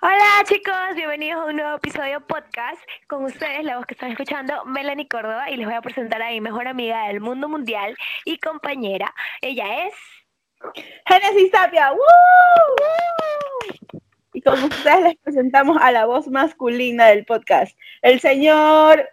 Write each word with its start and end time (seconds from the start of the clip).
Hola 0.00 0.44
chicos, 0.44 0.94
bienvenidos 0.94 1.42
a 1.42 1.46
un 1.46 1.56
nuevo 1.56 1.74
episodio 1.74 2.20
podcast. 2.20 2.80
Con 3.08 3.24
ustedes, 3.24 3.64
la 3.64 3.78
voz 3.78 3.86
que 3.86 3.94
están 3.94 4.12
escuchando, 4.12 4.64
Melanie 4.64 5.08
Córdoba, 5.08 5.50
y 5.50 5.56
les 5.56 5.66
voy 5.66 5.74
a 5.74 5.82
presentar 5.82 6.22
a 6.22 6.30
mi 6.30 6.40
mejor 6.40 6.68
amiga 6.68 7.08
del 7.08 7.20
mundo 7.20 7.48
mundial 7.48 7.96
y 8.24 8.38
compañera. 8.38 9.12
Ella 9.40 9.86
es... 9.86 9.94
Genesis 11.04 11.50
Tapia. 11.50 11.90
¡Woo! 11.90 11.98
Y 14.34 14.40
con 14.40 14.62
ustedes 14.62 15.00
les 15.00 15.16
presentamos 15.16 15.76
a 15.80 15.90
la 15.90 16.06
voz 16.06 16.28
masculina 16.28 17.08
del 17.08 17.24
podcast, 17.24 17.76
el 18.02 18.20
señor... 18.20 19.04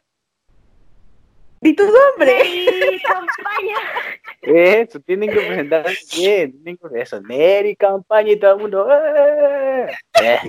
¿Y 1.61 1.73
tu 1.73 1.83
nombre? 1.83 2.43
Neri 2.43 3.01
Campaña. 3.01 3.77
Eso, 4.41 4.99
tienen 4.99 5.29
que 5.29 5.37
presentar 5.37 5.85
bien, 6.15 6.51
tienen 6.51 6.77
que 6.77 7.01
eso, 7.01 7.21
Neri, 7.21 7.75
campaña 7.75 8.31
y 8.31 8.39
todo 8.39 8.55
el 8.55 8.61
mundo. 8.61 8.87
¡eh! 8.91 9.87
Eh. 10.21 10.39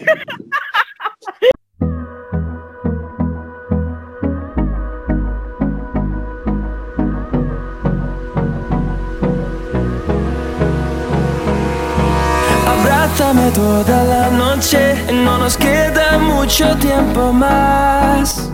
Abrázame 12.66 13.50
toda 13.52 14.04
la 14.04 14.30
noche, 14.30 14.94
no 15.12 15.38
nos 15.38 15.56
queda 15.56 16.18
mucho 16.18 16.76
tiempo 16.76 17.32
más. 17.32 18.50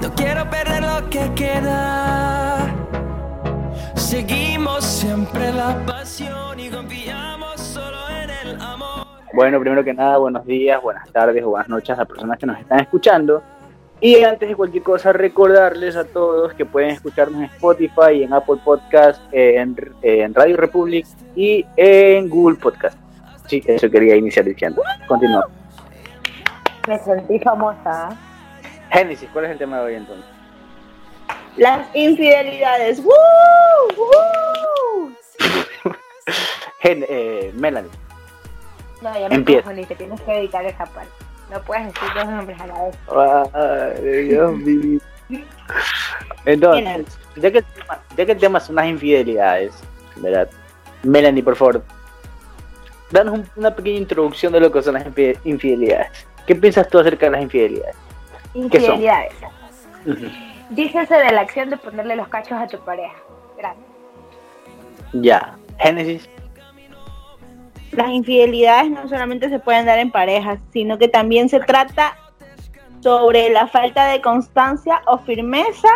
No 0.00 0.14
quiero 0.14 0.48
perder 0.48 0.82
lo 0.82 1.10
que 1.10 1.32
queda. 1.34 2.07
Siempre 5.08 5.50
la 5.54 5.74
pasión 5.86 6.60
y 6.60 6.68
confiamos 6.68 7.58
solo 7.58 7.96
en 8.10 8.28
el 8.28 8.60
amor. 8.60 9.06
Bueno, 9.32 9.58
primero 9.58 9.82
que 9.82 9.94
nada, 9.94 10.18
buenos 10.18 10.44
días, 10.44 10.82
buenas 10.82 11.10
tardes 11.10 11.42
o 11.44 11.48
buenas 11.48 11.66
noches 11.70 11.90
a 11.90 12.00
las 12.00 12.06
personas 12.06 12.38
que 12.38 12.44
nos 12.44 12.58
están 12.58 12.80
escuchando. 12.80 13.42
Y 14.02 14.22
antes 14.22 14.50
de 14.50 14.54
cualquier 14.54 14.82
cosa, 14.82 15.14
recordarles 15.14 15.96
a 15.96 16.04
todos 16.04 16.52
que 16.52 16.66
pueden 16.66 16.90
escucharnos 16.90 17.40
en 17.40 17.46
Spotify, 17.46 18.22
en 18.22 18.34
Apple 18.34 18.58
Podcast, 18.62 19.22
en, 19.32 19.74
en 20.02 20.34
Radio 20.34 20.58
Republic 20.58 21.06
y 21.34 21.64
en 21.76 22.28
Google 22.28 22.58
Podcast. 22.58 22.98
Sí, 23.46 23.62
eso 23.66 23.90
quería 23.90 24.14
iniciar 24.14 24.44
diciendo. 24.44 24.82
Continúa. 25.06 25.48
Me 26.86 26.98
sentí 26.98 27.38
famosa. 27.38 28.10
Génesis, 28.90 29.30
¿cuál 29.32 29.46
es 29.46 29.52
el 29.52 29.58
tema 29.58 29.78
de 29.78 29.84
hoy 29.84 29.94
entonces? 29.94 30.37
Las 31.58 31.86
infidelidades. 31.94 33.00
¡Woo! 33.00 33.12
¡Woo! 33.96 35.12
Gen- 36.80 37.04
eh, 37.08 37.52
Melanie. 37.54 37.90
No, 39.02 39.18
ya 39.18 39.28
me 39.28 39.34
Empieza. 39.36 39.72
te 39.72 39.94
tienes 39.94 40.20
que 40.20 40.38
editar 40.38 40.64
esa 40.64 40.86
parte. 40.86 41.10
No 41.50 41.60
puedes 41.62 41.86
decir 41.86 42.08
dos 42.14 42.26
nombres 42.26 42.60
a 42.60 42.66
la 42.66 42.84
vez. 42.84 42.96
Ay, 44.04 44.28
Dios 44.28 44.52
mío. 44.58 45.00
Entonces, 46.44 47.06
ya 47.36 47.50
que, 47.50 47.58
el 47.58 47.64
tema, 47.64 48.00
ya 48.16 48.26
que 48.26 48.32
el 48.32 48.38
tema 48.38 48.60
son 48.60 48.74
las 48.76 48.86
infidelidades, 48.86 49.72
¿verdad? 50.16 50.48
Melanie, 51.02 51.42
por 51.42 51.56
favor, 51.56 51.82
danos 53.10 53.34
un- 53.34 53.48
una 53.56 53.74
pequeña 53.74 53.98
introducción 53.98 54.52
de 54.52 54.60
lo 54.60 54.70
que 54.72 54.82
son 54.82 54.94
las 54.94 55.06
infi- 55.06 55.38
infidelidades. 55.44 56.26
¿Qué 56.46 56.54
piensas 56.54 56.88
tú 56.88 56.98
acerca 56.98 57.26
de 57.26 57.32
las 57.32 57.42
infidelidades? 57.42 57.96
Infidelidades. 58.54 59.32
Dícese 60.70 61.14
de 61.14 61.32
la 61.32 61.42
acción 61.42 61.70
de 61.70 61.76
ponerle 61.76 62.16
los 62.16 62.28
cachos 62.28 62.52
a 62.52 62.66
tu 62.66 62.78
pareja. 62.80 63.14
Gracias. 63.56 63.86
Ya, 65.14 65.56
Génesis. 65.78 66.28
Las 67.92 68.10
infidelidades 68.10 68.90
no 68.90 69.08
solamente 69.08 69.48
se 69.48 69.58
pueden 69.58 69.86
dar 69.86 69.98
en 69.98 70.10
parejas, 70.10 70.58
sino 70.72 70.98
que 70.98 71.08
también 71.08 71.48
se 71.48 71.60
trata 71.60 72.16
sobre 73.00 73.48
la 73.50 73.66
falta 73.66 74.06
de 74.08 74.20
constancia 74.20 75.00
o 75.06 75.18
firmeza 75.18 75.88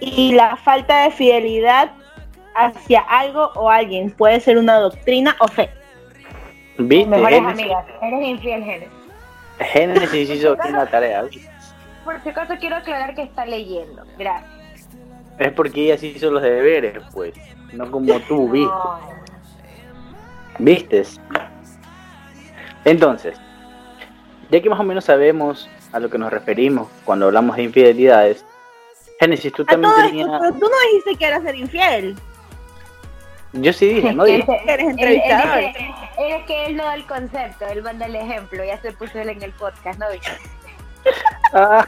y 0.00 0.34
la 0.34 0.56
falta 0.56 1.04
de 1.04 1.10
fidelidad 1.10 1.90
hacia 2.54 3.00
algo 3.00 3.50
o 3.54 3.70
alguien. 3.70 4.10
Puede 4.10 4.40
ser 4.40 4.58
una 4.58 4.74
doctrina 4.74 5.36
o 5.40 5.48
fe. 5.48 5.70
¿Viste? 6.76 7.08
Mejores 7.08 7.40
Génesis, 7.40 7.62
amigas. 7.62 7.84
Eres 8.02 8.26
infiel, 8.26 8.64
Génesis. 8.64 8.98
Génesis 9.60 10.30
hizo 10.30 10.56
una 10.68 10.86
tarea. 10.86 11.22
¿viste? 11.22 11.57
Por 12.08 12.22
si 12.22 12.30
acaso 12.30 12.54
quiero 12.58 12.76
aclarar 12.76 13.14
que 13.14 13.20
está 13.20 13.44
leyendo. 13.44 14.02
Gracias. 14.16 14.88
Es 15.38 15.52
porque 15.52 15.84
ella 15.84 15.98
sí 15.98 16.14
hizo 16.16 16.30
los 16.30 16.40
deberes, 16.40 17.02
pues. 17.12 17.34
No 17.74 17.90
como 17.90 18.18
tú, 18.20 18.48
¿viste? 18.48 18.72
No. 18.72 18.98
¿Vistes? 20.58 21.20
Entonces, 22.86 23.38
ya 24.50 24.62
que 24.62 24.70
más 24.70 24.80
o 24.80 24.84
menos 24.84 25.04
sabemos 25.04 25.68
a 25.92 26.00
lo 26.00 26.08
que 26.08 26.16
nos 26.16 26.32
referimos 26.32 26.88
cuando 27.04 27.26
hablamos 27.26 27.56
de 27.56 27.64
infidelidades, 27.64 28.42
Génesis, 29.20 29.52
tú 29.52 29.64
A 29.64 29.66
también 29.66 29.92
todo 29.92 30.02
esto, 30.02 30.08
tenías... 30.08 30.40
pero 30.40 30.52
tú 30.54 30.60
no 30.60 30.80
dijiste 30.90 31.16
que 31.16 31.26
eras 31.26 31.42
ser 31.42 31.56
infiel. 31.56 32.16
Yo 33.52 33.72
sí 33.74 33.86
dije, 33.86 34.14
¿no? 34.14 34.24
Dije, 34.24 34.46
Eres 34.66 34.88
entrevistador. 34.88 35.58
Es 35.58 36.46
que 36.46 36.66
él 36.68 36.76
no 36.76 36.84
da 36.84 36.94
el 36.94 37.06
concepto, 37.06 37.66
él 37.66 37.82
manda 37.82 38.06
el 38.06 38.16
ejemplo, 38.16 38.64
ya 38.64 38.80
se 38.80 38.92
puso 38.92 39.18
él 39.18 39.28
en 39.28 39.42
el 39.42 39.52
podcast, 39.52 39.98
¿no? 39.98 40.06
Ah, 41.52 41.86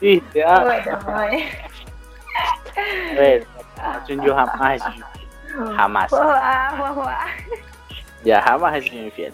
viste, 0.00 0.44
ah, 0.44 0.60
Bueno, 0.64 0.98
bueno. 3.14 4.24
yo 4.24 4.34
jamás. 4.34 4.82
Jamás. 5.76 6.10
Ya, 8.24 8.40
jamás 8.42 8.76
he 8.76 8.82
sido 8.82 9.04
infiel. 9.04 9.32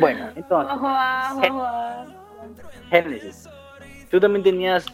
Bueno, 0.00 0.28
entonces. 0.34 0.76
Génesis, 2.90 3.48
tú 4.10 4.20
también 4.20 4.42
tenías 4.42 4.86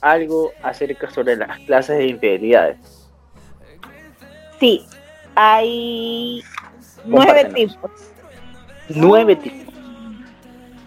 algo 0.00 0.52
acerca 0.62 1.10
sobre 1.10 1.36
las 1.36 1.58
clases 1.60 1.98
de 1.98 2.06
infidelidades. 2.08 3.08
Sí, 4.58 4.86
hay 5.34 6.42
nueve 7.04 7.44
tipos. 7.44 7.90
Nueve 8.88 9.36
tipos. 9.36 9.65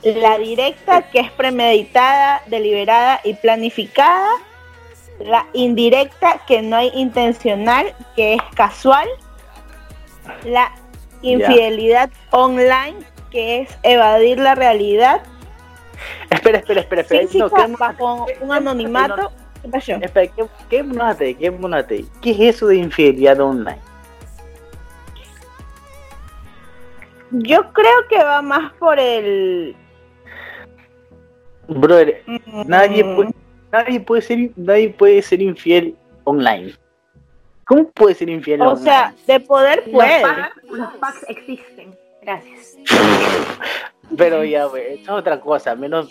La 0.04 0.38
directa, 0.38 1.10
que 1.12 1.20
es 1.20 1.32
premeditada, 1.32 2.42
deliberada 2.48 3.20
y 3.24 3.34
planificada. 3.34 4.30
La 5.20 5.46
indirecta, 5.54 6.42
que 6.48 6.62
no 6.62 6.78
hay 6.78 6.92
intencional, 6.96 7.94
que 8.16 8.36
es 8.36 8.42
casual. 8.56 9.08
La 10.46 10.72
infidelidad 11.22 12.10
online, 12.32 12.96
que 13.30 13.62
es 13.62 13.78
evadir 13.84 14.40
la 14.40 14.56
realidad. 14.56 15.22
Espera, 16.30 16.60
espera, 16.60 16.80
espera, 16.82 17.02
espera. 17.02 17.22
Física, 17.28 17.68
No, 17.68 17.76
¿qué- 17.76 17.76
bajo 17.78 18.28
un 18.40 18.52
anonimato. 18.54 19.32
¿Qué 19.62 19.68
pasó? 19.68 19.92
Espera, 19.96 20.32
¿qué, 20.34 20.46
qué 20.70 20.84
monate? 20.84 21.36
¿Qué 21.36 21.52
monate? 21.52 22.06
¿Qué 22.22 22.32
es 22.32 22.56
eso 22.56 22.68
de 22.68 22.78
infidelidad 22.78 23.42
online? 23.42 23.80
Yo 27.32 27.72
creo 27.74 28.08
que 28.10 28.18
va 28.24 28.42
más 28.42 28.72
por 28.74 28.98
el... 29.00 29.76
Brother, 31.70 32.24
nadie 32.66 33.04
Mm, 33.04 33.16
puede, 33.16 33.30
nadie 33.72 34.00
puede 34.00 34.22
ser, 34.22 34.50
nadie 34.56 34.90
puede 34.90 35.22
ser 35.22 35.42
infiel 35.42 35.96
online. 36.24 36.74
¿Cómo 37.66 37.90
puede 37.92 38.16
ser 38.16 38.30
infiel 38.30 38.62
O 38.62 38.70
online? 38.70 38.84
sea, 38.84 39.14
de 39.28 39.40
poder 39.40 39.78
Los 39.86 39.90
puede. 39.94 40.22
packs, 40.22 40.64
los 40.72 40.94
packs 40.96 41.26
existen. 41.30 41.96
Gracias. 42.22 42.78
Pero 44.18 44.44
ya, 44.44 44.66
güey, 44.66 44.94
eso 44.94 45.02
es 45.04 45.10
otra 45.10 45.40
cosa, 45.40 45.76
menos. 45.76 46.10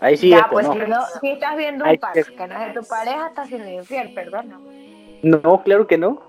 Ahí 0.00 0.16
sí, 0.16 0.28
ya, 0.30 0.48
pues 0.50 0.66
no. 0.66 0.74
si, 0.74 0.78
no, 0.80 1.00
si 1.20 1.30
estás 1.30 1.56
viendo 1.56 1.84
un 1.84 1.96
pack 1.96 2.12
que- 2.12 2.24
que 2.24 2.46
no 2.46 2.60
es 2.62 2.74
de 2.74 2.80
tu 2.80 2.86
pareja, 2.86 3.28
estás 3.28 3.48
siendo 3.48 3.68
infiel, 3.70 4.12
perdona. 4.14 4.60
No, 5.22 5.62
claro 5.64 5.86
que 5.86 5.98
no. 5.98 6.22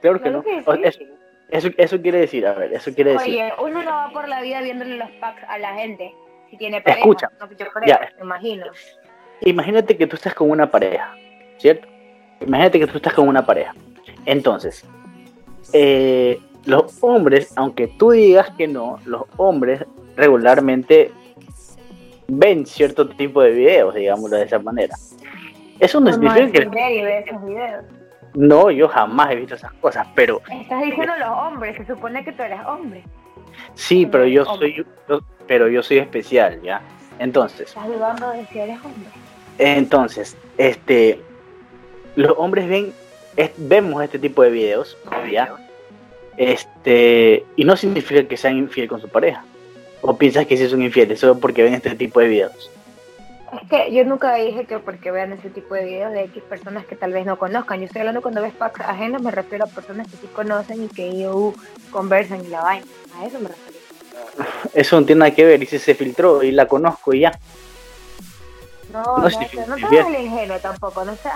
Claro 0.00 0.20
que 0.22 0.30
no. 0.30 0.42
que 0.42 0.62
O- 0.66 0.74
sí. 0.74 0.80
Eso, 0.84 1.00
eso, 1.50 1.68
eso 1.76 2.00
quiere 2.02 2.18
decir, 2.20 2.46
a 2.46 2.52
ver, 2.52 2.72
eso 2.74 2.94
quiere 2.94 3.12
decir. 3.12 3.34
Oye, 3.34 3.52
uno 3.62 3.82
no 3.82 3.90
va 3.90 4.10
por 4.12 4.28
la 4.28 4.40
vida 4.42 4.60
viéndole 4.60 4.96
los 4.96 5.10
packs 5.12 5.42
a 5.48 5.58
la 5.58 5.74
gente. 5.74 6.14
Si 6.52 6.58
tiene 6.58 6.82
pareja. 6.82 7.00
Escucha, 7.00 7.30
No, 7.40 7.48
yo 7.50 7.56
creo, 7.56 7.86
ya. 7.86 8.10
imagino. 8.22 8.66
Imagínate 9.40 9.96
que 9.96 10.06
tú 10.06 10.16
estás 10.16 10.34
con 10.34 10.50
una 10.50 10.70
pareja, 10.70 11.14
¿cierto? 11.56 11.88
Imagínate 12.42 12.78
que 12.78 12.86
tú 12.88 12.96
estás 12.98 13.14
con 13.14 13.26
una 13.26 13.46
pareja. 13.46 13.74
Entonces, 14.26 14.84
eh, 15.72 16.38
los 16.66 17.02
hombres, 17.02 17.54
aunque 17.56 17.88
tú 17.88 18.10
digas 18.10 18.50
que 18.50 18.68
no, 18.68 18.98
los 19.06 19.22
hombres 19.38 19.82
regularmente 20.14 21.10
ven 22.28 22.66
cierto 22.66 23.08
tipo 23.08 23.40
de 23.40 23.52
videos, 23.52 23.94
digámoslo 23.94 24.36
de 24.36 24.44
esa 24.44 24.58
manera. 24.58 24.94
Eso 25.80 26.00
no 26.00 26.12
significa 26.12 26.44
el 26.44 26.52
que... 26.70 27.18
Esos 27.26 27.44
videos. 27.46 27.84
No, 28.34 28.70
yo 28.70 28.88
jamás 28.88 29.30
he 29.30 29.36
visto 29.36 29.54
esas 29.54 29.72
cosas, 29.74 30.06
pero 30.14 30.42
Estás 30.52 30.82
diciendo 30.84 31.14
los 31.18 31.28
hombres, 31.30 31.76
se 31.78 31.86
supone 31.86 32.22
que 32.22 32.32
tú 32.32 32.42
eres 32.42 32.60
hombre. 32.66 33.02
sí, 33.72 34.04
pero 34.04 34.26
yo 34.26 34.44
soy, 34.44 34.84
yo- 35.08 35.20
pero 35.46 35.68
yo 35.68 35.82
soy 35.82 35.98
especial, 35.98 36.60
¿ya? 36.62 36.80
Entonces, 37.18 37.68
Estás 37.68 37.86
dudando 37.88 38.30
de 38.30 38.46
si 38.46 38.58
eres 38.58 38.78
hombre. 38.84 39.10
Entonces, 39.58 40.36
este, 40.58 41.20
los 42.16 42.34
hombres 42.36 42.68
ven, 42.68 42.92
es- 43.36 43.52
vemos 43.56 44.02
este 44.02 44.18
tipo 44.18 44.42
de 44.42 44.50
videos, 44.50 44.96
¿ya? 45.30 45.54
Este, 46.36 47.44
y 47.56 47.64
no 47.64 47.76
significa 47.76 48.24
que 48.26 48.36
sean 48.36 48.56
infiel 48.56 48.88
con 48.88 49.00
su 49.00 49.08
pareja. 49.08 49.44
¿O 50.00 50.16
piensas 50.16 50.46
que 50.46 50.56
sí 50.56 50.68
son 50.68 50.82
infieles 50.82 51.20
solo 51.20 51.38
porque 51.38 51.62
ven 51.62 51.74
este 51.74 51.94
tipo 51.94 52.18
de 52.20 52.28
videos? 52.28 52.70
Es 53.62 53.68
que 53.68 53.92
yo 53.94 54.02
nunca 54.04 54.34
dije 54.36 54.64
que 54.64 54.78
porque 54.78 55.10
vean 55.10 55.32
ese 55.32 55.50
tipo 55.50 55.74
de 55.74 55.84
videos 55.84 56.12
de 56.12 56.22
X 56.24 56.42
personas 56.48 56.86
que 56.86 56.96
tal 56.96 57.12
vez 57.12 57.26
no 57.26 57.38
conozcan. 57.38 57.78
Yo 57.80 57.84
estoy 57.86 58.00
hablando 58.00 58.22
cuando 58.22 58.40
ves 58.40 58.54
packs 58.54 58.80
ajenos, 58.80 59.22
me 59.22 59.30
refiero 59.30 59.64
a 59.64 59.68
personas 59.68 60.08
que 60.10 60.16
sí 60.16 60.26
conocen 60.34 60.84
y 60.84 60.88
que 60.88 61.06
ellos 61.06 61.54
conversan 61.90 62.44
y 62.44 62.48
la 62.48 62.62
vaina. 62.62 62.86
A 63.20 63.26
eso 63.26 63.38
me 63.38 63.48
refiero. 63.48 63.71
Eso 64.72 64.98
no 65.00 65.06
tiene 65.06 65.20
nada 65.20 65.34
que 65.34 65.44
ver. 65.44 65.62
Y 65.62 65.66
si 65.66 65.78
se 65.78 65.94
filtró 65.94 66.42
y 66.42 66.52
la 66.52 66.66
conozco 66.66 67.12
y 67.12 67.20
ya. 67.20 67.38
No, 68.92 69.02
No 69.02 69.18
no, 69.18 69.26
es 69.28 69.36
no, 69.68 69.76
seas 69.88 70.06
el 70.06 70.24
ingenuo 70.24 70.58
tampoco, 70.58 71.04
no 71.04 71.16
seas, 71.16 71.34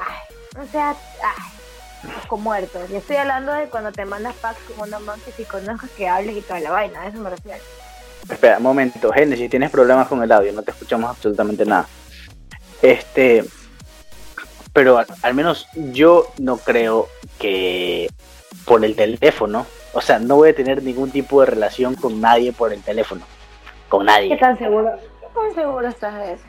ay, 0.00 0.36
no 0.56 0.66
seas, 0.66 0.96
ay, 1.22 2.18
con 2.26 2.42
muerto. 2.42 2.78
Yo 2.90 2.98
estoy 2.98 3.16
hablando 3.16 3.52
de 3.52 3.66
cuando 3.66 3.92
te 3.92 4.06
mandas 4.06 4.34
packs 4.36 4.60
con 4.76 4.88
una 4.88 4.98
man 5.00 5.20
que 5.24 5.32
si 5.32 5.44
conozcas 5.44 5.90
que 5.90 6.08
hables 6.08 6.36
y 6.36 6.40
toda 6.40 6.60
la 6.60 6.70
vaina, 6.70 7.02
a 7.02 7.08
eso 7.08 7.18
me 7.18 7.28
refiero. 7.28 7.62
Espera, 8.30 8.56
un 8.56 8.62
momento, 8.62 9.12
Genesis, 9.12 9.50
tienes 9.50 9.70
problemas 9.70 10.08
con 10.08 10.22
el 10.22 10.32
audio, 10.32 10.52
no 10.52 10.62
te 10.62 10.70
escuchamos 10.70 11.10
absolutamente 11.10 11.66
nada. 11.66 11.86
Este, 12.80 13.44
pero 14.72 14.98
al, 14.98 15.06
al 15.22 15.34
menos 15.34 15.68
yo 15.74 16.32
no 16.38 16.56
creo 16.56 17.08
que 17.38 18.10
por 18.64 18.84
el 18.84 18.96
teléfono, 18.96 19.66
o 19.96 20.00
sea, 20.00 20.18
no 20.18 20.36
voy 20.36 20.50
a 20.50 20.54
tener 20.54 20.82
ningún 20.82 21.10
tipo 21.10 21.40
de 21.40 21.46
relación 21.46 21.94
con 21.94 22.20
nadie 22.20 22.52
por 22.52 22.72
el 22.72 22.82
teléfono, 22.82 23.22
con 23.88 24.00
¿Qué 24.06 24.12
nadie, 24.12 24.36
tan 24.36 24.58
seguro, 24.58 24.92
qué 25.20 25.26
tan 25.34 25.54
seguro 25.54 25.88
estás 25.88 26.14
de 26.18 26.32
eso? 26.34 26.44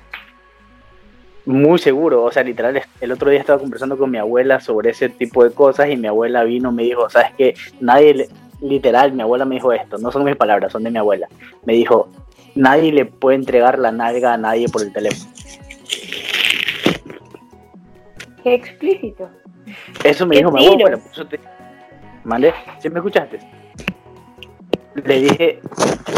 muy 1.45 1.79
seguro, 1.79 2.23
o 2.25 2.31
sea, 2.31 2.43
literal, 2.43 2.81
el 2.99 3.11
otro 3.13 3.29
día 3.29 3.39
estaba 3.39 3.57
conversando 3.57 3.97
con 3.97 4.11
mi 4.11 4.17
abuela 4.17 4.59
sobre 4.59 4.89
ese 4.89 5.07
tipo 5.07 5.45
de 5.45 5.51
cosas 5.51 5.89
y 5.89 5.95
mi 5.95 6.07
abuela 6.07 6.43
vino 6.43 6.71
y 6.71 6.73
me 6.73 6.83
dijo, 6.83 7.09
sabes 7.09 7.31
que 7.37 7.53
nadie, 7.79 8.13
le- 8.13 8.29
literal, 8.61 9.13
mi 9.13 9.21
abuela 9.21 9.45
me 9.45 9.55
dijo 9.55 9.71
esto, 9.71 9.97
no 9.97 10.11
son 10.11 10.25
mis 10.25 10.35
palabras, 10.35 10.73
son 10.73 10.83
de 10.83 10.91
mi 10.91 10.97
abuela, 10.97 11.29
me 11.63 11.71
dijo, 11.71 12.09
nadie 12.53 12.91
le 12.91 13.05
puede 13.05 13.37
entregar 13.37 13.79
la 13.79 13.93
nalga 13.93 14.33
a 14.33 14.37
nadie 14.37 14.67
por 14.67 14.81
el 14.81 14.91
teléfono. 14.91 15.31
Qué 18.43 18.53
explícito. 18.53 19.29
Eso 20.03 20.25
me 20.25 20.35
¡Qué 20.35 20.39
dijo 20.39 20.51
mi 20.51 20.65
abuela, 20.67 20.85
tiros! 20.85 21.01
por 21.01 21.11
eso 21.13 21.25
te... 21.27 21.39
¿Mande? 22.27 22.53
¿Sí 22.79 22.89
me 22.89 22.99
escuchaste? 22.99 23.39
Le 24.95 25.15
dije 25.21 25.59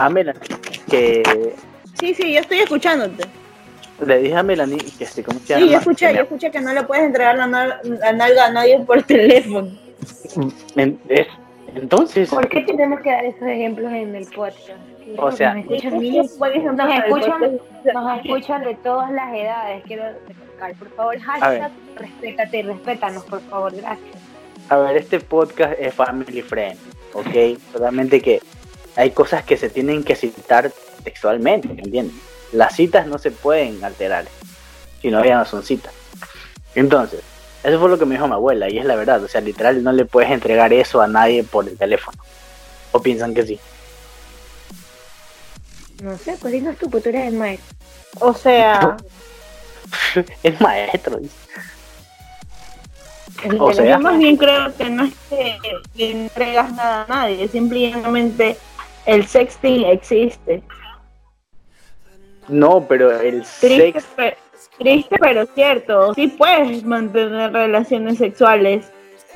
a 0.01 0.09
Melanie 0.09 0.41
que... 0.89 1.53
Sí, 1.99 2.15
sí, 2.15 2.33
yo 2.33 2.39
estoy 2.39 2.59
escuchándote. 2.61 3.25
Le 4.03 4.17
dije 4.17 4.35
a 4.35 4.41
Melanie 4.41 4.79
que 4.97 5.23
¿cómo 5.23 5.39
se 5.39 5.55
Sí, 5.57 5.69
yo 5.69 5.77
escuché, 5.77 6.07
Que 6.07 6.15
yo 6.15 6.21
escuché 6.23 6.49
que 6.49 6.61
no 6.61 6.73
le 6.73 6.81
puedes 6.83 7.05
entregar 7.05 7.37
la, 7.37 7.45
nal- 7.45 7.79
la 7.83 8.11
nalga 8.13 8.45
a 8.47 8.51
nadie 8.51 8.79
por 8.79 9.03
teléfono. 9.15 9.69
me- 10.75 10.83
en- 10.83 10.99
es- 11.09 11.27
entonces, 11.75 12.29
¿Por 12.31 12.49
qué 12.49 12.61
tenemos 12.61 13.01
que 13.01 13.11
dar 13.11 13.25
esos 13.25 13.43
ejemplos 13.43 13.91
en 13.91 14.15
el 14.15 14.25
podcast? 14.25 14.71
O 15.17 15.31
sea- 15.31 15.53
nos 15.53 15.65
escuchan 15.65 15.99
niños, 15.99 16.37
ejemplo 16.55 16.85
nos 16.85 16.93
escuchan, 17.05 17.39
podcast. 17.39 17.93
nos 17.93 18.17
escuchan 18.25 18.63
de 18.63 18.75
todas 18.75 19.11
las 19.11 19.31
edades, 19.35 19.83
quiero 19.85 20.03
recalcar, 20.27 20.73
por 20.79 20.89
favor, 20.95 21.19
hashtag 21.19 21.71
respétate 21.97 22.57
y 22.57 22.61
respétanos, 22.63 23.23
por 23.25 23.41
favor, 23.41 23.75
gracias. 23.75 24.17
A 24.69 24.77
ver, 24.77 24.97
este 24.97 25.19
podcast 25.19 25.73
es 25.79 25.93
family 25.93 26.41
friend, 26.41 26.79
¿ok? 27.13 27.59
Solamente 27.73 28.21
que 28.21 28.41
hay 28.95 29.11
cosas 29.11 29.43
que 29.43 29.57
se 29.57 29.69
tienen 29.69 30.03
que 30.03 30.15
citar 30.15 30.71
textualmente, 31.03 31.69
¿me 31.69 31.81
entiendes? 31.81 32.15
Las 32.51 32.75
citas 32.75 33.07
no 33.07 33.17
se 33.17 33.31
pueden 33.31 33.83
alterar, 33.83 34.25
si 35.01 35.09
no, 35.09 35.25
ya 35.25 35.37
no 35.37 35.45
son 35.45 35.63
citas. 35.63 35.93
Entonces, 36.75 37.21
eso 37.63 37.79
fue 37.79 37.89
lo 37.89 37.97
que 37.97 38.05
me 38.05 38.15
dijo 38.15 38.27
mi 38.27 38.33
abuela, 38.33 38.69
y 38.69 38.77
es 38.77 38.85
la 38.85 38.95
verdad, 38.95 39.23
o 39.23 39.27
sea, 39.27 39.41
literal, 39.41 39.83
no 39.83 39.91
le 39.91 40.05
puedes 40.05 40.29
entregar 40.29 40.71
eso 40.71 41.01
a 41.01 41.07
nadie 41.07 41.43
por 41.43 41.67
el 41.67 41.77
teléfono. 41.77 42.17
¿O 42.91 43.01
piensan 43.01 43.33
que 43.33 43.45
sí? 43.45 43.59
No 46.03 46.17
sé, 46.17 46.37
pues 46.39 46.53
dinos 46.53 46.77
tú, 46.77 46.89
pues 46.89 47.03
tú 47.03 47.09
eres 47.09 47.27
el 47.27 47.33
maestro. 47.33 47.75
O 48.19 48.33
sea, 48.33 48.97
es 50.43 50.61
maestro, 50.61 51.17
dice. 51.17 51.48
O 53.59 53.73
sea- 53.73 53.97
yo 53.97 53.99
más 54.01 54.17
bien 54.17 54.35
creo 54.37 54.75
que 54.75 54.89
no 54.89 55.03
es 55.05 55.13
que 55.29 55.57
le 55.95 56.11
entregas 56.11 56.71
nada 56.73 57.03
a 57.03 57.07
nadie, 57.07 57.47
simplemente 57.47 58.57
el 59.05 59.25
sexting 59.25 59.85
existe. 59.85 60.61
No, 62.47 62.85
pero 62.87 63.11
el 63.19 63.43
Triste, 63.43 63.91
sex, 63.93 64.05
pe- 64.15 64.37
triste 64.79 65.15
pero 65.19 65.45
cierto. 65.53 66.13
Sí 66.15 66.27
puedes 66.27 66.83
mantener 66.83 67.53
relaciones 67.53 68.17
sexuales 68.17 68.91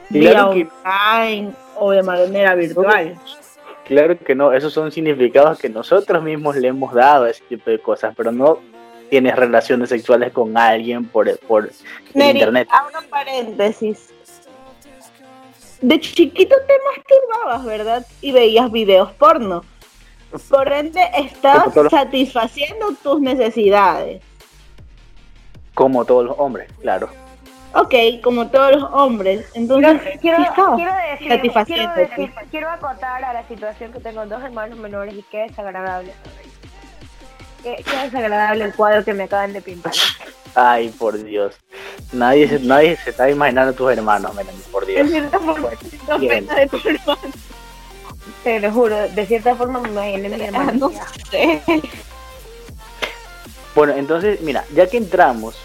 Claro 0.10 0.52
vía 0.54 0.68
online 0.84 1.54
o 1.78 1.92
de 1.92 2.04
manera 2.04 2.56
virtual. 2.56 3.16
claro 3.86 4.18
que 4.18 4.36
no, 4.36 4.52
esos 4.52 4.74
son 4.74 4.92
significados 4.92 5.60
que 5.60 5.70
nosotros 5.70 6.24
mismos 6.24 6.56
le 6.56 6.70
hemos 6.70 6.94
dado 6.94 7.26
a 7.26 7.30
ese 7.30 7.44
tipo 7.48 7.70
de 7.70 7.80
cosas, 7.80 8.14
pero 8.18 8.32
no 8.32 8.60
tienes 9.14 9.36
relaciones 9.36 9.90
sexuales 9.90 10.34
con 10.34 10.58
alguien 10.58 11.06
por, 11.06 11.38
por 11.42 11.70
internet. 12.16 12.68
abro 12.72 13.08
paréntesis. 13.12 14.12
De 15.82 16.00
chiquito 16.00 16.56
te 16.66 16.74
masturbabas, 16.90 17.64
¿verdad? 17.64 18.08
Y 18.22 18.32
veías 18.32 18.72
videos 18.72 19.12
porno. 19.12 19.64
Por 20.50 20.74
ende, 20.74 21.00
estabas 21.16 21.76
satisfaciendo 21.92 22.88
tus 23.04 23.22
necesidades. 23.22 24.24
Como 25.76 26.06
todos 26.06 26.26
los 26.26 26.40
hombres, 26.40 26.72
claro. 26.82 27.08
Ok, 27.76 27.94
como 28.24 28.48
todos 28.48 28.72
los 28.72 28.92
hombres. 28.94 29.48
Entonces, 29.54 30.18
Quiero, 30.22 30.40
sí 30.40 30.44
estabas 30.44 30.76
quiero 30.76 30.92
decir, 31.12 31.52
quiero, 31.68 31.94
decir, 31.94 32.34
quiero 32.50 32.68
acotar 32.68 33.24
a 33.24 33.32
la 33.32 33.48
situación 33.48 33.94
que 33.94 34.00
tengo 34.00 34.26
dos 34.26 34.42
hermanos 34.42 34.80
menores 34.80 35.14
y 35.14 35.22
qué 35.30 35.42
desagradable. 35.42 36.14
Qué, 37.64 37.84
qué 37.84 37.98
desagradable 38.04 38.66
el 38.66 38.74
cuadro 38.76 39.04
que 39.04 39.14
me 39.14 39.24
acaban 39.24 39.54
de 39.54 39.62
pintar. 39.62 39.94
Ay, 40.56 40.90
por 40.90 41.22
Dios. 41.24 41.56
Nadie 42.12 42.48
se, 42.48 42.60
nadie 42.60 42.98
se 42.98 43.10
está 43.10 43.30
imaginando 43.30 43.74
tus 43.74 43.92
hermanos, 43.92 44.36
Melanie, 44.36 44.62
por 44.72 44.86
De 44.86 44.94
Dios. 44.94 45.10
cierta 45.10 45.40
forma, 45.40 45.70
no 46.08 46.20
de 46.20 46.68
tu 46.70 46.78
hermano. 46.78 47.18
Te 48.44 48.60
lo 48.60 48.72
juro, 48.72 48.98
de 49.10 49.26
cierta 49.26 49.56
forma 49.56 49.80
me 49.80 49.90
imaginé 49.90 50.30
mi 50.30 50.42
hermano. 50.44 50.92
Bueno, 53.76 53.94
entonces, 53.94 54.42
mira, 54.42 54.64
ya 54.76 54.86
que 54.88 54.98
entramos, 54.98 55.56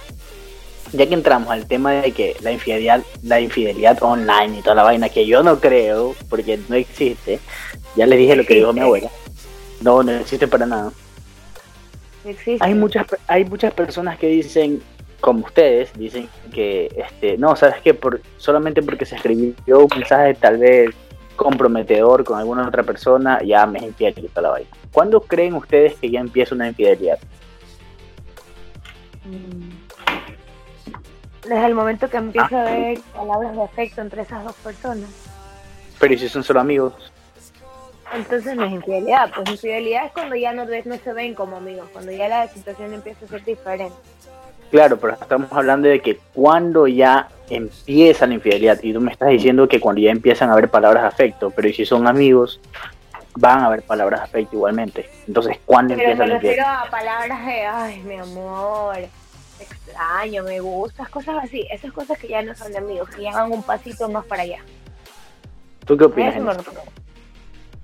ya 0.93 1.07
que 1.07 1.13
entramos 1.15 1.51
al 1.51 1.67
tema 1.67 1.93
de 1.93 2.13
que 2.13 2.37
la 2.41 2.53
infidelidad, 2.53 3.03
la 3.23 3.41
infidelidad 3.41 4.03
online 4.03 4.59
y 4.59 4.63
toda 4.63 4.77
la 4.77 4.83
vaina, 4.85 5.09
que 5.11 5.27
yo 5.27 5.43
no 5.43 5.61
creo, 5.61 6.15
porque 6.31 6.59
no 6.69 6.77
existe, 6.77 7.39
ya 7.97 8.07
les 8.07 8.19
dije 8.19 8.37
lo 8.37 8.45
que 8.47 8.55
dijo 8.55 8.73
mi 8.73 8.81
abuela. 8.81 9.11
No, 9.83 10.03
no 10.03 10.13
existe 10.13 10.49
para 10.49 10.65
nada. 10.65 10.91
Existe. 12.25 12.65
Hay 12.65 12.75
muchas, 12.75 13.07
hay 13.27 13.45
muchas 13.45 13.73
personas 13.73 14.19
que 14.19 14.29
dicen, 14.29 14.83
como 15.21 15.45
ustedes, 15.45 15.93
dicen 15.95 16.29
que, 16.53 16.87
este, 16.97 17.39
no, 17.39 17.57
sabes 17.57 17.81
que 17.83 17.95
por, 17.95 18.21
solamente 18.37 18.83
porque 18.83 19.05
se 19.05 19.17
escribió 19.17 19.81
un 19.81 19.89
mensaje 19.95 20.35
tal 20.35 20.59
vez 20.59 20.91
comprometedor 21.37 22.25
con 22.25 22.39
alguna 22.39 22.67
otra 22.67 22.83
persona, 22.83 23.41
ya 23.43 23.65
me 23.67 23.79
es 23.79 23.85
infiel 23.85 24.15
y 24.17 24.29
toda 24.29 24.43
la 24.43 24.51
vaina. 24.51 24.71
¿Cuándo 24.93 25.21
creen 25.21 25.55
ustedes 25.55 25.95
que 25.95 26.11
ya 26.11 26.21
empieza 26.21 26.55
una 26.55 26.69
infidelidad? 26.69 27.19
Desde 31.43 31.67
el 31.67 31.75
momento 31.75 32.11
que 32.11 32.17
empiezo 32.17 32.57
a 32.57 32.65
ver 32.65 32.99
palabras 33.15 33.57
de 33.57 33.63
afecto 33.63 34.01
entre 34.03 34.23
esas 34.23 34.45
dos 34.45 34.55
personas. 34.57 35.09
Pero 35.99 36.15
¿y 36.15 36.19
si 36.19 36.29
son 36.29 36.43
solo 36.43 36.61
amigos? 36.61 37.13
Entonces 38.15 38.57
no 38.57 38.65
es 38.65 38.73
infidelidad, 38.73 39.31
pues 39.35 39.51
infidelidad 39.51 40.07
es 40.07 40.13
cuando 40.13 40.35
ya 40.35 40.53
no, 40.53 40.65
no 40.65 40.97
se 40.97 41.13
ven 41.13 41.35
como 41.35 41.57
amigos, 41.57 41.89
cuando 41.93 42.11
ya 42.13 42.29
la 42.29 42.49
situación 42.49 42.93
empieza 42.95 43.25
a 43.25 43.29
ser 43.29 43.45
diferente. 43.45 43.97
Claro, 44.71 44.99
pero 44.99 45.15
estamos 45.15 45.51
hablando 45.53 45.89
de 45.89 46.01
que 46.01 46.19
cuando 46.35 46.87
ya 46.87 47.29
empieza 47.49 48.27
la 48.27 48.35
infidelidad, 48.35 48.79
y 48.83 48.93
tú 48.93 49.01
me 49.01 49.13
estás 49.13 49.31
diciendo 49.31 49.67
que 49.69 49.81
cuando 49.81 50.01
ya 50.01 50.11
empiezan 50.11 50.51
a 50.51 50.53
haber 50.53 50.69
palabras 50.69 51.03
de 51.05 51.09
afecto, 51.09 51.51
pero 51.51 51.69
¿y 51.69 51.73
si 51.73 51.87
son 51.87 52.07
amigos? 52.07 52.61
Van 53.37 53.61
a 53.61 53.67
haber 53.67 53.83
palabras 53.83 54.21
de 54.21 54.25
afecto 54.25 54.57
igualmente. 54.57 55.09
Entonces, 55.27 55.59
¿cuándo 55.65 55.95
Pero 55.95 56.11
empieza 56.11 56.25
me 56.25 56.29
la 56.29 56.35
infidelidad? 56.35 56.67
refiero 56.67 56.87
a 56.87 56.91
palabras 56.91 57.47
de, 57.47 57.67
ay, 57.67 58.01
mi 58.03 58.17
amor, 58.17 58.97
te 59.57 59.65
extraño, 59.65 60.43
me 60.43 60.61
gustas, 60.61 61.09
cosas 61.09 61.37
así. 61.45 61.67
Esas 61.71 61.93
cosas 61.93 62.19
que 62.19 62.29
ya 62.29 62.43
no 62.43 62.55
son 62.55 62.73
de 62.73 62.79
amigos, 62.79 63.09
que 63.11 63.23
ya 63.23 63.33
van 63.33 63.53
un 63.53 63.63
pasito 63.63 64.09
más 64.09 64.25
para 64.27 64.43
allá. 64.43 64.59
¿Tú 65.87 65.97
qué 65.97 66.05
opinas? 66.05 66.35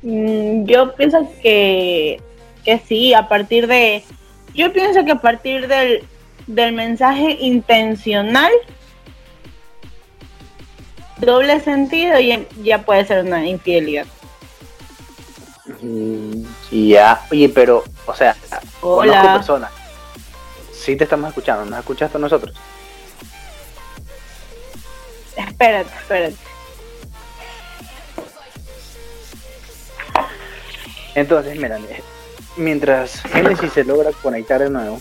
Yo 0.04 0.94
pienso 0.96 1.26
que, 1.42 2.20
que 2.62 2.78
sí, 2.78 3.14
a 3.14 3.26
partir 3.26 3.66
de... 3.66 4.04
Yo 4.54 4.70
pienso 4.72 5.02
que 5.04 5.12
a 5.12 5.20
partir 5.20 5.66
del, 5.66 6.04
del 6.46 6.74
mensaje 6.74 7.38
intencional, 7.40 8.52
doble 11.16 11.58
sentido, 11.60 12.20
ya, 12.20 12.40
ya 12.62 12.82
puede 12.82 13.06
ser 13.06 13.24
una 13.24 13.46
infidelidad. 13.46 14.06
Mm, 15.80 16.44
ya, 16.70 17.26
oye, 17.30 17.48
pero, 17.48 17.82
o 18.04 18.14
sea, 18.14 18.36
conozco 18.80 19.10
Hola. 19.10 19.34
personas. 19.34 19.70
Sí 20.72 20.96
te 20.96 21.04
estamos 21.04 21.28
escuchando, 21.28 21.64
¿nos 21.64 21.78
escuchaste 21.78 22.18
a 22.18 22.20
nosotros? 22.20 22.54
Espérate, 25.34 25.90
espérate. 25.98 26.36
Entonces, 31.14 31.56
mira, 31.56 31.78
eh, 31.78 32.02
mientras 32.56 33.22
Genesis 33.22 33.72
se 33.72 33.84
logra 33.84 34.10
conectar 34.22 34.60
de 34.60 34.70
nuevo, 34.70 35.00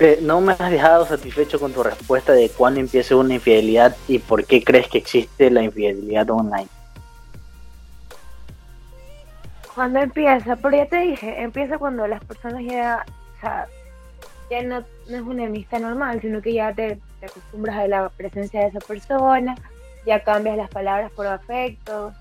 eh, 0.00 0.18
no 0.22 0.40
me 0.40 0.54
has 0.54 0.70
dejado 0.70 1.06
satisfecho 1.06 1.60
con 1.60 1.72
tu 1.72 1.82
respuesta 1.82 2.32
de 2.32 2.48
cuándo 2.50 2.80
empieza 2.80 3.14
una 3.14 3.34
infidelidad 3.34 3.96
y 4.08 4.18
por 4.18 4.44
qué 4.44 4.64
crees 4.64 4.88
que 4.88 4.98
existe 4.98 5.50
la 5.50 5.62
infidelidad 5.62 6.28
online. 6.30 6.66
Cuando 9.74 10.00
empieza, 10.00 10.56
pero 10.56 10.76
ya 10.76 10.86
te 10.86 10.98
dije, 10.98 11.42
empieza 11.42 11.78
cuando 11.78 12.06
las 12.06 12.24
personas 12.24 12.62
ya, 12.64 13.04
o 13.36 13.40
sea, 13.40 13.66
ya 14.50 14.62
no, 14.62 14.84
no 15.08 15.16
es 15.16 15.22
una 15.22 15.46
amistad 15.46 15.80
normal, 15.80 16.20
sino 16.20 16.40
que 16.42 16.54
ya 16.54 16.72
te, 16.72 16.98
acostumbras 17.22 17.76
a 17.76 17.88
la 17.88 18.08
presencia 18.08 18.60
de 18.60 18.66
esa 18.68 18.80
persona, 18.80 19.54
ya 20.06 20.22
cambias 20.22 20.56
las 20.56 20.70
palabras 20.70 21.10
por 21.12 21.26
afecto. 21.26 22.12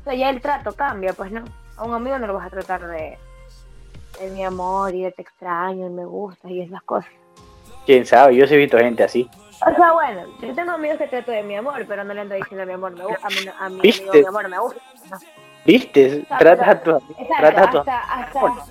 O 0.00 0.04
sea, 0.04 0.14
ya 0.14 0.30
el 0.30 0.40
trato 0.40 0.72
cambia, 0.72 1.12
pues 1.12 1.30
no. 1.30 1.44
A 1.76 1.84
un 1.84 1.94
amigo 1.94 2.18
no 2.18 2.26
lo 2.26 2.34
vas 2.34 2.46
a 2.46 2.50
tratar 2.50 2.86
de, 2.86 3.18
de 4.20 4.30
mi 4.30 4.44
amor 4.44 4.94
y 4.94 5.02
de 5.02 5.12
te 5.12 5.22
extraño 5.22 5.86
y 5.86 5.90
me 5.90 6.04
gusta 6.04 6.48
y 6.50 6.60
esas 6.62 6.82
cosas. 6.82 7.10
Quién 7.86 8.04
sabe, 8.06 8.36
yo 8.36 8.46
sí 8.46 8.54
he 8.54 8.58
visto 8.58 8.78
gente 8.78 9.02
así. 9.04 9.28
O 9.66 9.74
sea, 9.76 9.92
bueno, 9.92 10.22
yo 10.40 10.54
tengo 10.54 10.72
amigos 10.72 10.98
que 10.98 11.06
trato 11.08 11.30
de 11.32 11.42
mi 11.42 11.54
amor, 11.56 11.84
pero 11.86 12.02
no 12.04 12.14
le 12.14 12.20
ando 12.22 12.34
diciendo 12.34 12.64
mi 12.66 12.72
amor 12.72 12.92
me 12.92 13.04
gusta, 13.04 13.26
a 13.26 13.30
mi, 13.30 13.36
a 13.60 13.68
mi 13.68 13.80
¿Viste? 13.80 14.02
amigo 14.08 14.20
mi 14.22 14.26
amor 14.28 14.48
me 14.48 14.58
gusta. 14.58 14.80
no. 15.10 15.18
¿Viste? 15.66 16.24
sea, 16.26 16.38
Tratas 16.38 16.68
a 16.68 16.72
Exacto, 16.72 17.02
tratas 17.38 17.58
a 17.58 17.78
hasta, 17.80 17.98
hasta, 18.00 18.64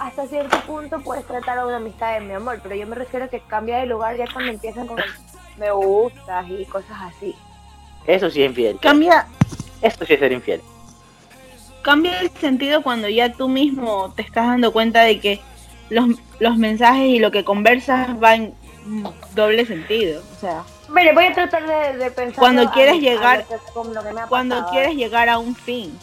hasta 0.00 0.26
cierto 0.26 0.58
punto 0.60 0.98
puedes 1.00 1.26
tratar 1.26 1.58
a 1.58 1.66
una 1.66 1.76
amistad 1.76 2.14
de 2.14 2.20
mi 2.20 2.32
amor, 2.32 2.58
pero 2.62 2.74
yo 2.74 2.86
me 2.86 2.96
refiero 2.96 3.26
a 3.26 3.28
que 3.28 3.40
cambia 3.40 3.78
de 3.78 3.86
lugar 3.86 4.16
ya 4.16 4.24
cuando 4.32 4.50
empiezan 4.50 4.86
con 4.86 4.98
el 4.98 5.04
me 5.58 5.70
gustas 5.70 6.46
y 6.48 6.64
cosas 6.66 6.96
así. 7.02 7.34
Eso 8.06 8.28
sí 8.30 8.42
es 8.42 8.48
infiel. 8.50 8.78
Cambia, 8.80 9.26
Esto 9.84 10.04
sí 10.04 10.14
es 10.14 10.18
ser 10.20 10.32
infiel. 10.32 10.60
cambia 11.82 12.20
el 12.20 12.30
sentido 12.30 12.82
cuando 12.82 13.08
ya 13.08 13.32
tú 13.32 13.48
mismo 13.48 14.12
te 14.16 14.22
estás 14.22 14.46
dando 14.48 14.72
cuenta 14.72 15.02
de 15.02 15.20
que 15.20 15.40
los, 15.90 16.08
los 16.40 16.56
mensajes 16.56 17.06
y 17.06 17.18
lo 17.18 17.30
que 17.30 17.44
conversas 17.44 18.18
van 18.18 18.54
en 18.86 19.04
doble 19.34 19.64
sentido. 19.66 20.22
O 20.36 20.40
sea, 20.40 20.62
Mire, 20.88 21.12
voy 21.14 21.24
a 21.26 21.32
tratar 21.32 21.66
de, 21.66 21.98
de 21.98 22.10
pensar. 22.10 22.38
Cuando 22.38 22.70
quieres 22.70 23.00
llegar- 23.00 23.44
con 23.72 23.92
lo 23.94 24.02
que 24.02 24.12
me 24.12 24.20
ha 24.20 24.26
cuando 24.26 24.56
pasado. 24.56 24.72
quieres 24.72 24.94
llegar 24.96 25.28
a 25.28 25.38
un 25.38 25.54
fin. 25.54 25.96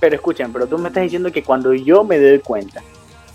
Pero 0.00 0.14
escuchen, 0.14 0.52
pero 0.52 0.66
tú 0.66 0.78
me 0.78 0.88
estás 0.88 1.02
diciendo 1.02 1.30
que 1.32 1.42
cuando 1.42 1.74
yo 1.74 2.04
me 2.04 2.18
doy 2.18 2.38
cuenta, 2.38 2.82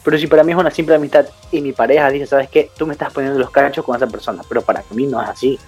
pero 0.04 0.18
si 0.18 0.28
para 0.28 0.44
mí 0.44 0.52
es 0.54 0.58
una 0.58 0.72
simple 0.72 0.96
amistad 0.96 1.26
y 1.52 1.62
mi 1.62 1.74
pareja 1.74 2.10
dice, 2.10 2.26
¿sabes 2.26 2.50
qué? 2.50 2.70
Tú 2.78 2.86
me 2.88 2.94
estás 2.94 3.12
poniendo 3.12 3.38
los 3.40 3.50
cachos 3.52 3.84
con 3.86 3.96
esa 3.96 4.08
persona, 4.08 4.44
pero 4.48 4.62
para 4.62 4.84
mí 4.92 5.06
no 5.08 5.22
es 5.22 5.30
así. 5.30 5.60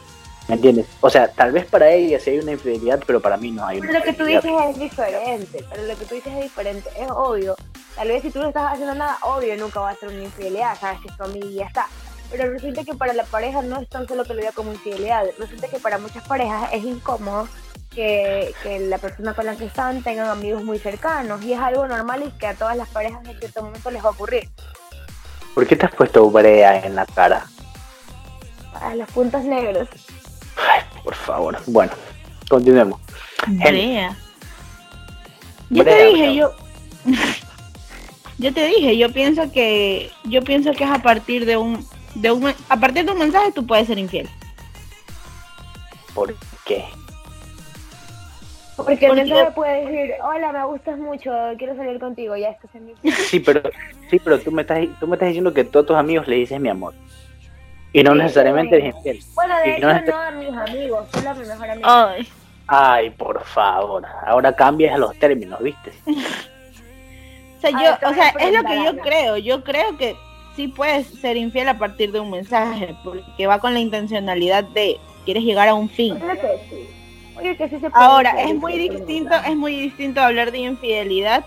¿Me 0.48 0.56
entiendes? 0.56 0.86
O 1.02 1.10
sea, 1.10 1.28
tal 1.28 1.52
vez 1.52 1.66
para 1.66 1.90
ella 1.90 2.20
sí 2.20 2.32
hay 2.32 2.40
una 2.40 2.52
infidelidad, 2.52 3.02
pero 3.06 3.20
para 3.20 3.36
mí 3.36 3.52
no 3.52 3.66
hay 3.66 3.80
una 3.80 3.88
Pero 3.88 4.00
lo 4.00 4.06
que 4.06 4.14
tú 4.14 4.26
dices 4.26 4.52
es 4.70 4.80
diferente, 4.80 5.66
pero 5.70 5.84
lo 5.84 5.98
que 5.98 6.06
tú 6.06 6.16
dices 6.16 6.34
es 6.34 6.44
diferente, 6.44 6.90
es 7.00 7.10
obvio. 7.10 7.56
Tal 7.96 8.10
vez 8.10 8.22
si 8.22 8.30
tú 8.30 8.40
no 8.40 8.50
estás 8.50 8.74
haciendo 8.74 8.94
nada, 8.94 9.18
obvio 9.24 9.56
nunca 9.58 9.80
va 9.80 9.92
a 9.92 9.96
ser 9.96 10.10
una 10.10 10.24
infidelidad, 10.24 10.78
sabes 10.80 11.02
que 11.02 11.08
es 11.08 11.18
tu 11.18 11.24
amiga 11.24 11.48
y 11.48 11.54
ya 11.56 11.66
está. 11.66 11.88
Pero 12.30 12.52
resulta 12.52 12.84
que 12.84 12.94
para 12.94 13.14
la 13.14 13.24
pareja 13.24 13.62
no 13.62 13.80
es 13.80 13.90
tan 13.90 14.08
solo 14.08 14.24
que 14.24 14.34
lo 14.34 14.42
vea 14.42 14.52
como 14.52 14.72
infidelidad, 14.72 15.26
resulta 15.40 15.68
que 15.68 15.80
para 15.80 15.98
muchas 15.98 16.28
parejas 16.28 16.70
es 16.74 16.84
incómodo 16.84 17.48
que, 17.94 18.54
que 18.62 18.80
la 18.82 18.98
persona 19.00 19.34
con 19.34 19.46
la 19.46 19.56
que 19.56 19.66
están 19.66 20.04
tengan 20.04 20.28
amigos 20.28 20.64
muy 20.64 20.78
cercanos 20.78 21.42
y 21.44 21.54
es 21.54 21.60
algo 21.60 21.88
normal 21.88 22.24
y 22.28 22.32
que 22.38 22.48
a 22.48 22.54
todas 22.54 22.78
las 22.78 22.90
parejas 22.90 23.26
en 23.26 23.40
cierto 23.40 23.64
momento 23.64 23.90
les 23.90 24.04
va 24.04 24.10
a 24.10 24.12
ocurrir. 24.12 24.50
¿Por 25.56 25.66
qué 25.66 25.76
te 25.76 25.86
has 25.86 25.96
puesto 25.96 26.30
brea 26.30 26.86
en 26.86 26.96
la 26.96 27.06
cara? 27.06 27.48
A 28.74 28.94
los 28.94 29.10
puntos 29.12 29.44
negros. 29.46 29.88
Ay, 30.70 30.82
por 31.04 31.16
favor. 31.16 31.58
Bueno, 31.68 31.92
continuemos. 32.50 33.00
Brea. 33.48 34.16
Yo 35.70 35.84
Brea, 35.84 35.98
te 35.98 36.06
dije, 36.06 36.36
yo. 36.36 36.52
yo 38.38 38.54
te 38.54 38.68
dije, 38.68 38.98
yo 38.98 39.12
pienso 39.12 39.52
que. 39.52 40.12
Yo 40.24 40.42
pienso 40.42 40.72
que 40.74 40.84
es 40.84 40.90
a 40.90 41.02
partir 41.02 41.46
de 41.46 41.58
un. 41.58 41.86
De 42.16 42.32
un 42.32 42.54
a 42.70 42.80
partir 42.80 43.06
de 43.06 43.12
un 43.12 43.20
mensaje 43.20 43.52
tú 43.52 43.66
puedes 43.66 43.88
ser 43.88 43.98
infiel. 43.98 44.30
¿Por 46.14 46.34
qué? 46.66 46.86
Porque 48.76 49.06
el 49.06 49.16
mensaje 49.16 49.52
puede 49.52 49.86
decir, 49.86 50.16
hola, 50.22 50.52
me 50.52 50.66
gustas 50.66 51.00
mucho, 51.00 51.32
quiero 51.58 51.76
salir 51.76 52.00
contigo, 52.00 52.36
ya 52.36 52.50
estás 52.50 52.74
en 52.76 52.86
mi 52.86 52.94
Sí, 53.12 53.40
pero, 53.40 53.62
sí, 54.10 54.20
pero 54.20 54.40
tú 54.40 54.52
me 54.52 54.64
estás, 54.64 54.86
tú 55.00 55.08
me 55.08 55.16
estás 55.16 55.28
diciendo 55.28 55.54
que 55.54 55.64
todos 55.64 55.86
tus 55.86 55.96
amigos 55.96 56.28
le 56.28 56.36
dices 56.36 56.60
mi 56.60 56.70
amor. 56.70 56.94
Y 58.00 58.04
no 58.04 58.14
necesariamente 58.16 58.76
eres 58.78 58.94
infiel. 58.96 59.20
Bueno, 59.36 59.58
de 59.60 59.68
Y 59.70 59.72
hecho 59.74 59.88
no 59.88 59.92
es- 59.96 60.06
no 60.06 60.16
a 60.18 60.32
mis 60.32 60.50
amigos, 60.50 61.08
solo 61.14 61.30
a 61.30 61.34
mi 61.34 61.46
mejor 61.48 61.70
amigo. 61.70 61.88
Ay. 61.90 62.28
Ay, 62.68 63.10
por 63.12 63.44
favor. 63.46 64.04
Ahora 64.26 64.54
cambias 64.54 65.00
los 65.00 65.18
términos, 65.18 65.62
¿viste? 65.62 65.92
O 67.58 67.62
sea, 67.68 67.72
yo, 67.72 68.10
o 68.10 68.14
sea, 68.14 68.30
es 68.40 68.54
lo 68.54 68.64
que 68.64 68.84
yo 68.84 68.98
creo. 68.98 69.38
Yo 69.38 69.64
creo 69.64 69.98
que 69.98 70.16
sí 70.56 70.68
puedes 70.68 71.08
ser 71.08 71.36
infiel 71.38 71.68
a 71.70 71.78
partir 71.80 72.12
de 72.12 72.20
un 72.20 72.30
mensaje, 72.30 72.96
porque 73.04 73.48
va 73.48 73.60
con 73.60 73.74
la 73.74 73.80
intencionalidad 73.80 74.64
de 74.66 75.00
quieres 75.24 75.44
llegar 75.44 75.70
a 75.70 75.74
un 75.74 75.90
fin. 75.90 76.14
Oye 76.22 76.40
que 76.40 76.60
sí. 76.70 76.90
Oye 77.38 77.58
que 77.58 77.70
sí 77.70 77.80
se 77.80 77.90
puede 77.90 78.04
Ahora, 78.06 78.32
es 78.44 78.54
muy 78.56 78.78
distinto, 78.78 79.34
es 79.48 79.56
muy 79.56 79.80
distinto 79.80 80.22
hablar 80.22 80.52
de 80.52 80.60
infidelidad 80.60 81.44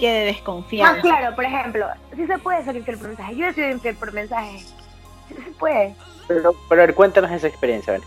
que 0.00 0.10
de 0.10 0.24
Más 0.26 0.34
desconfianza. 0.34 1.00
claro, 1.02 1.36
por 1.36 1.44
ejemplo, 1.44 1.86
sí 2.16 2.26
se 2.26 2.38
puede 2.38 2.64
ser 2.64 2.74
infiel 2.76 2.98
por 2.98 3.08
mensaje. 3.08 3.36
Yo 3.36 3.46
he 3.46 3.52
sido 3.52 3.70
infiel 3.70 3.94
por 3.94 4.12
mensaje. 4.12 4.64
Sí 5.36 5.42
se 5.44 5.50
puede. 5.52 5.94
Pero, 6.28 6.54
pero 6.68 6.82
a 6.82 6.86
ver, 6.86 6.94
cuéntanos 6.94 7.30
esa 7.30 7.46
experiencia, 7.46 7.92
ver. 7.92 8.02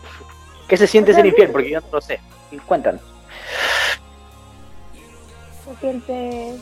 ¿Qué 0.68 0.78
se 0.78 0.88
siente 0.88 1.12
O 1.12 1.14
sea, 1.14 1.22
ser 1.22 1.30
infiel? 1.30 1.52
Porque 1.52 1.70
yo 1.70 1.82
no 1.82 1.88
lo 1.92 2.02
sé. 2.02 2.20
Cuéntanos. 2.66 3.02
Se 5.66 5.76
siente... 5.80 6.56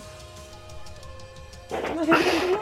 No 1.95 2.05
se 2.05 2.15
siente 2.15 2.47
bien. 2.47 2.59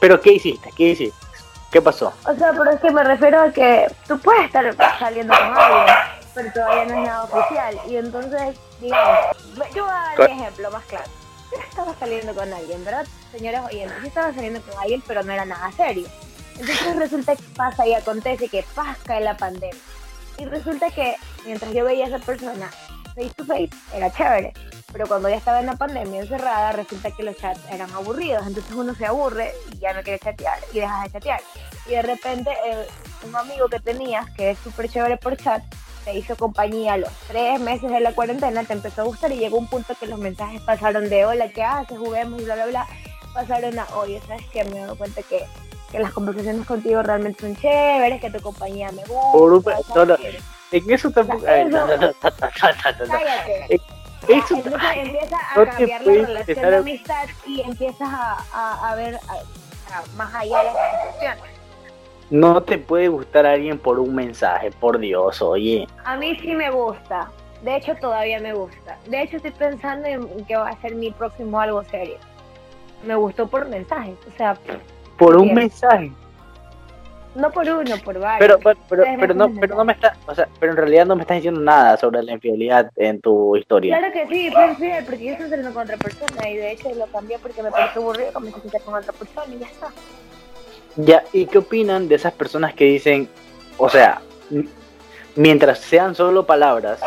¿Pero 0.00 0.20
qué 0.20 0.32
hiciste? 0.32 0.70
¿Qué 0.76 0.90
hiciste? 0.90 1.26
¿Qué 1.70 1.80
pasó? 1.80 2.12
O 2.26 2.34
sea, 2.34 2.52
pero 2.52 2.70
es 2.70 2.80
que 2.80 2.90
me 2.90 3.02
refiero 3.02 3.40
a 3.40 3.50
que 3.50 3.86
tú 4.06 4.18
puedes 4.18 4.44
estar 4.44 4.76
saliendo 4.98 5.32
con 5.32 5.56
alguien, 5.56 5.96
pero 6.34 6.52
todavía 6.52 6.84
no 6.84 7.00
es 7.00 7.06
nada 7.08 7.24
oficial. 7.24 7.80
Y 7.88 7.96
entonces, 7.96 8.56
digamos, 8.80 9.18
yo 9.74 9.84
voy 9.84 9.92
a 9.92 10.16
dar 10.16 10.30
un 10.30 10.40
ejemplo 10.40 10.70
más 10.70 10.84
claro. 10.84 11.10
Yo 11.50 11.58
estaba 11.58 11.94
saliendo 11.98 12.34
con 12.34 12.52
alguien, 12.52 12.84
¿verdad? 12.84 13.06
Señores 13.30 13.60
oyentes, 13.60 13.96
yo 14.02 14.08
estaba 14.08 14.34
saliendo 14.34 14.60
con 14.60 14.78
alguien, 14.80 15.02
pero 15.06 15.22
no 15.22 15.32
era 15.32 15.44
nada 15.46 15.72
serio. 15.72 16.06
Entonces 16.58 16.96
resulta 16.96 17.36
que 17.36 17.42
pasa 17.56 17.86
y 17.86 17.94
acontece 17.94 18.48
que 18.48 18.64
pasa 18.74 18.98
cae 19.04 19.20
la 19.20 19.36
pandemia. 19.36 19.80
Y 20.38 20.44
resulta 20.44 20.90
que 20.90 21.16
mientras 21.44 21.72
yo 21.72 21.84
veía 21.84 22.06
a 22.06 22.08
esa 22.08 22.18
persona 22.18 22.70
face 23.14 23.34
to 23.36 23.44
face, 23.44 23.70
era 23.94 24.10
chévere. 24.10 24.52
Pero 24.92 25.06
cuando 25.06 25.28
ya 25.28 25.36
estaba 25.36 25.60
en 25.60 25.66
la 25.66 25.76
pandemia 25.76 26.20
encerrada, 26.20 26.72
resulta 26.72 27.10
que 27.10 27.22
los 27.22 27.36
chats 27.36 27.60
eran 27.70 27.90
aburridos. 27.92 28.46
Entonces 28.46 28.72
uno 28.72 28.94
se 28.94 29.06
aburre 29.06 29.52
y 29.72 29.78
ya 29.78 29.92
no 29.94 30.02
quiere 30.02 30.18
chatear 30.18 30.58
y 30.72 30.80
dejas 30.80 31.04
de 31.04 31.10
chatear. 31.12 31.40
Y 31.86 31.90
de 31.90 32.02
repente 32.02 32.50
eh, 32.66 32.86
un 33.26 33.36
amigo 33.36 33.68
que 33.68 33.80
tenías, 33.80 34.28
que 34.30 34.50
es 34.50 34.58
súper 34.58 34.88
chévere 34.88 35.16
por 35.16 35.36
chat, 35.36 35.62
te 36.04 36.16
hizo 36.16 36.36
compañía 36.36 36.94
a 36.94 36.98
los 36.98 37.10
tres 37.28 37.60
meses 37.60 37.90
de 37.90 38.00
la 38.00 38.12
cuarentena, 38.12 38.64
te 38.64 38.72
empezó 38.72 39.02
a 39.02 39.04
gustar 39.04 39.32
y 39.32 39.36
llegó 39.36 39.58
un 39.58 39.68
punto 39.68 39.94
que 39.94 40.06
los 40.06 40.18
mensajes 40.18 40.60
pasaron 40.62 41.08
de 41.08 41.24
hola, 41.24 41.48
¿qué 41.48 41.62
haces? 41.62 41.98
Juguemos 41.98 42.40
y 42.40 42.44
bla, 42.44 42.54
bla, 42.56 42.66
bla. 42.66 42.86
Pasaron 43.34 43.78
a, 43.78 43.86
oye, 43.96 44.20
¿sabes 44.26 44.44
qué? 44.52 44.64
Me 44.64 44.80
dado 44.80 44.96
cuenta 44.96 45.22
que, 45.22 45.46
que 45.92 45.98
las 45.98 46.12
conversaciones 46.12 46.66
contigo 46.66 47.02
realmente 47.02 47.42
son 47.42 47.54
chéveres, 47.54 48.20
que 48.20 48.30
tu 48.30 48.40
compañía 48.40 48.90
me 48.90 49.04
gusta. 49.04 49.72
¿sabes 49.72 49.88
no, 49.94 50.06
no. 50.06 50.16
En 50.72 50.90
eso 50.90 51.10
tampoco. 51.10 51.46
a 51.46 51.50
ver, 51.50 51.70
no, 51.70 51.86
no, 51.86 51.96
no, 51.96 51.96
no, 51.96 52.06
no, 52.06 52.08
no, 52.08 53.06
no. 53.06 53.12
Cállate. 53.12 53.80
Eso 54.28 54.54
Entonces 54.54 54.82
empieza 54.96 55.36
a 55.36 55.64
cambiar 55.66 56.06
la 56.06 56.26
relación 56.26 56.70
de 56.70 56.76
amistad 56.76 57.28
y 57.46 57.60
empiezas 57.62 58.08
a, 58.08 58.94
ver 58.96 59.18
más 60.16 60.34
allá 60.34 60.58
de 60.58 60.64
las 60.64 61.14
situaciones. 61.14 61.44
no 62.30 62.62
te 62.62 62.78
puede 62.78 63.08
gustar 63.08 63.46
a 63.46 63.52
alguien 63.52 63.78
por 63.78 63.98
un 63.98 64.14
mensaje, 64.14 64.70
por 64.70 64.98
Dios, 64.98 65.42
oye. 65.42 65.86
A 66.04 66.16
mí 66.16 66.36
sí 66.40 66.54
me 66.54 66.70
gusta. 66.70 67.30
De 67.62 67.76
hecho, 67.76 67.94
todavía 67.96 68.40
me 68.40 68.54
gusta. 68.54 68.98
De 69.06 69.22
hecho, 69.22 69.36
estoy 69.36 69.52
pensando 69.52 70.06
en 70.06 70.44
que 70.44 70.56
va 70.56 70.68
a 70.68 70.80
ser 70.80 70.94
mi 70.94 71.10
próximo 71.10 71.60
algo 71.60 71.82
serio. 71.84 72.16
Me 73.04 73.14
gustó 73.16 73.48
por 73.48 73.68
mensajes. 73.68 74.16
O 74.32 74.36
sea, 74.36 74.56
Por 75.22 75.36
un 75.36 75.54
mensaje. 75.54 76.10
no 77.36 77.48
por 77.52 77.68
uno, 77.68 77.96
por 78.04 78.18
varios. 78.18 78.40
Pero, 78.40 78.58
pero, 78.58 78.80
pero, 78.88 79.04
pero 79.20 79.34
no, 79.34 79.54
pero 79.60 79.76
no 79.76 79.84
me 79.84 79.92
está, 79.92 80.16
o 80.26 80.34
sea, 80.34 80.48
pero 80.58 80.72
en 80.72 80.78
realidad 80.78 81.06
no 81.06 81.14
me 81.14 81.22
estás 81.22 81.36
diciendo 81.36 81.60
nada 81.60 81.96
sobre 81.96 82.24
la 82.24 82.32
infidelidad 82.32 82.90
en 82.96 83.20
tu 83.20 83.56
historia. 83.56 83.98
Claro 83.98 84.12
que 84.12 84.26
sí, 84.26 84.50
fue 84.50 84.66
infiel, 84.66 85.04
porque 85.04 85.24
yo 85.24 85.32
estoy 85.34 85.48
saliendo 85.48 85.72
con 85.72 85.84
otra 85.84 85.96
persona 85.96 86.48
y 86.48 86.56
de 86.56 86.72
hecho 86.72 86.92
lo 86.96 87.06
cambié 87.06 87.38
porque 87.38 87.62
me 87.62 87.70
pareció 87.70 88.02
aburrido 88.02 88.32
comencé 88.32 88.76
a 88.76 88.80
con 88.80 88.94
otra 88.94 89.12
persona 89.12 89.54
y 89.54 89.58
ya 89.60 89.66
está. 89.66 89.88
Ya, 90.96 91.24
¿y 91.32 91.46
qué 91.46 91.58
opinan 91.58 92.08
de 92.08 92.16
esas 92.16 92.32
personas 92.32 92.74
que 92.74 92.84
dicen, 92.86 93.28
o 93.78 93.88
sea, 93.88 94.20
mientras 95.36 95.78
sean 95.78 96.16
solo 96.16 96.44
palabras, 96.44 97.00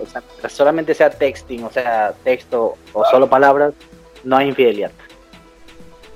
o 0.00 0.04
sea, 0.04 0.20
mientras 0.20 0.52
solamente 0.52 0.94
sea 0.94 1.10
texting, 1.10 1.62
o 1.62 1.70
sea, 1.70 2.12
texto 2.24 2.74
o 2.92 3.04
solo 3.04 3.28
palabras, 3.28 3.72
no 4.24 4.36
hay 4.36 4.48
infidelidad? 4.48 4.90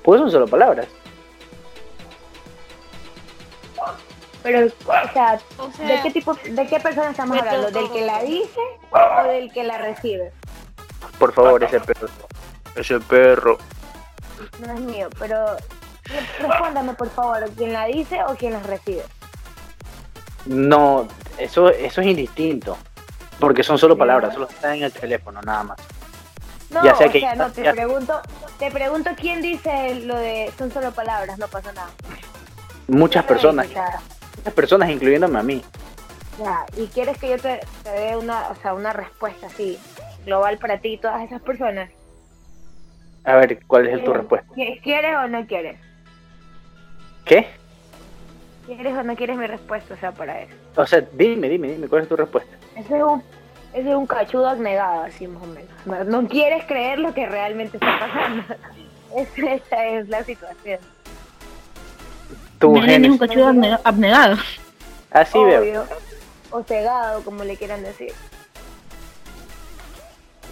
Pues 0.03 0.19
son 0.19 0.29
solo 0.29 0.45
palabras. 0.45 0.87
Pero, 4.43 4.65
o 4.67 5.13
sea, 5.13 5.39
O 5.57 5.67
¿de 5.67 5.73
sea, 5.87 6.03
qué 6.03 6.11
tipo, 6.11 6.33
de 6.33 6.67
qué 6.67 6.79
persona 6.79 7.11
estamos 7.11 7.37
hablando? 7.37 7.69
¿Del 7.71 7.91
que 7.91 8.01
la 8.05 8.23
dice 8.23 8.59
o 8.91 9.23
del 9.27 9.51
que 9.51 9.63
la 9.63 9.77
recibe? 9.77 10.31
Por 11.19 11.31
favor, 11.33 11.63
ese 11.63 11.79
perro. 11.79 12.07
Ese 12.75 12.99
perro. 12.99 13.57
No 14.59 14.73
es 14.73 14.79
mío, 14.79 15.09
pero 15.19 15.55
respóndame 16.39 16.93
por 16.95 17.09
favor, 17.11 17.47
¿quién 17.55 17.73
la 17.73 17.85
dice 17.85 18.23
o 18.23 18.35
quién 18.35 18.53
la 18.53 18.59
recibe? 18.61 19.03
No, 20.45 21.07
eso, 21.37 21.69
eso 21.69 22.01
es 22.01 22.07
indistinto. 22.07 22.77
Porque 23.39 23.63
son 23.63 23.77
solo 23.77 23.97
palabras, 23.97 24.33
solo 24.33 24.47
están 24.47 24.75
en 24.75 24.83
el 24.83 24.91
teléfono, 24.91 25.41
nada 25.41 25.63
más. 25.63 25.77
No, 26.71 26.83
Ya 26.83 26.95
sé 26.95 27.05
o 27.07 27.11
que- 27.11 27.19
sea, 27.19 27.35
no, 27.35 27.51
te 27.51 27.63
ya- 27.63 27.73
pregunto, 27.73 28.19
te 28.57 28.71
pregunto 28.71 29.11
quién 29.19 29.41
dice 29.41 29.95
lo 30.05 30.15
de 30.15 30.51
son 30.57 30.71
solo 30.71 30.91
palabras, 30.91 31.37
no 31.37 31.47
pasa 31.47 31.71
nada. 31.73 31.89
Muchas 32.87 33.23
¿Quién 33.25 33.35
lo 33.37 33.41
personas, 33.41 33.67
dice? 33.67 33.79
Muchas 34.37 34.53
personas, 34.53 34.89
incluyéndome 34.89 35.39
a 35.39 35.43
mí. 35.43 35.61
Ya, 36.39 36.65
y 36.77 36.87
quieres 36.87 37.17
que 37.17 37.29
yo 37.29 37.37
te, 37.37 37.59
te 37.83 37.89
dé 37.91 38.17
una, 38.17 38.49
o 38.49 38.55
sea, 38.55 38.73
una 38.73 38.93
respuesta 38.93 39.47
así, 39.47 39.77
global 40.25 40.57
para 40.57 40.79
ti 40.79 40.93
y 40.93 40.97
todas 40.97 41.21
esas 41.23 41.41
personas. 41.41 41.89
A 43.23 43.35
ver, 43.35 43.63
¿cuál 43.67 43.87
es 43.87 44.03
tu 44.03 44.13
respuesta? 44.13 44.47
¿Qui- 44.55 44.81
¿Quieres 44.81 45.15
o 45.15 45.27
no 45.27 45.45
quieres? 45.45 45.77
¿Qué? 47.25 47.47
¿Quieres 48.65 48.93
o 48.97 49.03
no 49.03 49.15
quieres 49.15 49.37
mi 49.37 49.45
respuesta? 49.45 49.93
O 49.93 49.97
sea, 49.97 50.11
para 50.11 50.41
eso. 50.41 50.53
O 50.75 50.85
sea, 50.87 51.01
dime, 51.13 51.49
dime, 51.49 51.67
dime, 51.69 51.87
¿cuál 51.87 52.03
es 52.03 52.07
tu 52.09 52.15
respuesta? 52.15 52.55
Ese 52.75 52.97
es 52.97 53.03
un, 53.03 53.21
ese 53.73 53.89
es 53.89 53.95
un 53.95 54.07
cachudo 54.07 54.47
abnegado, 54.49 55.03
así 55.03 55.27
más 55.27 55.43
o 55.43 55.47
menos. 55.47 55.69
No, 55.85 56.03
no 56.21 56.27
quieres 56.27 56.63
creer 56.65 56.97
lo 56.99 57.13
que 57.13 57.27
realmente 57.27 57.77
está 57.77 57.99
pasando. 57.99 58.43
Esa 59.15 59.85
es 59.87 60.07
la 60.09 60.23
situación. 60.23 60.79
Tu 62.61 62.69
Miren, 62.69 63.05
es 63.05 63.11
un 63.11 63.17
cachudo 63.17 63.47
abne- 63.47 63.79
abnegado. 63.83 64.37
Así 65.09 65.43
veo. 65.43 65.85
O 66.51 66.63
cegado, 66.63 67.23
como 67.23 67.43
le 67.43 67.57
quieran 67.57 67.81
decir. 67.81 68.13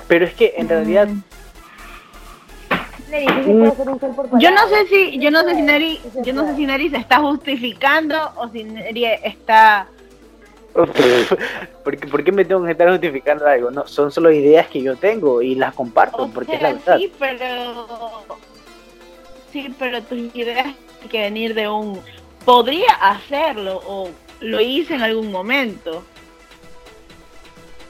Pero 0.07 0.25
es 0.25 0.33
que 0.33 0.55
en 0.57 0.67
realidad, 0.67 1.07
un 1.07 1.23
ser 3.99 4.11
por 4.11 4.39
Yo 4.39 4.51
no 4.51 4.67
sé 4.69 4.87
si, 4.87 5.19
yo 5.19 5.29
no 5.29 5.43
sé 5.43 5.55
si 5.55 5.61
Neri, 5.61 6.01
yo 6.23 6.33
no 6.33 6.47
sé 6.47 6.55
si 6.55 6.65
Neri 6.65 6.89
se 6.89 6.97
está 6.97 7.19
justificando 7.19 8.31
o 8.37 8.49
si 8.49 8.63
Neri 8.63 9.05
está 9.05 9.87
¿por 10.73 11.97
qué, 11.97 12.07
por 12.07 12.23
qué 12.23 12.31
me 12.31 12.45
tengo 12.45 12.63
que 12.63 12.71
estar 12.71 12.89
justificando 12.89 13.45
algo? 13.45 13.71
No, 13.71 13.85
son 13.87 14.11
solo 14.11 14.31
ideas 14.31 14.67
que 14.67 14.81
yo 14.81 14.95
tengo 14.95 15.41
y 15.41 15.55
las 15.55 15.73
comparto 15.73 16.23
O 16.23 16.27
porque 16.29 16.55
es 16.55 16.61
la 16.61 16.73
verdad. 16.73 16.97
Sí, 16.97 17.11
pero 17.19 18.25
sí, 19.51 19.75
pero 19.77 20.01
tus 20.03 20.33
ideas 20.35 20.67
que 21.07 21.21
venir 21.21 21.53
de 21.53 21.67
un 21.67 22.01
podría 22.45 22.93
hacerlo 22.93 23.81
o 23.85 24.09
lo 24.39 24.59
hice 24.59 24.95
en 24.95 25.01
algún 25.01 25.31
momento. 25.31 26.03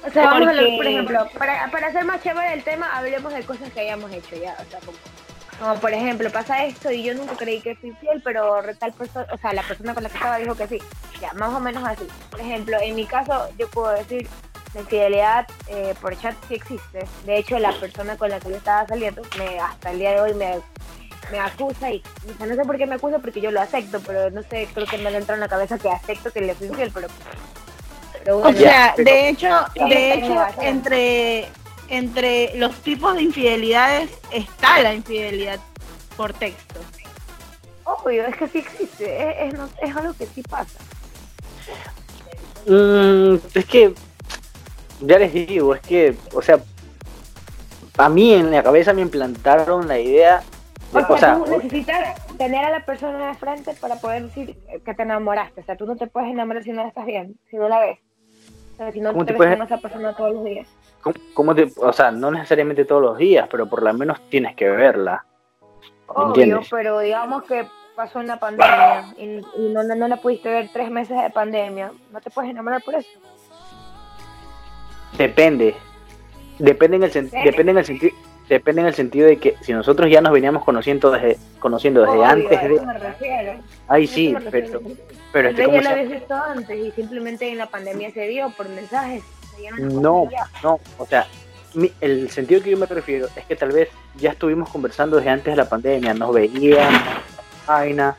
O 0.05 0.09
sea, 0.11 0.25
vamos 0.25 0.47
a 0.47 0.49
hablar, 0.51 0.65
por 0.77 0.87
ejemplo, 0.87 1.27
para, 1.37 1.71
para 1.71 1.87
hacer 1.87 2.05
más 2.05 2.21
chévere 2.23 2.53
el 2.53 2.63
tema, 2.63 2.89
hablemos 2.97 3.33
de 3.33 3.43
cosas 3.43 3.71
que 3.71 3.81
hayamos 3.81 4.11
hecho 4.11 4.35
ya. 4.35 4.55
O 4.59 4.69
sea, 4.69 4.79
como, 4.79 4.97
como 5.59 5.75
por 5.75 5.93
ejemplo, 5.93 6.31
pasa 6.31 6.65
esto 6.65 6.91
y 6.91 7.03
yo 7.03 7.13
nunca 7.13 7.35
creí 7.35 7.61
que 7.61 7.75
fui 7.75 7.91
fiel, 7.99 8.21
pero 8.23 8.61
tal 8.79 8.93
persona, 8.93 9.27
o 9.31 9.37
sea, 9.37 9.53
la 9.53 9.63
persona 9.63 9.93
con 9.93 10.03
la 10.03 10.09
que 10.09 10.17
estaba 10.17 10.37
dijo 10.37 10.55
que 10.55 10.67
sí. 10.67 10.79
Ya, 11.19 11.33
más 11.33 11.53
o 11.53 11.59
menos 11.59 11.83
así. 11.85 12.07
Por 12.31 12.39
ejemplo, 12.39 12.77
en 12.81 12.95
mi 12.95 13.05
caso, 13.05 13.49
yo 13.57 13.67
puedo 13.69 13.91
decir, 13.91 14.27
la 14.73 14.81
infidelidad 14.81 15.47
eh, 15.67 15.93
por 15.99 16.17
chat 16.17 16.35
sí 16.47 16.55
existe. 16.55 17.05
De 17.25 17.37
hecho, 17.37 17.59
la 17.59 17.73
persona 17.73 18.17
con 18.17 18.29
la 18.29 18.39
que 18.39 18.49
yo 18.49 18.55
estaba 18.55 18.87
saliendo, 18.87 19.21
me, 19.37 19.59
hasta 19.59 19.91
el 19.91 19.99
día 19.99 20.11
de 20.11 20.21
hoy 20.21 20.33
me, 20.33 20.59
me 21.31 21.39
acusa 21.39 21.91
y, 21.91 22.01
o 22.33 22.37
sea, 22.37 22.47
no 22.47 22.55
sé 22.55 22.65
por 22.65 22.77
qué 22.77 22.85
me 22.85 22.95
acusa 22.95 23.19
porque 23.19 23.41
yo 23.41 23.51
lo 23.51 23.61
acepto, 23.61 23.99
pero 24.01 24.29
no 24.31 24.41
sé, 24.43 24.67
creo 24.73 24.85
que 24.87 24.97
me 24.97 25.15
entra 25.15 25.35
en 25.35 25.41
la 25.41 25.47
cabeza 25.47 25.77
que 25.77 25.89
acepto 25.89 26.31
que 26.31 26.41
le 26.41 26.55
fui 26.55 26.69
fiel, 26.69 26.91
pero... 26.93 27.07
pero 28.23 28.37
O 28.39 28.53
sea, 28.53 28.93
pero- 28.95 29.11
de 29.11 29.29
hecho, 29.29 29.47
de 29.87 30.13
hecho, 30.13 30.41
entre 30.61 31.47
entre 31.91 32.55
los 32.55 32.75
tipos 32.83 33.15
de 33.15 33.23
infidelidades 33.23 34.11
está 34.31 34.79
la 34.79 34.93
infidelidad 34.93 35.59
por 36.15 36.33
texto. 36.33 36.79
Obvio, 37.83 38.27
es 38.27 38.35
que 38.37 38.47
sí 38.47 38.59
existe, 38.59 39.29
es, 39.47 39.53
es, 39.53 39.59
no- 39.59 39.69
es 39.81 39.95
algo 39.95 40.13
que 40.13 40.27
sí 40.27 40.43
pasa. 40.43 40.77
Mm, 42.67 43.37
es 43.55 43.65
que, 43.65 43.93
ya 45.01 45.17
les 45.17 45.33
digo, 45.33 45.73
es 45.73 45.81
que, 45.81 46.15
o 46.33 46.41
sea, 46.41 46.59
a 47.97 48.09
mí 48.09 48.33
en 48.33 48.51
la 48.51 48.61
cabeza 48.61 48.93
me 48.93 49.01
implantaron 49.01 49.87
la 49.87 49.97
idea 49.99 50.43
de, 50.43 50.58
O 50.93 50.97
o 50.97 51.17
sea, 51.17 51.35
sea, 51.35 51.35
tú 51.43 51.45
necesitas 51.51 52.25
tener 52.37 52.65
a 52.65 52.69
la 52.71 52.85
persona 52.85 53.27
de 53.27 53.33
frente 53.35 53.73
para 53.79 53.95
poder 53.97 54.23
decir 54.23 54.57
que 54.83 54.93
te 54.93 55.01
enamoraste. 55.03 55.61
O 55.61 55.63
sea, 55.63 55.75
tú 55.77 55.85
no 55.85 55.95
te 55.95 56.07
puedes 56.07 56.31
enamorar 56.31 56.63
si 56.63 56.71
no 56.71 56.81
la 56.81 56.87
estás 56.89 57.05
bien, 57.05 57.35
si 57.49 57.57
no 57.57 57.69
la 57.69 57.79
ves. 57.79 57.99
O 58.73 58.77
sea, 58.77 58.91
si 58.91 58.99
no 59.01 59.11
¿Cómo 59.11 59.23
te 59.25 59.27
te 59.27 59.33
ves 59.33 59.37
puedes- 59.37 59.57
con 59.57 59.65
esa 59.67 59.77
persona 59.77 60.15
todos 60.15 60.33
los 60.33 60.43
días. 60.45 60.67
¿cómo, 61.01 61.15
cómo 61.33 61.55
te, 61.55 61.71
o 61.77 61.93
sea, 61.93 62.11
no 62.11 62.31
necesariamente 62.31 62.85
todos 62.85 63.01
los 63.01 63.17
días, 63.17 63.47
pero 63.51 63.69
por 63.69 63.83
lo 63.83 63.93
menos 63.93 64.19
tienes 64.29 64.55
que 64.55 64.69
verla. 64.69 65.25
Obvio, 66.07 66.27
¿Entiendes? 66.27 66.67
pero 66.71 66.99
digamos 66.99 67.43
que 67.43 67.67
pasó 67.95 68.19
una 68.19 68.39
pandemia 68.39 69.13
y, 69.17 69.23
y 69.57 69.69
no, 69.73 69.83
no, 69.83 69.93
no 69.95 70.07
la 70.07 70.17
pudiste 70.17 70.49
ver 70.49 70.69
tres 70.73 70.89
meses 70.89 71.21
de 71.21 71.29
pandemia. 71.29 71.91
No 72.11 72.19
te 72.21 72.29
puedes 72.31 72.49
enamorar 72.51 72.81
por 72.83 72.95
eso. 72.95 73.09
Depende. 75.17 75.75
Depende 76.57 76.97
en 76.97 77.03
el, 77.03 77.11
sen- 77.11 77.43
depende 77.43 77.71
en 77.73 77.77
el 77.77 77.85
sentido 77.85 78.15
depende 78.49 78.81
en 78.81 78.87
el 78.87 78.93
sentido 78.95 79.27
de 79.27 79.37
que 79.37 79.55
si 79.61 79.71
nosotros 79.73 80.09
ya 80.11 80.19
nos 80.21 80.33
veníamos 80.33 80.63
conociendo 80.65 81.11
desde 81.11 81.37
conociendo 81.59 82.01
desde 82.01 82.13
Obvio, 82.17 82.25
antes 82.25 82.57
a 82.57 82.61
de 82.67 82.69
me 82.81 82.99
refiero. 82.99 83.53
ay 83.87 84.03
eso 84.05 84.13
sí 84.15 84.29
me 84.33 84.39
refiero. 84.39 84.81
pero 84.81 84.95
pero 85.31 85.49
es 85.49 85.55
que 85.55 85.61
Tal 85.61 85.71
vez 85.71 85.77
como 85.77 85.81
ya 85.81 85.81
lo 85.81 85.83
se- 85.95 86.01
habías 86.01 86.19
visto 86.19 86.33
antes 86.35 86.77
y 86.85 86.91
simplemente 86.91 87.49
en 87.49 87.57
la 87.59 87.65
pandemia 87.67 88.11
se 88.11 88.27
dio 88.27 88.49
por 88.57 88.67
mensajes. 88.69 89.23
no 89.79 90.27
no 90.63 90.79
o 90.97 91.05
sea 91.05 91.27
mi- 91.75 91.91
el 92.01 92.29
sentido 92.31 92.63
que 92.63 92.71
yo 92.71 92.77
me 92.77 92.85
refiero 92.87 93.27
es 93.35 93.45
que 93.45 93.55
tal 93.55 93.71
vez 93.71 93.89
ya 94.17 94.31
estuvimos 94.31 94.69
conversando 94.69 95.17
desde 95.17 95.29
antes 95.29 95.51
de 95.53 95.55
la 95.55 95.69
pandemia 95.69 96.13
nos 96.15 96.33
veíamos 96.33 97.01
vaina 97.67 98.15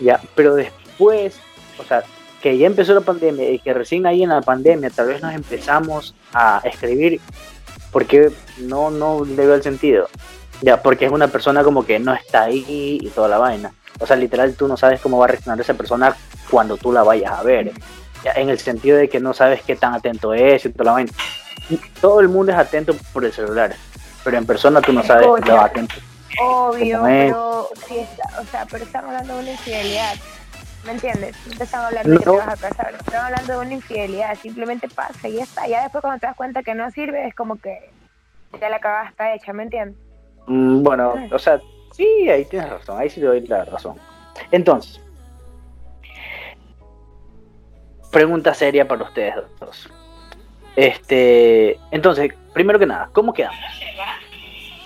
ya 0.00 0.18
pero 0.34 0.54
después 0.54 1.38
o 1.78 1.84
sea 1.84 2.02
que 2.40 2.56
ya 2.56 2.66
empezó 2.68 2.94
la 2.94 3.00
pandemia 3.00 3.50
y 3.50 3.58
que 3.58 3.74
recién 3.74 4.06
ahí 4.06 4.22
en 4.22 4.28
la 4.30 4.40
pandemia 4.40 4.88
tal 4.90 5.08
vez 5.08 5.20
nos 5.20 5.34
empezamos 5.34 6.14
a 6.32 6.62
escribir 6.64 7.20
porque 7.92 8.30
no 8.58 8.90
no 8.90 9.24
le 9.24 9.46
veo 9.46 9.54
el 9.54 9.62
sentido. 9.62 10.08
Ya 10.60 10.82
porque 10.82 11.06
es 11.06 11.12
una 11.12 11.28
persona 11.28 11.62
como 11.62 11.84
que 11.84 11.98
no 11.98 12.14
está 12.14 12.44
ahí 12.44 12.98
y 13.00 13.08
toda 13.10 13.28
la 13.28 13.38
vaina. 13.38 13.72
O 14.00 14.06
sea 14.06 14.16
literal 14.16 14.54
tú 14.54 14.68
no 14.68 14.76
sabes 14.76 15.00
cómo 15.00 15.18
va 15.18 15.26
a 15.26 15.28
reaccionar 15.28 15.60
esa 15.60 15.74
persona 15.74 16.16
cuando 16.50 16.76
tú 16.76 16.92
la 16.92 17.02
vayas 17.02 17.32
a 17.32 17.42
ver. 17.42 17.72
Ya, 18.24 18.32
en 18.32 18.48
el 18.48 18.58
sentido 18.58 18.96
de 18.96 19.08
que 19.08 19.20
no 19.20 19.32
sabes 19.32 19.62
qué 19.62 19.76
tan 19.76 19.94
atento 19.94 20.34
es 20.34 20.64
y 20.64 20.70
toda 20.70 20.84
la 20.84 20.92
vaina. 20.92 21.12
Todo 22.00 22.20
el 22.20 22.28
mundo 22.28 22.52
es 22.52 22.58
atento 22.58 22.94
por 23.12 23.24
el 23.24 23.32
celular 23.32 23.74
pero 24.28 24.36
en 24.36 24.46
persona 24.46 24.82
tú 24.82 24.92
no 24.92 25.02
sabes 25.02 25.26
lo 25.26 25.60
atento 25.60 25.94
Obvio, 26.38 27.02
pero 27.02 27.70
sí 27.88 27.98
está, 27.98 28.40
o 28.40 28.44
sea, 28.44 28.66
pero 28.70 28.84
estamos 28.84 29.08
hablando 29.08 29.36
de 29.36 29.40
una 29.40 29.50
infidelidad. 29.52 30.14
¿Me 30.88 30.94
entiendes? 30.94 31.36
No 31.46 31.54
te 31.58 31.64
están 31.64 31.84
hablando 31.84 32.10
de 32.10 32.18
que 32.18 32.24
No. 32.24 32.32
te 32.32 32.38
vas 32.38 32.64
a 32.64 32.68
casar, 32.70 32.94
hablando 33.14 33.52
de 33.52 33.66
una 33.66 33.74
infidelidad, 33.74 34.34
simplemente 34.38 34.88
pasa 34.88 35.28
y 35.28 35.34
ya 35.34 35.42
está. 35.42 35.68
Ya 35.68 35.82
después 35.82 36.00
cuando 36.00 36.18
te 36.18 36.26
das 36.26 36.34
cuenta 36.34 36.62
que 36.62 36.74
no 36.74 36.90
sirve, 36.90 37.26
es 37.26 37.34
como 37.34 37.56
que 37.56 37.90
ya 38.58 38.70
la 38.70 38.80
cagada 38.80 39.10
está 39.10 39.34
hecha, 39.34 39.52
¿me 39.52 39.64
entiendes? 39.64 39.98
Mm, 40.46 40.82
bueno, 40.82 41.12
o 41.30 41.38
sea, 41.38 41.60
sí, 41.92 42.30
ahí 42.30 42.46
tienes 42.46 42.70
razón, 42.70 42.98
ahí 42.98 43.10
sí 43.10 43.20
te 43.20 43.26
doy 43.26 43.46
la 43.46 43.66
razón. 43.66 43.96
Entonces, 44.50 44.98
pregunta 48.10 48.54
seria 48.54 48.88
para 48.88 49.04
ustedes 49.04 49.34
dos. 49.60 49.90
Este, 50.74 51.78
entonces, 51.90 52.32
primero 52.54 52.78
que 52.78 52.86
nada, 52.86 53.10
¿cómo 53.12 53.34
quedamos? 53.34 53.58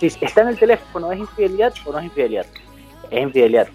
Si 0.01 0.07
está 0.21 0.41
en 0.41 0.49
el 0.49 0.59
teléfono, 0.59 1.13
¿es 1.13 1.21
infidelidad 1.21 1.73
o 1.87 1.93
no 1.93 2.01
es 2.01 2.07
infidelidad? 2.07 2.47
Es 3.09 3.23
infidelidad. 3.23 3.69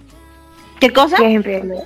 ¿Qué 0.81 0.91
cosa? 0.91 1.15
Sí, 1.15 1.23
es 1.23 1.31
infidelidad. 1.31 1.83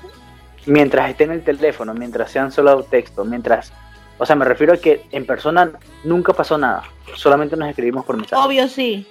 Mientras 0.66 1.10
esté 1.10 1.24
en 1.24 1.32
el 1.32 1.44
teléfono, 1.44 1.94
mientras 1.94 2.32
sean 2.32 2.52
solo 2.52 2.84
texto, 2.84 3.26
mientras... 3.26 3.72
O 4.18 4.26
sea, 4.26 4.36
me 4.36 4.46
refiero 4.46 4.74
a 4.74 4.78
que 4.78 5.08
en 5.12 5.26
persona 5.26 5.72
nunca 6.04 6.34
pasó 6.34 6.58
nada, 6.58 6.84
solamente 7.16 7.56
nos 7.58 7.70
escribimos 7.70 8.06
por 8.06 8.18
mensaje. 8.18 8.42
Obvio 8.42 8.68
sí. 8.68 9.08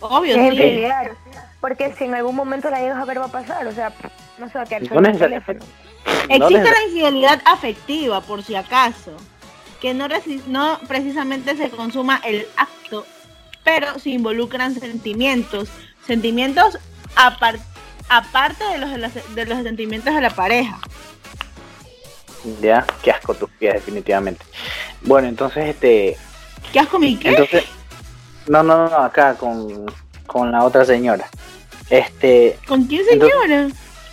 Obvio 0.00 0.36
Es 0.36 0.54
sí. 0.54 0.84
Porque 1.60 1.94
si 1.94 2.04
en 2.04 2.14
algún 2.14 2.36
momento 2.36 2.68
la 2.68 2.80
llegas 2.80 2.98
a 2.98 3.04
ver 3.06 3.20
va 3.20 3.24
a 3.26 3.32
pasar, 3.32 3.66
o 3.66 3.72
sea, 3.72 3.90
no 4.36 4.48
se 4.50 4.58
va 4.58 4.64
a 4.64 4.66
quedar 4.66 4.82
No 4.82 4.88
solo 4.88 5.00
en 5.00 5.14
el 5.14 5.18
teléfono. 5.18 5.60
No 6.28 6.48
Existe 6.48 6.70
la 6.70 6.82
infidelidad 6.86 7.40
afectiva, 7.46 8.20
por 8.20 8.42
si 8.42 8.54
acaso, 8.54 9.16
que 9.80 9.94
no, 9.94 10.08
no 10.48 10.78
precisamente 10.86 11.56
se 11.56 11.70
consuma 11.70 12.20
el 12.24 12.46
acto, 12.58 13.06
pero 13.62 13.98
se 13.98 14.10
involucran 14.10 14.74
sentimientos, 14.74 15.70
sentimientos 16.06 16.78
apar- 17.16 17.60
aparte 18.08 18.64
de 18.64 18.78
los, 18.78 18.90
de 18.90 18.98
los 18.98 19.34
de 19.34 19.46
los 19.46 19.62
sentimientos 19.62 20.14
de 20.14 20.20
la 20.20 20.30
pareja. 20.30 20.78
Ya, 22.60 22.84
qué 23.02 23.10
asco 23.10 23.34
tus 23.34 23.48
pies, 23.50 23.74
definitivamente. 23.74 24.44
Bueno, 25.02 25.28
entonces, 25.28 25.66
este, 25.66 26.16
¿Qué 26.72 26.78
asco 26.80 26.98
mi 26.98 27.16
qué? 27.16 27.30
entonces, 27.30 27.64
no, 28.46 28.62
no, 28.62 28.88
no, 28.88 28.96
acá 28.98 29.34
con, 29.34 29.86
con 30.26 30.52
la 30.52 30.62
otra 30.64 30.84
señora. 30.84 31.26
Este, 31.88 32.58
¿Con 32.68 32.84
quién 32.84 33.02
entonces- 33.10 33.38
señora? 33.42 33.68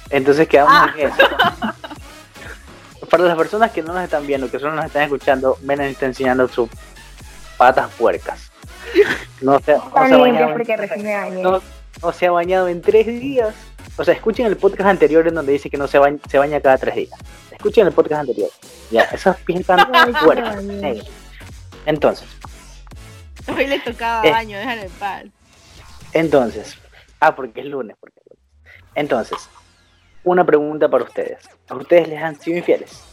entonces 0.10 0.48
quedamos 0.48 0.74
Ah. 0.74 0.94
en 0.98 1.08
eso. 1.08 1.18
Para 3.10 3.24
las 3.26 3.36
personas 3.38 3.72
que 3.72 3.82
no 3.82 3.92
nos 3.94 4.04
están 4.06 4.26
viendo, 4.26 4.50
que 4.50 4.58
solo 4.60 4.74
nos 4.74 4.86
están 4.86 5.04
escuchando, 5.04 5.58
Menem 5.64 5.88
está 5.92 6.06
enseñando 6.06 6.48
sus 6.48 6.70
patas 7.58 7.90
puercas. 7.98 8.50
No 9.42 9.60
se, 9.60 9.74
no 9.74 9.82
se 10.08 10.14
ha 10.14 10.18
bañado 10.18 10.26
en- 10.26 11.44
no 12.02 12.12
se 12.14 12.28
ha 12.28 12.32
bañado 12.32 12.68
en 12.70 12.82
tres 12.82 13.08
días. 13.08 13.54
O 14.02 14.04
sea, 14.04 14.16
escuchen 14.16 14.48
el 14.48 14.58
podcast 14.58 14.90
anterior 14.90 15.28
en 15.28 15.36
donde 15.36 15.52
dice 15.52 15.70
que 15.70 15.78
no 15.78 15.88
se 15.88 16.00
baña, 16.00 16.18
se 16.28 16.40
baña 16.40 16.60
cada 16.60 16.76
tres 16.80 16.96
días. 16.96 17.20
Escuchen 17.52 17.86
el 17.86 17.94
podcast 17.94 18.22
anterior. 18.22 18.50
Ya, 18.90 19.04
esas 19.04 19.38
fuertes. 20.24 20.56
baño. 20.56 20.74
negras. 20.74 21.08
Entonces, 21.86 22.28
Hoy 23.48 23.68
le 23.68 23.80
tocaba 23.80 24.28
Eh. 24.28 24.32
baño, 24.32 24.58
déjalo 24.58 24.82
en 24.82 24.90
paz. 24.94 25.24
entonces. 26.14 26.78
Ah, 27.20 27.36
porque 27.36 27.60
es 27.62 27.68
lunes. 27.68 27.96
Porque 28.00 28.20
es 28.20 28.26
lunes. 28.28 28.44
Entonces, 28.96 29.38
una 30.24 30.44
pregunta 30.46 30.90
para 30.90 31.04
ustedes. 31.04 31.48
¿A 31.70 31.76
ustedes 31.76 32.08
les 32.08 32.24
han 32.24 32.40
sido 32.42 32.58
infieles? 32.58 33.04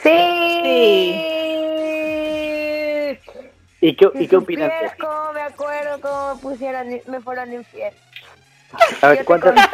Sí. 0.00 1.18
¿Y 3.80 3.94
qué, 3.96 4.08
y 4.14 4.28
qué 4.28 4.36
opinan? 4.36 4.70
me 5.34 5.40
acuerdo 5.40 6.00
cómo 6.00 6.34
me 6.36 6.40
pusieron, 6.42 7.00
me 7.08 7.20
fueron 7.20 7.52
infiel. 7.52 7.92
A 9.02 9.08
ver, 9.08 9.24
cuéntanos. 9.24 9.64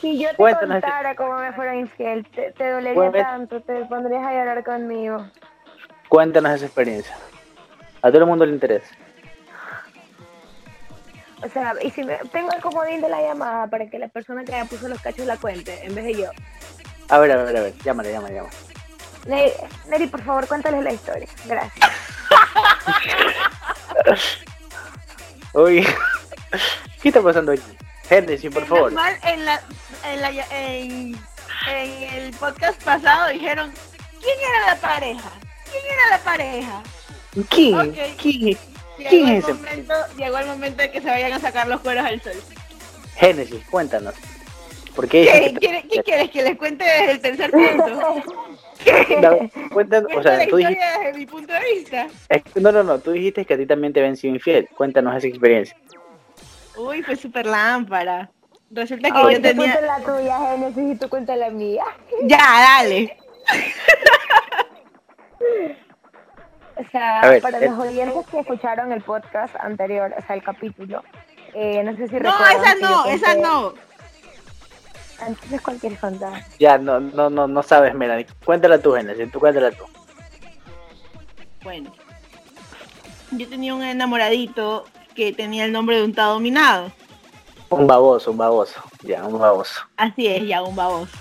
si 0.00 0.18
yo 0.20 0.30
te 0.30 0.36
Cuéntanos. 0.36 0.80
contara 0.82 1.14
cómo 1.14 1.34
me 1.38 1.52
fueron 1.52 1.76
infiel, 1.76 2.26
te, 2.34 2.52
te 2.52 2.70
dolería 2.70 3.10
Cuént- 3.10 3.22
tanto, 3.22 3.60
te 3.62 3.84
pondrías 3.86 4.26
a 4.26 4.32
llorar 4.32 4.62
conmigo. 4.64 5.26
Cuéntanos 6.08 6.52
esa 6.52 6.66
experiencia. 6.66 7.16
A 8.02 8.08
todo 8.10 8.18
el 8.20 8.26
mundo 8.26 8.44
le 8.44 8.52
interesa. 8.52 8.94
O 11.42 11.48
sea, 11.48 11.74
y 11.82 11.90
si 11.90 12.02
me, 12.04 12.16
tengo 12.32 12.50
el 12.52 12.60
comodín 12.62 13.00
de 13.02 13.08
la 13.08 13.20
llamada 13.20 13.66
para 13.66 13.86
que 13.88 13.98
la 13.98 14.08
persona 14.08 14.44
que 14.44 14.52
me 14.52 14.64
puso 14.66 14.88
los 14.88 15.00
cachos 15.00 15.26
la 15.26 15.36
cuente, 15.36 15.78
en 15.84 15.94
vez 15.94 16.04
de 16.04 16.14
yo. 16.14 16.30
A 17.08 17.18
ver, 17.18 17.32
a 17.32 17.36
ver, 17.42 17.56
a 17.56 17.60
ver. 17.60 17.74
Llámale, 17.84 18.12
llámale, 18.12 18.34
llámale. 18.34 18.56
Neri, 19.26 19.52
Neri, 19.88 20.06
por 20.06 20.22
favor, 20.22 20.46
cuéntales 20.46 20.82
la 20.82 20.92
historia. 20.92 21.28
Gracias. 21.46 21.90
Oye, 25.52 25.86
¿qué 27.02 27.08
está 27.08 27.22
pasando 27.22 27.52
aquí? 27.52 27.62
Génesis, 28.08 28.52
por 28.52 28.66
favor. 28.66 28.92
mal, 28.92 29.14
en, 29.24 29.44
la, 29.44 29.60
en, 30.12 30.20
la, 30.20 30.30
en, 30.30 31.16
en 31.68 32.02
el 32.14 32.30
podcast 32.34 32.82
pasado 32.82 33.30
dijeron, 33.32 33.72
¿quién 34.20 34.38
era 34.50 34.74
la 34.74 34.80
pareja? 34.80 35.30
¿Quién 35.70 35.82
era 35.84 36.16
la 36.18 36.24
pareja? 36.24 36.82
¿Quién? 37.48 37.74
Ok. 37.74 37.96
¿Quién? 38.20 38.58
Llegó 38.96 39.10
¿Quién 39.10 39.28
el 39.28 39.36
es 39.38 39.44
ese? 39.44 39.54
momento, 39.54 39.94
llegó 40.16 40.38
el 40.38 40.46
momento 40.46 40.82
de 40.82 40.90
que 40.92 41.00
se 41.00 41.08
vayan 41.08 41.32
a 41.32 41.40
sacar 41.40 41.66
los 41.66 41.80
cueros 41.80 42.04
al 42.04 42.20
sol. 42.22 42.32
Génesis, 43.16 43.64
cuéntanos. 43.70 44.14
¿Por 44.94 45.08
qué? 45.08 45.24
¿Qué, 45.24 45.40
dices 45.58 45.82
que- 45.82 45.88
qué 45.88 46.02
quieres 46.04 46.30
que 46.30 46.42
les 46.42 46.56
cuente 46.56 46.84
desde 46.84 47.10
el 47.12 47.20
tercer 47.20 47.50
punto? 47.50 48.22
No, 49.20 49.38
cuéntanos, 49.72 50.10
o 50.14 50.20
la 50.20 50.36
sea, 50.36 50.46
tú 50.46 50.56
dijiste, 50.56 50.84
desde 50.98 51.18
mi 51.18 51.24
punto 51.26 51.52
de 51.54 51.60
vista. 51.74 52.06
es 52.28 52.42
que- 52.42 52.60
no, 52.60 52.70
no, 52.70 52.82
no, 52.82 52.98
tú 52.98 53.12
dijiste 53.12 53.44
que 53.46 53.54
a 53.54 53.56
ti 53.56 53.64
también 53.66 53.92
te 53.94 54.00
habían 54.00 54.16
sido 54.16 54.34
infiel. 54.34 54.68
Cuéntanos 54.76 55.16
esa 55.16 55.26
experiencia. 55.26 55.74
Uy, 56.76 57.02
fue 57.02 57.16
súper 57.16 57.46
lámpara. 57.46 58.30
Resulta 58.70 59.10
que 59.10 59.34
yo 59.34 59.40
tenía... 59.40 59.54
cuenta 59.54 59.80
la 59.80 60.00
tuya, 60.00 60.38
Génesis, 60.38 60.92
y 60.92 60.96
tú 60.96 61.08
cuenta 61.08 61.36
la 61.36 61.50
mía. 61.50 61.84
Ya, 62.24 62.38
dale. 62.38 63.16
O 66.76 66.90
sea, 66.90 67.20
ver, 67.22 67.40
para 67.40 67.58
eh. 67.58 67.68
los 67.68 67.78
oyentes 67.78 68.26
que 68.26 68.40
escucharon 68.40 68.92
el 68.92 69.02
podcast 69.02 69.54
anterior, 69.60 70.12
o 70.16 70.26
sea, 70.26 70.34
el 70.34 70.42
capítulo, 70.42 71.02
eh, 71.54 71.82
no 71.84 71.96
sé 71.96 72.08
si 72.08 72.14
No, 72.14 72.32
recuerdan 72.32 72.78
esa 72.78 72.80
no, 72.80 73.06
esa 73.06 73.34
no. 73.36 73.74
Entonces, 75.24 75.60
¿cuál 75.60 75.78
quieres 75.78 75.98
contar? 76.00 76.42
Ya, 76.58 76.76
no, 76.76 76.98
no, 76.98 77.30
no, 77.30 77.46
no 77.46 77.62
sabes, 77.62 77.94
Melanie. 77.94 78.26
Cuéntala 78.44 78.78
tú, 78.78 78.92
Génesis, 78.92 79.30
tú 79.30 79.38
cuéntala 79.38 79.70
tú. 79.70 79.84
Bueno, 81.62 81.92
yo 83.30 83.48
tenía 83.48 83.74
un 83.74 83.82
enamoradito 83.82 84.84
que 85.14 85.32
tenía 85.32 85.64
el 85.64 85.72
nombre 85.72 85.96
de 85.96 86.04
un 86.04 86.14
tal 86.14 86.34
dominado. 86.34 86.92
Un 87.70 87.86
baboso, 87.86 88.30
un 88.30 88.36
baboso. 88.38 88.80
Ya, 89.02 89.24
un 89.24 89.38
baboso. 89.38 89.80
Así 89.96 90.26
es, 90.26 90.46
ya 90.46 90.62
un 90.62 90.76
baboso. 90.76 91.16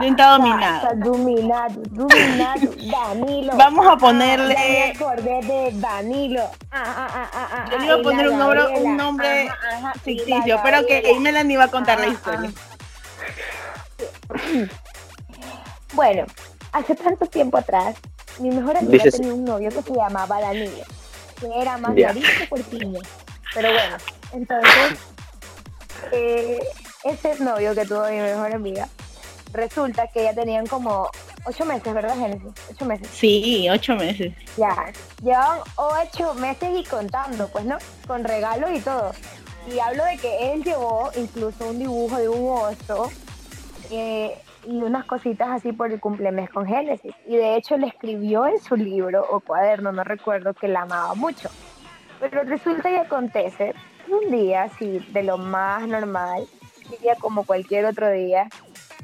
De 0.00 0.06
un 0.08 0.16
tal 0.16 0.38
dominado. 0.38 0.80
sa- 0.82 0.94
dominado, 0.94 1.80
dominado, 1.90 2.60
Danilo. 2.92 3.52
Vamos 3.56 3.86
a 3.86 3.92
Ah, 3.92 3.96
ponerle- 3.96 4.54
ya 4.54 4.60
me 4.60 4.92
acordé 4.92 5.40
de 5.46 5.70
Danilo. 5.74 6.42
Ah, 6.70 6.82
ah, 6.84 7.08
ah, 7.14 7.30
ah, 7.32 7.48
ah, 7.52 7.68
Yo 7.70 7.78
le 7.78 7.82
ah, 7.84 7.86
iba 7.86 7.94
a 7.94 8.02
poner 8.02 8.26
la 8.26 8.32
un 8.32 8.38
nombre, 8.38 8.58
Gabriela. 8.60 8.88
un 8.90 8.96
nombre 8.96 9.48
Ajá, 9.48 9.80
la 9.80 9.92
ficticio, 9.94 10.60
pero 10.62 10.86
que 10.86 10.94
Gabriela. 10.96 11.20
Melanie 11.20 11.54
iba 11.54 11.64
a 11.64 11.70
contar 11.70 12.00
la 12.00 12.06
historia. 12.08 12.50
Bueno, 15.94 16.24
hace 16.72 16.94
tanto 16.94 17.26
tiempo 17.26 17.58
atrás, 17.58 17.96
mi 18.38 18.50
mejor 18.50 18.76
amiga 18.78 18.92
Dices- 19.04 19.16
tenía 19.18 19.34
un 19.34 19.44
novio 19.44 19.68
que 19.70 19.82
se 19.82 19.94
llamaba 19.94 20.40
Danilo, 20.40 20.72
que 21.42 21.60
era 21.60 21.76
más 21.78 21.94
Ya. 21.96 22.08
nariz 22.08 22.24
que. 22.38 22.46
Pero 23.54 23.72
bueno, 23.72 23.96
entonces, 24.32 24.98
eh, 26.12 26.58
ese 27.04 27.42
novio 27.42 27.74
que 27.74 27.84
tuvo 27.84 28.06
mi 28.08 28.16
mejor 28.18 28.52
amiga, 28.54 28.88
resulta 29.52 30.06
que 30.08 30.24
ya 30.24 30.34
tenían 30.34 30.66
como 30.66 31.10
ocho 31.44 31.64
meses, 31.64 31.92
¿verdad, 31.92 32.14
Génesis? 32.16 32.52
Ocho 32.70 32.84
meses. 32.86 33.08
Sí, 33.12 33.68
ocho 33.70 33.94
meses. 33.96 34.32
Ya, 34.56 34.92
llevan 35.22 35.58
ocho 35.76 36.34
meses 36.34 36.70
y 36.78 36.84
contando, 36.84 37.48
pues, 37.48 37.64
¿no? 37.64 37.76
Con 38.06 38.24
regalo 38.24 38.72
y 38.72 38.80
todo. 38.80 39.12
Y 39.72 39.78
hablo 39.78 40.04
de 40.04 40.16
que 40.18 40.52
él 40.52 40.64
llevó 40.64 41.10
incluso 41.16 41.68
un 41.68 41.78
dibujo 41.78 42.16
de 42.16 42.28
un 42.28 42.58
oso 42.58 43.10
eh, 43.90 44.36
y 44.64 44.82
unas 44.82 45.04
cositas 45.04 45.48
así 45.50 45.72
por 45.72 45.92
el 45.92 46.00
cumplemes 46.00 46.50
con 46.50 46.66
Génesis. 46.66 47.14
Y 47.26 47.36
de 47.36 47.56
hecho 47.56 47.76
le 47.76 47.88
escribió 47.88 48.46
en 48.46 48.60
su 48.60 48.76
libro 48.76 49.26
o 49.30 49.40
cuaderno, 49.40 49.92
no 49.92 50.04
recuerdo, 50.04 50.54
que 50.54 50.68
la 50.68 50.82
amaba 50.82 51.14
mucho. 51.14 51.50
Pero 52.20 52.42
resulta 52.44 52.90
y 52.90 52.96
acontece 52.96 53.74
que 54.06 54.14
un 54.14 54.30
día, 54.30 54.64
así, 54.64 54.98
de 55.12 55.22
lo 55.22 55.38
más 55.38 55.86
normal, 55.86 56.46
un 56.90 56.98
día 57.00 57.16
como 57.18 57.44
cualquier 57.44 57.86
otro 57.86 58.10
día, 58.10 58.48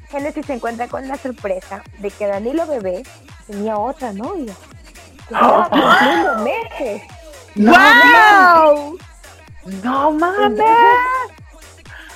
Génesis 0.09 0.47
se 0.47 0.55
encuentra 0.55 0.88
con 0.88 1.07
la 1.07 1.16
sorpresa 1.16 1.83
de 1.99 2.11
que 2.11 2.27
Danilo 2.27 2.66
Bebé 2.66 3.03
tenía 3.47 3.77
otra 3.77 4.12
novia. 4.12 4.55
Que 5.29 5.35
estaba 5.35 5.68
cumpliendo 5.68 6.38
meses. 6.38 7.03
¡Wow! 7.57 8.99
¡No 9.83 10.12
mames! 10.12 10.61
Entonces, 10.61 11.48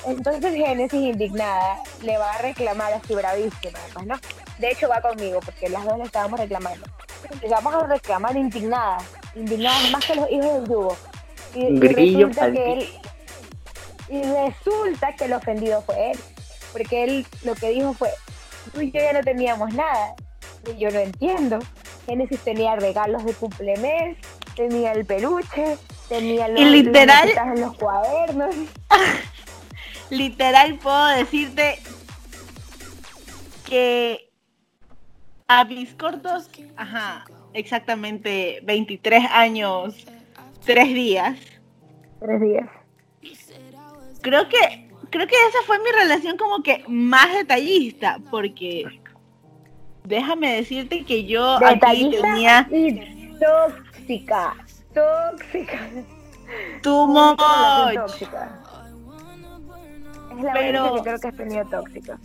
entonces 0.05 0.53
Génesis, 0.53 0.99
indignada, 1.01 1.77
le 2.01 2.17
va 2.17 2.31
a 2.33 2.37
reclamar 2.39 2.93
así 2.93 3.13
bravísima, 3.15 3.79
pues, 3.93 4.05
¿no? 4.05 4.15
De 4.59 4.71
hecho 4.71 4.87
va 4.89 5.01
conmigo, 5.01 5.39
porque 5.43 5.69
las 5.69 5.83
dos 5.85 5.97
le 5.97 6.03
estábamos 6.05 6.39
reclamando. 6.39 6.85
Empezamos 7.31 7.73
a 7.73 7.87
reclamar 7.87 8.35
indignadas, 8.35 9.03
indignadas 9.35 9.89
más 9.91 10.05
que 10.05 10.15
los 10.15 10.29
hijos 10.29 10.53
del 10.53 10.67
yugo. 10.67 10.97
Y, 11.55 11.65
y 11.65 11.79
Grillo 11.79 12.27
resulta 12.27 12.51
que 12.51 12.73
él, 12.73 12.89
y 14.09 14.21
resulta 14.23 15.15
que 15.15 15.25
el 15.25 15.33
ofendido 15.33 15.81
fue 15.83 16.11
él, 16.11 16.19
porque 16.71 17.03
él 17.03 17.27
lo 17.43 17.55
que 17.55 17.69
dijo 17.69 17.93
fue, 17.93 18.09
tú 18.73 18.81
y 18.81 18.91
yo 18.91 18.99
ya 18.99 19.13
no 19.13 19.21
teníamos 19.21 19.73
nada. 19.73 20.15
Y 20.65 20.77
yo 20.79 20.89
no 20.91 20.99
entiendo. 20.99 21.59
Génesis 22.05 22.39
tenía 22.41 22.75
regalos 22.75 23.23
de 23.25 23.33
cumplemes, 23.33 24.17
tenía 24.55 24.91
el 24.93 25.05
peluche, 25.05 25.77
tenía 26.09 26.47
los, 26.47 26.59
Y 26.59 26.65
literal- 26.65 27.29
los 27.57 27.77
cuadernos. 27.77 28.55
Literal 30.09 30.77
puedo 30.79 31.07
decirte 31.07 31.79
que 33.65 34.29
a 35.47 35.63
mis 35.65 35.93
cortos, 35.95 36.49
ajá, 36.75 37.25
exactamente 37.53 38.59
23 38.63 39.25
años, 39.31 40.05
3 40.65 40.93
días, 40.93 41.39
Tres 42.19 42.41
días. 42.41 42.69
creo 44.21 44.47
que 44.47 44.89
creo 45.09 45.27
que 45.27 45.35
esa 45.49 45.59
fue 45.65 45.77
mi 45.79 45.91
relación 45.91 46.37
como 46.37 46.63
que 46.63 46.83
más 46.87 47.33
detallista 47.33 48.19
porque 48.31 49.01
déjame 50.03 50.55
decirte 50.55 51.03
que 51.03 51.25
yo 51.25 51.57
aquí 51.63 52.09
tenía 52.09 52.67
y 52.71 53.33
tóxica. 53.39 54.55
Tóxica. 54.93 55.79
much. 56.85 57.95
tóxica. 57.95 58.62
Es 60.37 60.43
la 60.43 60.53
Pero- 60.53 60.93
única 60.93 60.95
que 60.95 61.01
creo 61.03 61.19
que 61.19 61.27
has 61.27 61.37
tenido 61.37 61.65
tóxica. 61.65 62.17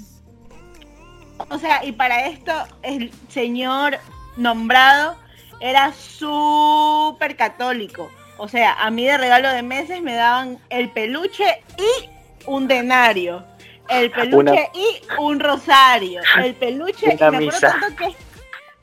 O 1.51 1.59
sea, 1.59 1.85
y 1.85 1.93
para 1.93 2.27
esto 2.27 2.53
el 2.83 3.13
señor 3.29 3.99
nombrado 4.37 5.17
era 5.61 5.93
súper 5.93 7.37
católico. 7.37 8.11
O 8.39 8.49
sea, 8.49 8.75
a 8.75 8.91
mí 8.91 9.05
de 9.05 9.17
regalo 9.19 9.49
de 9.51 9.63
meses 9.63 10.01
me 10.03 10.15
daban 10.15 10.59
el 10.71 10.91
peluche 10.91 11.63
y 11.77 12.09
un 12.47 12.69
denario. 12.69 13.45
El 13.89 14.11
peluche 14.11 14.37
Una- 14.37 14.55
y 14.75 15.01
un 15.19 15.41
rosario. 15.41 16.21
El 16.43 16.55
peluche 16.55 17.07
y 17.07 17.17
me 17.19 17.25
acuerdo 17.27 17.61
tanto 17.61 17.87
que 17.97 18.17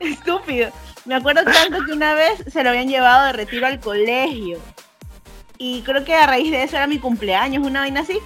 estúpido. 0.10 0.70
Me 1.04 1.14
acuerdo 1.14 1.44
tanto 1.44 1.84
que 1.84 1.92
una 1.92 2.14
vez 2.14 2.42
se 2.52 2.62
lo 2.64 2.70
habían 2.70 2.88
llevado 2.88 3.26
de 3.26 3.32
retiro 3.32 3.66
al 3.66 3.80
colegio. 3.80 4.58
Y 5.58 5.82
creo 5.82 6.04
que 6.04 6.14
a 6.14 6.26
raíz 6.26 6.50
de 6.50 6.62
eso 6.64 6.76
era 6.76 6.86
mi 6.86 6.98
cumpleaños, 6.98 7.64
una 7.66 7.80
vaina 7.80 8.00
así. 8.00 8.18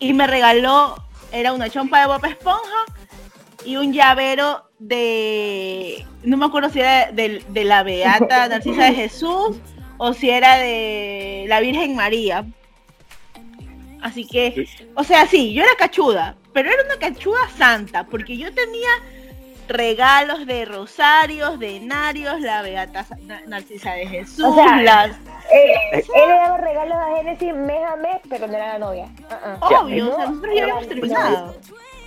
Y 0.00 0.12
me 0.12 0.26
regaló, 0.26 0.96
era 1.30 1.52
una 1.52 1.70
chompa 1.70 2.00
de 2.00 2.06
Bob 2.06 2.24
Esponja 2.24 2.84
y 3.64 3.76
un 3.76 3.92
llavero 3.92 4.64
de, 4.78 6.06
no 6.24 6.36
me 6.38 6.46
acuerdo 6.46 6.70
si 6.70 6.80
era 6.80 7.12
de, 7.12 7.44
de 7.48 7.64
la 7.64 7.82
Beata 7.82 8.48
Narcisa 8.48 8.84
de 8.84 8.94
Jesús 8.94 9.58
o 9.98 10.14
si 10.14 10.30
era 10.30 10.56
de 10.56 11.44
la 11.48 11.60
Virgen 11.60 11.94
María. 11.94 12.46
Así 14.00 14.26
que, 14.26 14.66
o 14.94 15.04
sea, 15.04 15.26
sí, 15.26 15.52
yo 15.52 15.62
era 15.62 15.74
cachuda, 15.76 16.36
pero 16.54 16.70
era 16.70 16.82
una 16.84 16.96
cachuda 16.96 17.48
santa, 17.56 18.06
porque 18.06 18.36
yo 18.38 18.52
tenía 18.54 18.88
regalos 19.70 20.46
de 20.46 20.64
rosarios, 20.64 21.58
de 21.58 21.80
narios, 21.80 22.40
la 22.40 22.60
Beata 22.62 23.06
Na- 23.22 23.40
Narcisa 23.46 23.92
de 23.92 24.06
Jesús, 24.06 24.44
O 24.44 24.54
sea, 24.54 24.82
las... 24.82 25.10
Eh, 25.52 25.72
él 25.94 26.04
le 26.28 26.34
daba 26.34 26.56
regalos 26.58 26.96
a 26.96 27.16
Génesis 27.16 27.54
mes 27.54 27.82
a 27.84 27.96
mes, 27.96 28.20
pero 28.28 28.46
no 28.46 28.54
era 28.56 28.72
la 28.74 28.78
novia. 28.78 29.04
Uh-uh. 29.06 29.70
Ya, 29.70 29.80
Obvio, 29.80 30.12
o 30.12 30.16
sea, 30.16 30.26
nosotros 30.26 30.54
ya 30.54 30.62
habíamos 30.62 30.88
terminado. 30.88 31.54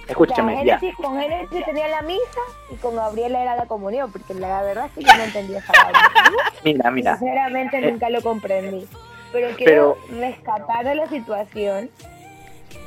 Escúchame, 0.08 0.66
ya. 0.66 0.78
Génesis, 0.80 0.98
con 1.04 1.20
Génesis 1.20 1.66
tenía 1.66 1.88
la 1.88 2.02
misa 2.02 2.42
y 2.72 2.76
con 2.76 2.96
Gabriela 2.98 3.42
era 3.42 3.56
la 3.56 3.66
comunión, 3.66 4.12
porque 4.12 4.34
la 4.34 4.62
verdad 4.62 4.86
es 4.88 4.92
que 4.92 5.04
yo 5.04 5.18
no 5.18 5.24
entendía 5.24 5.60
esa. 5.60 5.74
Mira, 6.64 6.92
mira. 6.92 7.18
Sinceramente 7.18 7.78
Eh, 7.78 7.92
nunca 7.92 8.10
lo 8.10 8.22
comprendí. 8.22 8.88
Pero 9.32 9.56
quiero 9.58 9.98
pero- 10.08 10.20
rescatar 10.20 10.86
de 10.86 10.96
la 10.96 11.08
situación 11.08 11.90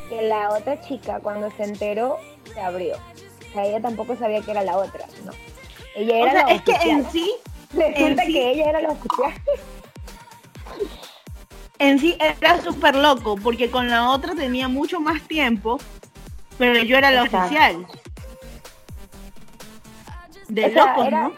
que 0.09 0.23
la 0.23 0.51
otra 0.51 0.81
chica 0.83 1.19
cuando 1.21 1.51
se 1.53 1.65
enteró 1.65 2.19
se 2.53 2.61
abrió. 2.61 2.97
O 3.57 3.59
sea, 3.59 3.64
ella 3.71 3.81
tampoco 3.81 4.14
sabía 4.16 4.42
que 4.42 4.51
era 4.51 4.62
la 4.62 4.77
otra, 4.77 5.07
¿no? 5.25 5.33
Ella 5.95 6.12
O 6.14 6.27
era 6.27 6.33
sea, 6.33 6.47
la 6.47 6.53
es 6.53 6.61
que 6.62 6.73
en 6.90 7.11
sí, 7.11 7.33
Resulta 7.73 8.05
en 8.23 8.27
sí- 8.27 8.33
que 8.35 8.51
ella 8.51 8.69
era 8.69 8.81
la 8.83 8.90
oficial. 8.90 9.33
en 11.79 11.99
sí 11.99 12.19
era 12.21 12.61
súper 12.61 12.97
loco, 12.97 13.37
porque 13.42 13.71
con 13.71 13.88
la 13.88 14.11
otra 14.11 14.35
tenía 14.35 14.69
mucho 14.69 15.01
más 15.01 15.23
tiempo, 15.23 15.81
pero 16.59 16.83
yo 16.83 16.99
era 16.99 17.11
la 17.11 17.23
oficial. 17.23 17.87
De 20.49 20.66
O 20.66 20.71
sea, 20.71 20.87
locos, 20.87 21.07
era- 21.07 21.23
¿no? 21.23 21.33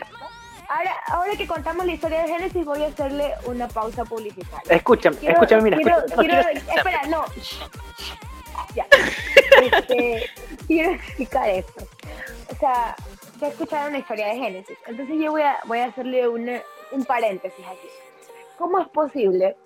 Ahora, 0.70 0.96
ahora 1.06 1.36
que 1.36 1.46
contamos 1.46 1.86
la 1.86 1.92
historia 1.92 2.22
de 2.22 2.28
Génesis, 2.28 2.64
voy 2.64 2.82
a 2.82 2.88
hacerle 2.88 3.32
una 3.46 3.68
pausa 3.68 4.04
publicitaria. 4.04 4.60
Escúchame, 4.74 5.16
Quiero- 5.18 5.34
escúchame, 5.34 5.62
mira, 5.62 5.76
quiero, 5.76 5.98
escúchame. 6.04 6.26
No, 6.26 6.42
quiero- 6.42 6.72
espera, 6.76 7.02
no. 7.06 7.24
Ya. 8.74 8.86
Este, 9.72 10.26
quiero 10.66 10.92
explicar 10.92 11.48
esto. 11.48 11.84
O 12.50 12.54
sea, 12.56 12.96
ya 13.40 13.48
escucharon 13.48 13.92
la 13.92 13.98
historia 13.98 14.28
de 14.28 14.36
Génesis. 14.36 14.78
Entonces 14.86 15.16
yo 15.20 15.30
voy 15.32 15.42
a, 15.42 15.58
voy 15.64 15.78
a 15.78 15.86
hacerle 15.86 16.28
una- 16.28 16.62
un 16.92 17.04
paréntesis 17.04 17.64
aquí. 17.66 17.88
¿Cómo 18.58 18.80
es 18.80 18.88
posible 18.88 19.56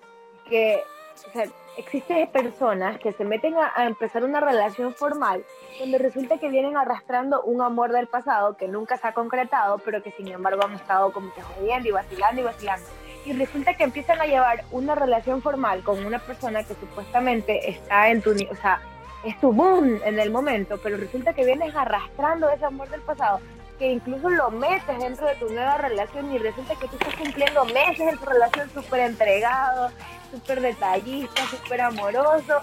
que 0.49 0.81
o 1.29 1.31
sea, 1.31 1.45
existen 1.77 2.27
personas 2.27 2.99
que 2.99 3.11
se 3.13 3.23
meten 3.23 3.55
a, 3.55 3.71
a 3.75 3.85
empezar 3.85 4.23
una 4.23 4.39
relación 4.39 4.93
formal 4.93 5.43
donde 5.79 5.97
resulta 5.97 6.37
que 6.37 6.49
vienen 6.49 6.75
arrastrando 6.77 7.41
un 7.43 7.61
amor 7.61 7.91
del 7.91 8.07
pasado 8.07 8.57
que 8.57 8.67
nunca 8.67 8.97
se 8.97 9.07
ha 9.07 9.13
concretado, 9.13 9.79
pero 9.79 10.03
que 10.03 10.11
sin 10.11 10.27
embargo 10.27 10.63
han 10.63 10.73
estado 10.73 11.11
como 11.11 11.33
que 11.33 11.41
jodiendo 11.41 11.89
y 11.89 11.91
vacilando 11.91 12.41
y 12.41 12.43
vacilando? 12.43 12.85
y 13.25 13.31
resulta 13.31 13.73
que 13.75 13.85
empiezan 13.85 14.19
a 14.19 14.25
llevar 14.25 14.65
una 14.71 14.95
relación 14.95 15.41
formal 15.41 15.81
con 15.81 16.05
una 16.05 16.19
persona 16.19 16.61
que 16.65 16.73
supuestamente 16.75 17.69
está 17.69 18.09
en 18.09 18.21
tu, 18.21 18.31
o 18.31 18.55
sea, 18.61 18.81
es 19.23 19.39
tu 19.39 19.51
boom 19.53 19.99
en 20.03 20.19
el 20.19 20.31
momento, 20.31 20.79
pero 20.81 20.97
resulta 20.97 21.33
que 21.33 21.45
vienes 21.45 21.75
arrastrando 21.75 22.49
ese 22.49 22.65
amor 22.65 22.89
del 22.89 23.01
pasado, 23.01 23.39
que 23.79 23.91
incluso 23.91 24.29
lo 24.29 24.51
metes 24.51 24.99
dentro 24.99 25.25
de 25.25 25.35
tu 25.35 25.49
nueva 25.49 25.77
relación 25.77 26.31
y 26.33 26.37
resulta 26.37 26.75
que 26.75 26.87
tú 26.87 26.97
estás 26.99 27.15
cumpliendo 27.15 27.65
meses 27.65 28.01
en 28.11 28.17
tu 28.17 28.25
relación 28.25 28.69
súper 28.73 28.99
entregado, 29.01 29.91
súper 30.31 30.61
detallista, 30.61 31.41
súper 31.47 31.81
amoroso, 31.81 32.59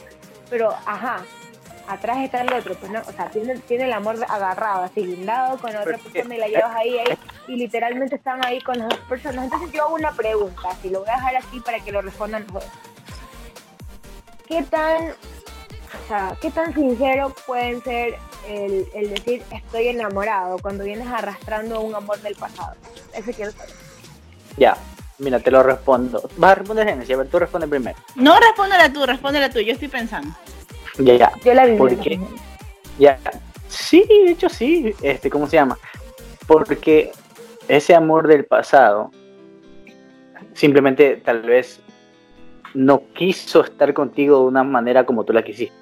pero 0.49 0.71
ajá, 0.87 1.23
atrás 1.89 2.19
está 2.19 2.43
el 2.43 2.53
otro, 2.53 2.75
pues 2.75 2.93
no, 2.93 3.01
o 3.01 3.13
sea, 3.13 3.27
tiene, 3.31 3.57
tiene 3.61 3.85
el 3.87 3.93
amor 3.93 4.17
agarrado, 4.29 4.85
así 4.85 5.05
guindado 5.05 5.59
con 5.59 5.71
otra 5.71 5.85
Pero 5.85 5.97
es 5.97 6.03
que- 6.03 6.11
persona 6.11 6.35
y 6.37 6.39
la 6.39 6.49
llevas 6.49 6.77
ahí, 6.77 6.99
ahí, 6.99 7.19
y 7.49 7.57
literalmente 7.57 8.17
están 8.17 8.45
ahí 8.45 8.61
con 8.61 8.79
las 8.79 8.89
dos 8.91 8.99
personas. 9.09 9.45
Entonces 9.45 9.73
yo 9.73 9.85
hago 9.85 9.95
una 9.95 10.13
pregunta, 10.13 10.69
si 10.83 10.91
lo 10.91 11.01
voy 11.01 11.09
a 11.09 11.15
dejar 11.15 11.37
así 11.37 11.59
para 11.61 11.81
que 11.81 11.91
lo 11.91 12.03
respondan 12.03 12.43
los 12.45 12.53
dos. 12.53 12.67
¿Qué 14.47 14.63
tan, 14.65 15.13
o 15.93 16.09
sea, 16.09 16.37
qué 16.41 16.51
tan 16.51 16.75
sincero 16.75 17.35
pueden 17.47 17.83
ser 17.83 18.17
el, 18.49 18.87
el 18.95 19.11
decir 19.11 19.43
estoy 19.51 19.89
enamorado 19.89 20.59
cuando 20.59 20.85
vienes 20.85 21.07
arrastrando 21.09 21.81
un 21.81 21.95
amor 21.95 22.21
del 22.21 22.35
pasado? 22.35 22.75
Eso 23.15 23.33
quiero 23.33 23.53
saber. 23.53 23.75
Ya, 24.57 24.77
mira, 25.19 25.41
te 25.41 25.51
lo 25.51 25.63
respondo. 25.63 26.29
Vas 26.37 26.53
a 26.53 26.55
responder 26.57 26.89
Genesis, 26.89 27.15
a 27.15 27.19
ver, 27.19 27.29
tú 27.29 27.39
responde 27.39 27.67
primero. 27.67 27.97
No 28.15 28.39
respóndela 28.39 28.93
tú, 28.93 29.05
respóndela 29.07 29.51
tú, 29.51 29.61
yo 29.61 29.73
estoy 29.73 29.89
pensando. 29.89 30.35
Ya, 30.99 31.15
ya, 31.15 31.33
Yo 31.45 31.55
la 31.55 31.65
viví. 31.65 31.79
¿Por 31.79 31.97
qué? 31.99 32.21
ya. 32.99 33.19
Sí, 33.69 34.05
de 34.09 34.33
hecho 34.33 34.49
sí, 34.49 34.95
este, 35.03 35.31
¿cómo 35.31 35.47
se 35.47 35.57
llama? 35.57 35.79
Porque 36.47 37.13
ese 37.69 37.95
amor 37.95 38.27
del 38.27 38.45
pasado 38.45 39.13
simplemente 40.55 41.17
tal 41.25 41.43
vez 41.43 41.81
no 42.75 43.03
quiso 43.15 43.63
estar 43.63 43.93
contigo 43.95 44.39
de 44.39 44.45
una 44.45 44.63
manera 44.63 45.05
como 45.05 45.25
tú 45.25 45.33
la 45.33 45.43
quisiste. 45.43 45.75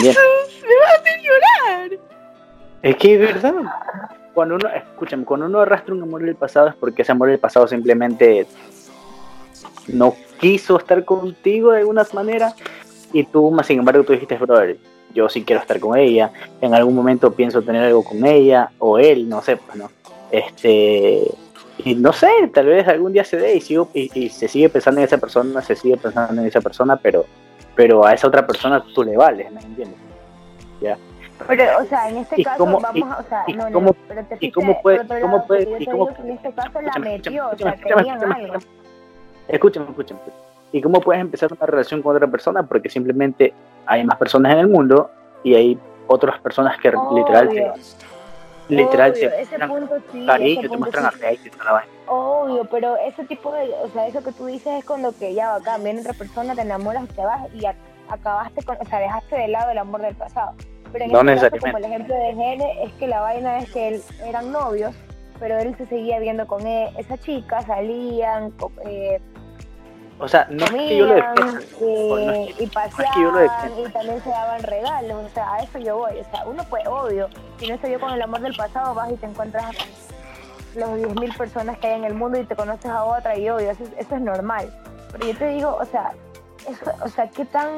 Bien. 0.00 0.14
Me 0.62 0.76
vas 0.76 0.90
a 0.90 1.00
hacer 1.00 1.20
llorar. 1.20 1.98
Es 2.82 2.96
que 2.96 3.14
es 3.14 3.20
verdad. 3.20 3.54
Cuando 4.34 4.54
uno, 4.54 4.68
escúchame, 4.68 5.24
cuando 5.24 5.46
uno 5.46 5.60
arrastra 5.60 5.94
un 5.94 6.02
amor 6.02 6.22
del 6.22 6.36
pasado 6.36 6.68
es 6.68 6.74
porque 6.74 7.02
ese 7.02 7.12
amor 7.12 7.28
del 7.28 7.38
pasado 7.38 7.66
simplemente 7.68 8.46
no 9.88 10.14
quiso 10.40 10.78
estar 10.78 11.04
contigo 11.04 11.72
de 11.72 11.80
alguna 11.80 12.06
manera 12.12 12.54
y 13.12 13.24
tú, 13.24 13.50
más 13.50 13.66
sin 13.66 13.78
embargo, 13.78 14.04
tú 14.04 14.12
dijiste, 14.12 14.36
brother, 14.36 14.78
yo 15.14 15.28
sí 15.28 15.44
quiero 15.44 15.60
estar 15.60 15.78
con 15.78 15.98
ella, 15.98 16.32
en 16.60 16.74
algún 16.74 16.94
momento 16.94 17.32
pienso 17.32 17.62
tener 17.62 17.84
algo 17.84 18.02
con 18.02 18.24
ella 18.24 18.70
o 18.78 18.98
él, 18.98 19.28
no 19.28 19.42
sé, 19.42 19.56
pues 19.56 19.76
no. 19.76 19.90
Este, 20.30 21.24
y 21.84 21.94
no 21.94 22.12
sé, 22.12 22.28
tal 22.52 22.66
vez 22.66 22.86
algún 22.88 23.12
día 23.12 23.24
se 23.24 23.36
dé 23.36 23.54
y, 23.54 23.60
sigo, 23.60 23.88
y, 23.94 24.10
y 24.18 24.28
se 24.28 24.48
sigue 24.48 24.68
pensando 24.68 25.00
en 25.00 25.06
esa 25.06 25.18
persona, 25.18 25.60
se 25.62 25.74
sigue 25.76 25.96
pensando 25.96 26.40
en 26.40 26.46
esa 26.48 26.60
persona, 26.60 26.96
pero, 26.96 27.24
pero 27.74 28.04
a 28.04 28.12
esa 28.14 28.28
otra 28.28 28.46
persona 28.46 28.84
tú 28.94 29.02
le 29.02 29.16
vales, 29.16 29.50
¿me 29.52 29.60
entiendes? 29.60 29.98
Pero, 31.48 31.64
o 31.80 31.84
sea, 31.86 32.08
en 32.08 32.18
este 32.18 32.40
¿Y 32.40 32.44
caso 32.44 32.58
cómo- 32.58 32.78
vamos 32.80 33.18
o 33.18 33.28
sea, 33.28 33.42
y 33.48 33.52
no, 33.54 33.64
cómo- 33.72 33.94
pero 34.06 34.20
te 34.26 34.34
y 34.34 34.38
fuiste 34.38 34.52
cómo 34.52 34.80
puede- 34.80 34.98
por 34.98 35.06
otro 35.06 35.20
cómo 35.22 35.36
lado, 35.38 35.46
puede- 35.48 35.66
porque 35.66 35.72
yo 35.72 35.82
y 35.82 35.84
te 35.86 35.90
cómo- 35.90 36.04
digo 36.06 36.16
que 36.16 36.22
en 36.22 36.30
este 36.36 36.52
caso 36.52 36.70
la 36.72 36.78
Escúchame, 36.80 37.10
metió, 37.10 37.32
o 37.32 37.46
escúchame, 37.52 37.56
sea, 37.58 37.70
escúchame, 37.80 37.96
tenían 38.02 38.16
escúchame, 38.22 38.44
algo. 38.44 38.58
Escúchame, 39.48 39.86
escúchame. 39.88 40.20
¿Y 40.70 40.80
cómo 40.82 41.00
puedes 41.00 41.20
empezar 41.20 41.52
una 41.52 41.66
relación 41.66 42.00
con 42.00 42.14
otra 42.14 42.28
persona? 42.28 42.62
Porque 42.62 42.88
simplemente 42.88 43.52
hay 43.86 44.04
más 44.04 44.16
personas 44.18 44.52
en 44.52 44.58
el 44.60 44.68
mundo 44.68 45.10
y 45.42 45.54
hay 45.54 45.78
otras 46.06 46.40
personas 46.40 46.78
que 46.80 46.92
literal 47.14 47.48
te, 47.48 47.60
Obvio. 47.62 47.74
Literal 48.72 49.10
Obvio, 49.12 49.30
te 49.30 49.36
muestran 49.36 49.68
punto 49.70 49.96
sí, 50.12 50.26
cariño, 50.26 50.70
te 50.70 50.76
muestran 50.78 51.04
sí. 51.12 51.16
afecto 51.16 51.48
y 51.48 51.50
toda 51.50 51.64
la 51.64 51.72
vaina. 51.72 51.92
Obvio, 52.08 52.64
pero 52.70 52.96
ese 52.96 53.24
tipo 53.24 53.52
de, 53.52 53.72
o 53.82 53.88
sea, 53.90 54.06
eso 54.06 54.22
que 54.22 54.32
tú 54.32 54.46
dices 54.46 54.72
es 54.78 54.84
cuando 54.84 55.16
que 55.16 55.32
ya 55.34 55.54
acá 55.54 55.78
viene 55.78 56.00
otra 56.00 56.12
persona, 56.14 56.54
te 56.54 56.62
enamoras, 56.62 57.08
te 57.08 57.22
vas 57.22 57.40
y 57.54 57.60
ac- 57.60 57.74
acabaste 58.08 58.62
con, 58.64 58.76
o 58.80 58.84
sea, 58.84 58.98
dejaste 58.98 59.36
de 59.36 59.48
lado 59.48 59.70
el 59.70 59.78
amor 59.78 60.02
del 60.02 60.14
pasado. 60.14 60.52
Pero 60.92 61.04
en 61.06 61.12
No 61.12 61.20
este 61.20 61.48
caso, 61.50 61.56
como 61.60 61.78
el 61.78 61.84
ejemplo 61.84 62.14
de 62.14 62.34
Gene, 62.34 62.82
es 62.84 62.92
que 62.94 63.06
la 63.06 63.20
vaina 63.20 63.58
es 63.58 63.70
que 63.72 63.88
él, 63.88 64.02
eran 64.24 64.52
novios, 64.52 64.94
pero 65.40 65.58
él 65.58 65.74
se 65.78 65.86
seguía 65.86 66.18
viendo 66.18 66.46
con 66.46 66.66
e- 66.66 66.92
esa 66.98 67.16
chica, 67.18 67.62
salían, 67.62 68.52
eh, 68.84 69.18
O 70.22 70.28
sea, 70.28 70.46
no 70.50 70.64
es 70.64 70.70
que 70.70 70.96
yo 70.98 71.06
lo 71.06 71.14
comían 71.14 71.56
defienda. 71.56 71.60
eh, 71.80 72.26
no 72.26 72.32
es 72.32 72.60
y 72.60 72.64
es 72.64 72.70
que 73.12 73.20
yo 73.20 73.30
lo 73.30 73.32
paseaban 73.38 73.42
defienda. 73.68 73.88
y 73.88 73.92
también 73.92 74.22
se 74.22 74.30
daban 74.30 74.62
regalos, 74.62 75.24
o 75.24 75.28
sea, 75.34 75.54
a 75.54 75.58
eso 75.58 75.78
yo 75.78 75.96
voy, 75.98 76.12
o 76.18 76.24
sea, 76.30 76.44
uno 76.46 76.64
puede, 76.64 76.86
obvio, 76.88 77.28
si 77.58 77.68
no 77.68 77.78
se 77.78 77.88
dio 77.88 78.00
con 78.00 78.12
el 78.12 78.22
amor 78.22 78.40
del 78.40 78.54
pasado, 78.54 78.94
vas 78.94 79.10
y 79.12 79.16
te 79.16 79.26
encuentras 79.26 79.64
los 80.74 80.90
10.000 80.90 81.36
personas 81.36 81.78
que 81.78 81.88
hay 81.88 81.94
en 81.98 82.04
el 82.04 82.14
mundo 82.14 82.38
y 82.38 82.44
te 82.44 82.56
conoces 82.56 82.86
a 82.90 83.04
otra 83.04 83.36
y 83.36 83.48
obvio, 83.50 83.70
eso, 83.70 83.82
es- 83.84 83.92
eso 83.98 84.14
es 84.14 84.20
normal, 84.22 84.72
pero 85.12 85.26
yo 85.26 85.36
te 85.36 85.46
digo, 85.48 85.76
o 85.80 85.84
sea, 85.84 86.12
eso, 86.68 86.90
o 87.04 87.08
sea, 87.08 87.28
qué 87.28 87.44
tan 87.44 87.68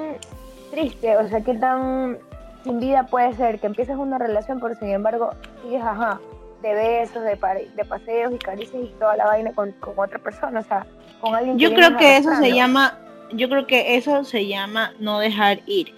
triste, 0.70 1.16
o 1.16 1.26
sea, 1.28 1.40
qué 1.40 1.54
tan 1.54 2.18
sin 2.62 2.78
vida 2.80 3.04
puede 3.04 3.34
ser 3.34 3.58
que 3.60 3.66
empieces 3.66 3.96
una 3.96 4.18
relación, 4.18 4.60
pero 4.60 4.74
sin 4.74 4.88
embargo 4.90 5.30
sigues, 5.62 5.82
ajá, 5.82 6.20
de 6.64 6.74
besos, 6.74 7.22
de, 7.22 7.68
de 7.76 7.84
paseos 7.84 8.32
y 8.34 8.38
caricias 8.38 8.82
y 8.82 8.86
toda 8.98 9.16
la 9.16 9.26
vaina 9.26 9.52
con, 9.52 9.72
con 9.72 9.98
otra 9.98 10.18
persona, 10.18 10.60
o 10.60 10.64
sea, 10.64 10.86
con 11.20 11.34
alguien 11.34 11.58
Yo 11.58 11.74
creo 11.74 11.96
que 11.98 12.16
eso 12.16 12.34
se 12.36 12.52
llama, 12.52 12.98
yo 13.32 13.50
creo 13.50 13.66
que 13.66 13.96
eso 13.96 14.24
se 14.24 14.46
llama 14.46 14.94
no 14.98 15.18
dejar 15.18 15.60
ir. 15.66 15.94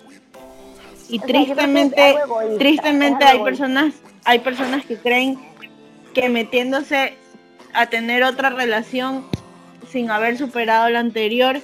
Y 1.09 1.21
O 1.21 1.23
tristemente, 1.23 2.11
egoísta, 2.11 2.59
tristemente 2.59 3.25
hay 3.25 3.39
personas, 3.39 3.95
hay 4.25 4.41
personas 4.41 4.85
que 4.85 4.97
creen 4.97 5.39
que 6.13 6.29
metiéndose 6.29 7.15
a 7.73 7.87
tener 7.87 8.25
otra 8.25 8.51
relación 8.51 9.25
sin 9.89 10.11
haber 10.11 10.37
superado 10.37 10.89
la 10.89 10.99
anterior 10.99 11.61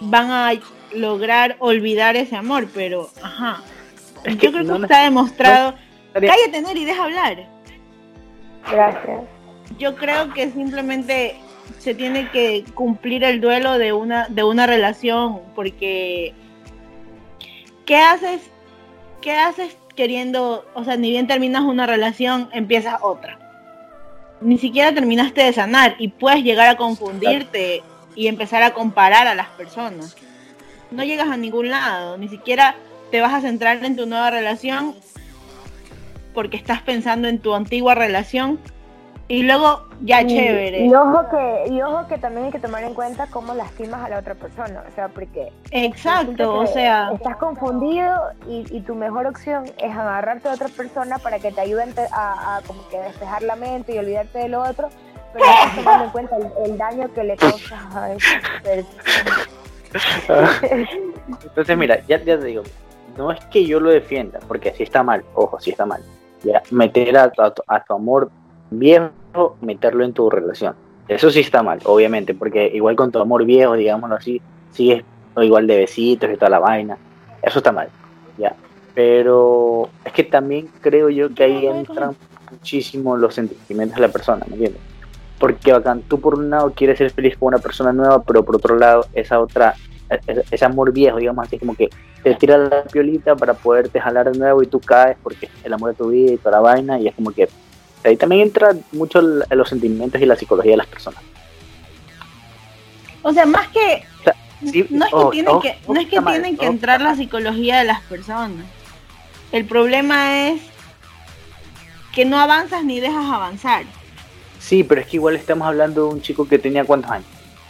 van 0.00 0.30
a 0.30 0.52
lograr 0.92 1.56
olvidar 1.60 2.16
ese 2.16 2.36
amor, 2.36 2.68
pero 2.74 3.08
ajá. 3.22 3.62
Es 4.24 4.36
Yo 4.36 4.50
creo 4.52 4.64
que 4.64 4.68
no 4.68 4.82
está 4.82 5.04
demostrado. 5.04 5.74
Cállate, 6.26 6.60
Neri, 6.60 6.84
deja 6.84 7.04
hablar. 7.04 7.48
Gracias. 8.70 9.20
Yo 9.78 9.94
creo 9.96 10.32
que 10.32 10.50
simplemente 10.50 11.36
se 11.78 11.94
tiene 11.94 12.30
que 12.30 12.64
cumplir 12.74 13.22
el 13.24 13.40
duelo 13.40 13.78
de 13.78 13.92
una 13.92 14.26
de 14.28 14.42
una 14.42 14.66
relación 14.66 15.42
porque 15.54 16.34
¿qué 17.86 17.96
haces? 17.96 18.40
¿Qué 19.20 19.32
haces 19.32 19.76
queriendo, 19.98 20.64
o 20.74 20.84
sea, 20.84 20.96
ni 20.96 21.10
bien 21.10 21.26
terminas 21.26 21.62
una 21.62 21.84
relación, 21.84 22.48
empiezas 22.52 23.00
otra. 23.02 23.36
Ni 24.40 24.56
siquiera 24.56 24.94
terminaste 24.94 25.42
de 25.42 25.52
sanar 25.52 25.96
y 25.98 26.06
puedes 26.06 26.44
llegar 26.44 26.68
a 26.68 26.76
confundirte 26.76 27.82
y 28.14 28.28
empezar 28.28 28.62
a 28.62 28.74
comparar 28.74 29.26
a 29.26 29.34
las 29.34 29.48
personas. 29.48 30.16
No 30.92 31.02
llegas 31.02 31.28
a 31.28 31.36
ningún 31.36 31.70
lado, 31.70 32.16
ni 32.16 32.28
siquiera 32.28 32.76
te 33.10 33.20
vas 33.20 33.34
a 33.34 33.40
centrar 33.40 33.84
en 33.84 33.96
tu 33.96 34.06
nueva 34.06 34.30
relación 34.30 34.94
porque 36.38 36.56
estás 36.56 36.82
pensando 36.82 37.26
en 37.26 37.40
tu 37.40 37.52
antigua 37.52 37.96
relación 37.96 38.60
y 39.26 39.42
luego 39.42 39.88
ya 40.02 40.22
Y- 40.22 40.28
chévere. 40.28 40.86
Y 40.86 40.94
ojo 40.94 41.28
que, 41.30 41.64
y 41.72 41.82
ojo 41.82 42.06
que 42.06 42.16
también 42.16 42.46
hay 42.46 42.52
que 42.52 42.60
tomar 42.60 42.84
en 42.84 42.94
cuenta 42.94 43.26
cómo 43.26 43.54
lastimas 43.54 44.04
a 44.04 44.08
la 44.08 44.20
otra 44.20 44.36
persona. 44.36 44.84
O 44.88 44.94
sea, 44.94 45.08
porque 45.08 45.52
Exacto, 45.72 46.54
o 46.54 46.66
sea, 46.68 47.10
Estás 47.12 47.38
confundido 47.38 48.16
y, 48.46 48.64
y 48.70 48.80
tu 48.82 48.94
mejor 48.94 49.26
opción 49.26 49.64
es 49.78 49.90
agarrarte 49.96 50.48
a 50.48 50.52
otra 50.52 50.68
persona 50.68 51.18
para 51.18 51.40
que 51.40 51.50
te 51.50 51.60
ayuden 51.60 51.92
a, 52.12 52.58
a 52.58 52.62
como 52.62 52.86
que 52.88 52.98
despejar 53.00 53.42
la 53.42 53.56
mente 53.56 53.96
y 53.96 53.98
olvidarte 53.98 54.38
de 54.38 54.48
lo 54.48 54.62
otro, 54.62 54.90
pero 55.32 55.44
no 55.44 55.50
estás 55.50 55.74
tomando 55.74 56.04
en 56.04 56.10
cuenta 56.10 56.36
el, 56.36 56.46
el 56.66 56.78
daño 56.78 57.12
que 57.14 57.24
le 57.24 57.36
causas 57.36 57.96
a 57.96 58.12
esa 58.12 58.28
persona. 58.62 58.86
Entonces, 61.42 61.76
mira, 61.76 62.00
ya, 62.06 62.18
ya 62.22 62.38
te 62.38 62.44
digo, 62.44 62.62
no 63.16 63.32
es 63.32 63.44
que 63.46 63.66
yo 63.66 63.80
lo 63.80 63.90
defienda, 63.90 64.38
porque 64.46 64.70
así 64.70 64.84
está 64.84 65.02
mal, 65.02 65.24
ojo, 65.34 65.58
sí 65.58 65.70
está 65.70 65.84
mal. 65.84 66.00
Ya, 66.44 66.62
meter 66.70 67.16
a, 67.16 67.24
a 67.24 67.50
tu- 67.50 67.62
a 67.66 67.82
tu 67.82 67.94
amor 67.94 68.30
viejo, 68.70 69.56
meterlo 69.60 70.04
en 70.04 70.12
tu 70.12 70.30
relación. 70.30 70.74
Eso 71.08 71.30
sí 71.30 71.40
está 71.40 71.62
mal, 71.62 71.80
obviamente, 71.84 72.34
porque 72.34 72.70
igual 72.74 72.94
con 72.96 73.10
tu 73.10 73.18
amor 73.18 73.44
viejo, 73.44 73.74
digámoslo 73.74 74.16
así, 74.16 74.40
sigues 74.72 75.02
igual 75.36 75.66
de 75.66 75.76
besitos 75.78 76.30
y 76.30 76.36
toda 76.36 76.50
la 76.50 76.58
vaina. 76.58 76.96
Eso 77.42 77.58
está 77.58 77.72
mal, 77.72 77.88
ya. 78.36 78.54
Pero 78.94 79.88
es 80.04 80.12
que 80.12 80.24
también 80.24 80.68
creo 80.80 81.08
yo 81.08 81.32
que 81.32 81.44
ahí 81.44 81.66
entran 81.66 82.14
muchísimo 82.50 83.16
los 83.16 83.34
sentimientos 83.34 83.96
de 83.96 84.02
la 84.06 84.12
persona, 84.12 84.44
¿me 84.48 84.54
entiendes? 84.54 84.82
Porque 85.38 85.72
bacán, 85.72 86.02
tú 86.02 86.20
por 86.20 86.34
un 86.34 86.50
lado 86.50 86.72
quieres 86.74 86.98
ser 86.98 87.10
feliz 87.10 87.36
con 87.38 87.48
una 87.48 87.58
persona 87.58 87.92
nueva, 87.92 88.22
pero 88.22 88.44
por 88.44 88.56
otro 88.56 88.76
lado, 88.76 89.06
esa 89.12 89.38
otra, 89.40 89.74
ese, 90.50 90.64
amor 90.64 90.92
viejo, 90.92 91.18
digamos 91.18 91.46
así, 91.46 91.58
como 91.58 91.74
que 91.74 91.88
te 92.22 92.34
tira 92.34 92.56
la 92.58 92.82
piolita 92.84 93.36
para 93.36 93.54
poderte 93.54 94.00
jalar 94.00 94.30
de 94.32 94.38
nuevo 94.38 94.62
y 94.62 94.66
tú 94.66 94.80
caes 94.80 95.16
porque 95.22 95.46
es 95.46 95.52
el 95.64 95.72
amor 95.72 95.90
de 95.90 95.96
tu 95.96 96.08
vida 96.08 96.32
y 96.32 96.36
toda 96.36 96.52
la 96.52 96.60
vaina, 96.60 96.98
y 96.98 97.08
es 97.08 97.14
como 97.14 97.30
que 97.30 97.48
ahí 98.04 98.16
también 98.16 98.42
entra 98.42 98.74
mucho 98.92 99.18
el- 99.20 99.44
los 99.50 99.68
sentimientos 99.68 100.20
y 100.20 100.26
la 100.26 100.36
psicología 100.36 100.72
de 100.72 100.78
las 100.78 100.86
personas. 100.86 101.22
o 103.22 103.32
sea, 103.32 103.44
más 103.44 103.68
que 103.68 104.04
Sí, 104.64 104.86
no 104.90 105.04
es 105.04 105.10
que 105.10 105.16
ojo, 105.16 105.30
tienen 105.30 105.50
ojo, 105.50 105.60
que 105.60 105.78
no 105.86 106.00
es 106.00 106.08
que 106.08 106.20
tienen 106.20 106.56
que 106.56 106.66
entrar 106.66 107.00
la 107.00 107.14
psicología 107.14 107.78
de 107.78 107.84
las 107.84 108.00
personas. 108.02 108.66
El 109.52 109.64
problema 109.64 110.48
es 110.48 110.60
que 112.12 112.24
no 112.24 112.38
avanzas 112.38 112.84
ni 112.84 112.98
dejas 112.98 113.24
avanzar. 113.26 113.84
Sí, 114.58 114.82
pero 114.82 115.00
es 115.00 115.06
que 115.06 115.16
igual 115.16 115.36
estamos 115.36 115.68
hablando 115.68 116.08
de 116.08 116.14
un 116.14 116.22
chico 116.22 116.48
que 116.48 116.58
tenía 116.58 116.84
cuántos 116.84 117.10
años 117.10 117.26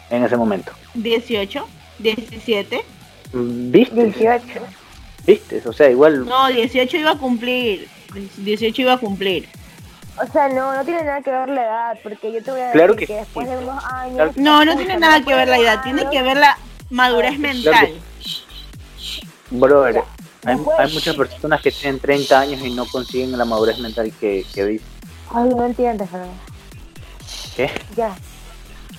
en 0.08 0.24
ese 0.24 0.36
momento. 0.36 0.72
18, 0.94 1.66
17. 1.98 2.84
Mm, 3.32 3.70
¿Viste? 3.70 4.04
18. 4.04 4.44
¿Viste? 5.26 5.62
O 5.66 5.72
sea, 5.72 5.90
igual 5.90 6.24
No, 6.26 6.48
18 6.48 6.96
iba 6.96 7.10
a 7.12 7.18
cumplir. 7.18 7.88
18 8.38 8.82
iba 8.82 8.94
a 8.94 8.98
cumplir. 8.98 9.48
O 10.20 10.26
sea, 10.32 10.48
no, 10.48 10.74
no 10.74 10.84
tiene 10.84 11.04
nada 11.04 11.20
que 11.22 11.30
ver 11.30 11.48
la 11.48 11.62
edad, 11.62 11.98
porque 12.02 12.32
yo 12.32 12.42
te 12.42 12.50
voy 12.50 12.60
a 12.60 12.72
Claro 12.72 12.94
decir 12.94 13.06
que 13.08 13.14
que, 13.14 13.20
sí. 13.20 13.24
después 13.24 13.48
de 13.48 13.56
unos 13.58 13.84
años... 13.84 14.16
Claro 14.16 14.32
No, 14.36 14.64
no 14.64 14.76
tiene 14.76 14.98
nada 14.98 15.22
que 15.22 15.32
ver 15.34 15.46
la 15.48 15.58
edad, 15.58 15.82
tiene 15.82 16.08
que 16.10 16.22
ver 16.22 16.36
la 16.38 16.58
madurez 16.90 17.36
Claro 17.38 17.54
mental. 17.54 17.88
Brother, 19.50 20.02
hay, 20.44 20.56
muchas 20.92 21.14
personas 21.16 21.60
que 21.62 21.70
tienen 21.70 22.00
30 22.00 22.40
años 22.40 22.60
y 22.64 22.70
no 22.74 22.84
consiguen 22.86 23.36
la 23.36 23.44
madurez 23.44 23.78
mental 23.78 24.12
que, 24.18 24.44
que 24.52 24.64
dice. 24.64 24.84
Ay, 25.32 25.48
no 25.50 25.64
entiendes, 25.66 26.08
Fernando. 26.10 26.34
¿Qué? 27.56 27.70
Ya. 27.96 28.16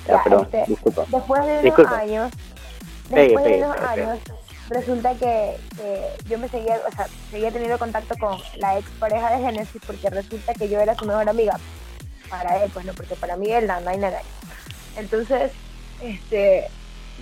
Ya, 0.08 0.14
Ya, 0.16 0.24
perdón, 0.24 0.44
este, 0.52 0.66
disculpa. 0.68 1.06
Después 1.10 1.46
de 1.46 1.52
unos 1.52 1.64
Disculpa. 1.64 1.98
años, 2.00 2.32
después 3.10 3.46
de 3.46 3.58
unos 3.58 3.78
años, 3.78 4.20
resulta 4.70 5.14
que, 5.16 5.58
que 5.76 6.02
yo 6.30 6.38
me 6.38 6.48
seguía, 6.48 6.80
o 6.88 6.96
sea, 6.96 7.08
seguía 7.32 7.52
teniendo 7.52 7.78
contacto 7.78 8.16
con 8.20 8.38
la 8.58 8.78
ex 8.78 8.90
pareja 8.92 9.32
de 9.32 9.44
Génesis 9.44 9.82
porque 9.86 10.10
resulta 10.10 10.54
que 10.54 10.70
yo 10.70 10.80
era 10.80 10.96
su 10.96 11.06
mejor 11.06 11.28
amiga 11.28 11.58
para 12.30 12.64
él, 12.64 12.72
pues 12.74 12.86
no, 12.86 12.94
porque 12.94 13.16
para 13.16 13.36
mí 13.36 13.50
él 13.52 13.68
no, 13.68 13.80
no 13.82 13.90
hay 13.90 13.98
nada. 13.98 14.22
Entonces, 14.98 15.52
este, 16.02 16.68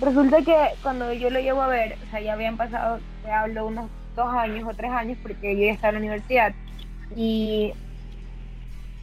resulta 0.00 0.42
que 0.42 0.56
cuando 0.82 1.12
yo 1.12 1.30
lo 1.30 1.40
llevo 1.40 1.62
a 1.62 1.68
ver, 1.68 1.96
o 2.06 2.10
sea, 2.10 2.20
ya 2.20 2.34
habían 2.34 2.56
pasado, 2.56 3.00
te 3.24 3.30
hablo, 3.30 3.66
unos 3.66 3.90
dos 4.14 4.34
años 4.34 4.68
o 4.68 4.74
tres 4.74 4.90
años 4.90 5.16
porque 5.22 5.56
yo 5.56 5.66
ya 5.66 5.72
estaba 5.72 5.90
en 5.90 5.94
la 5.94 6.00
universidad 6.00 6.52
y 7.16 7.72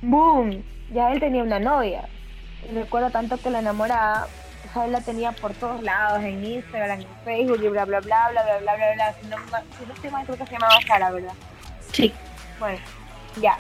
boom, 0.01 0.63
ya 0.93 1.11
él 1.11 1.19
tenía 1.19 1.43
una 1.43 1.59
novia. 1.59 2.07
Y 2.69 2.73
recuerdo 2.73 3.09
tanto 3.09 3.37
que 3.37 3.49
la 3.49 3.59
enamorada, 3.59 4.27
la 4.87 5.01
tenía 5.01 5.31
por 5.31 5.53
todos 5.53 5.81
lados, 5.81 6.23
en 6.23 6.43
Instagram, 6.43 7.01
en 7.01 7.07
Facebook 7.23 7.59
y 7.63 7.67
bla, 7.69 7.85
bla, 7.85 7.99
bla, 8.01 8.29
bla, 8.31 8.43
bla, 8.43 8.57
bla, 8.59 8.75
bla, 8.75 8.93
bla. 8.93 9.13
Si 9.13 9.27
no, 9.27 9.37
si 9.37 9.85
no 9.85 9.93
estoy 9.93 10.09
mal, 10.09 10.25
creo 10.25 10.37
que 10.37 10.45
se 10.45 10.51
llamaba 10.51 10.79
Sara, 10.85 11.11
¿verdad? 11.11 11.33
Sí. 11.91 12.13
Bueno, 12.59 12.79
ya. 13.41 13.57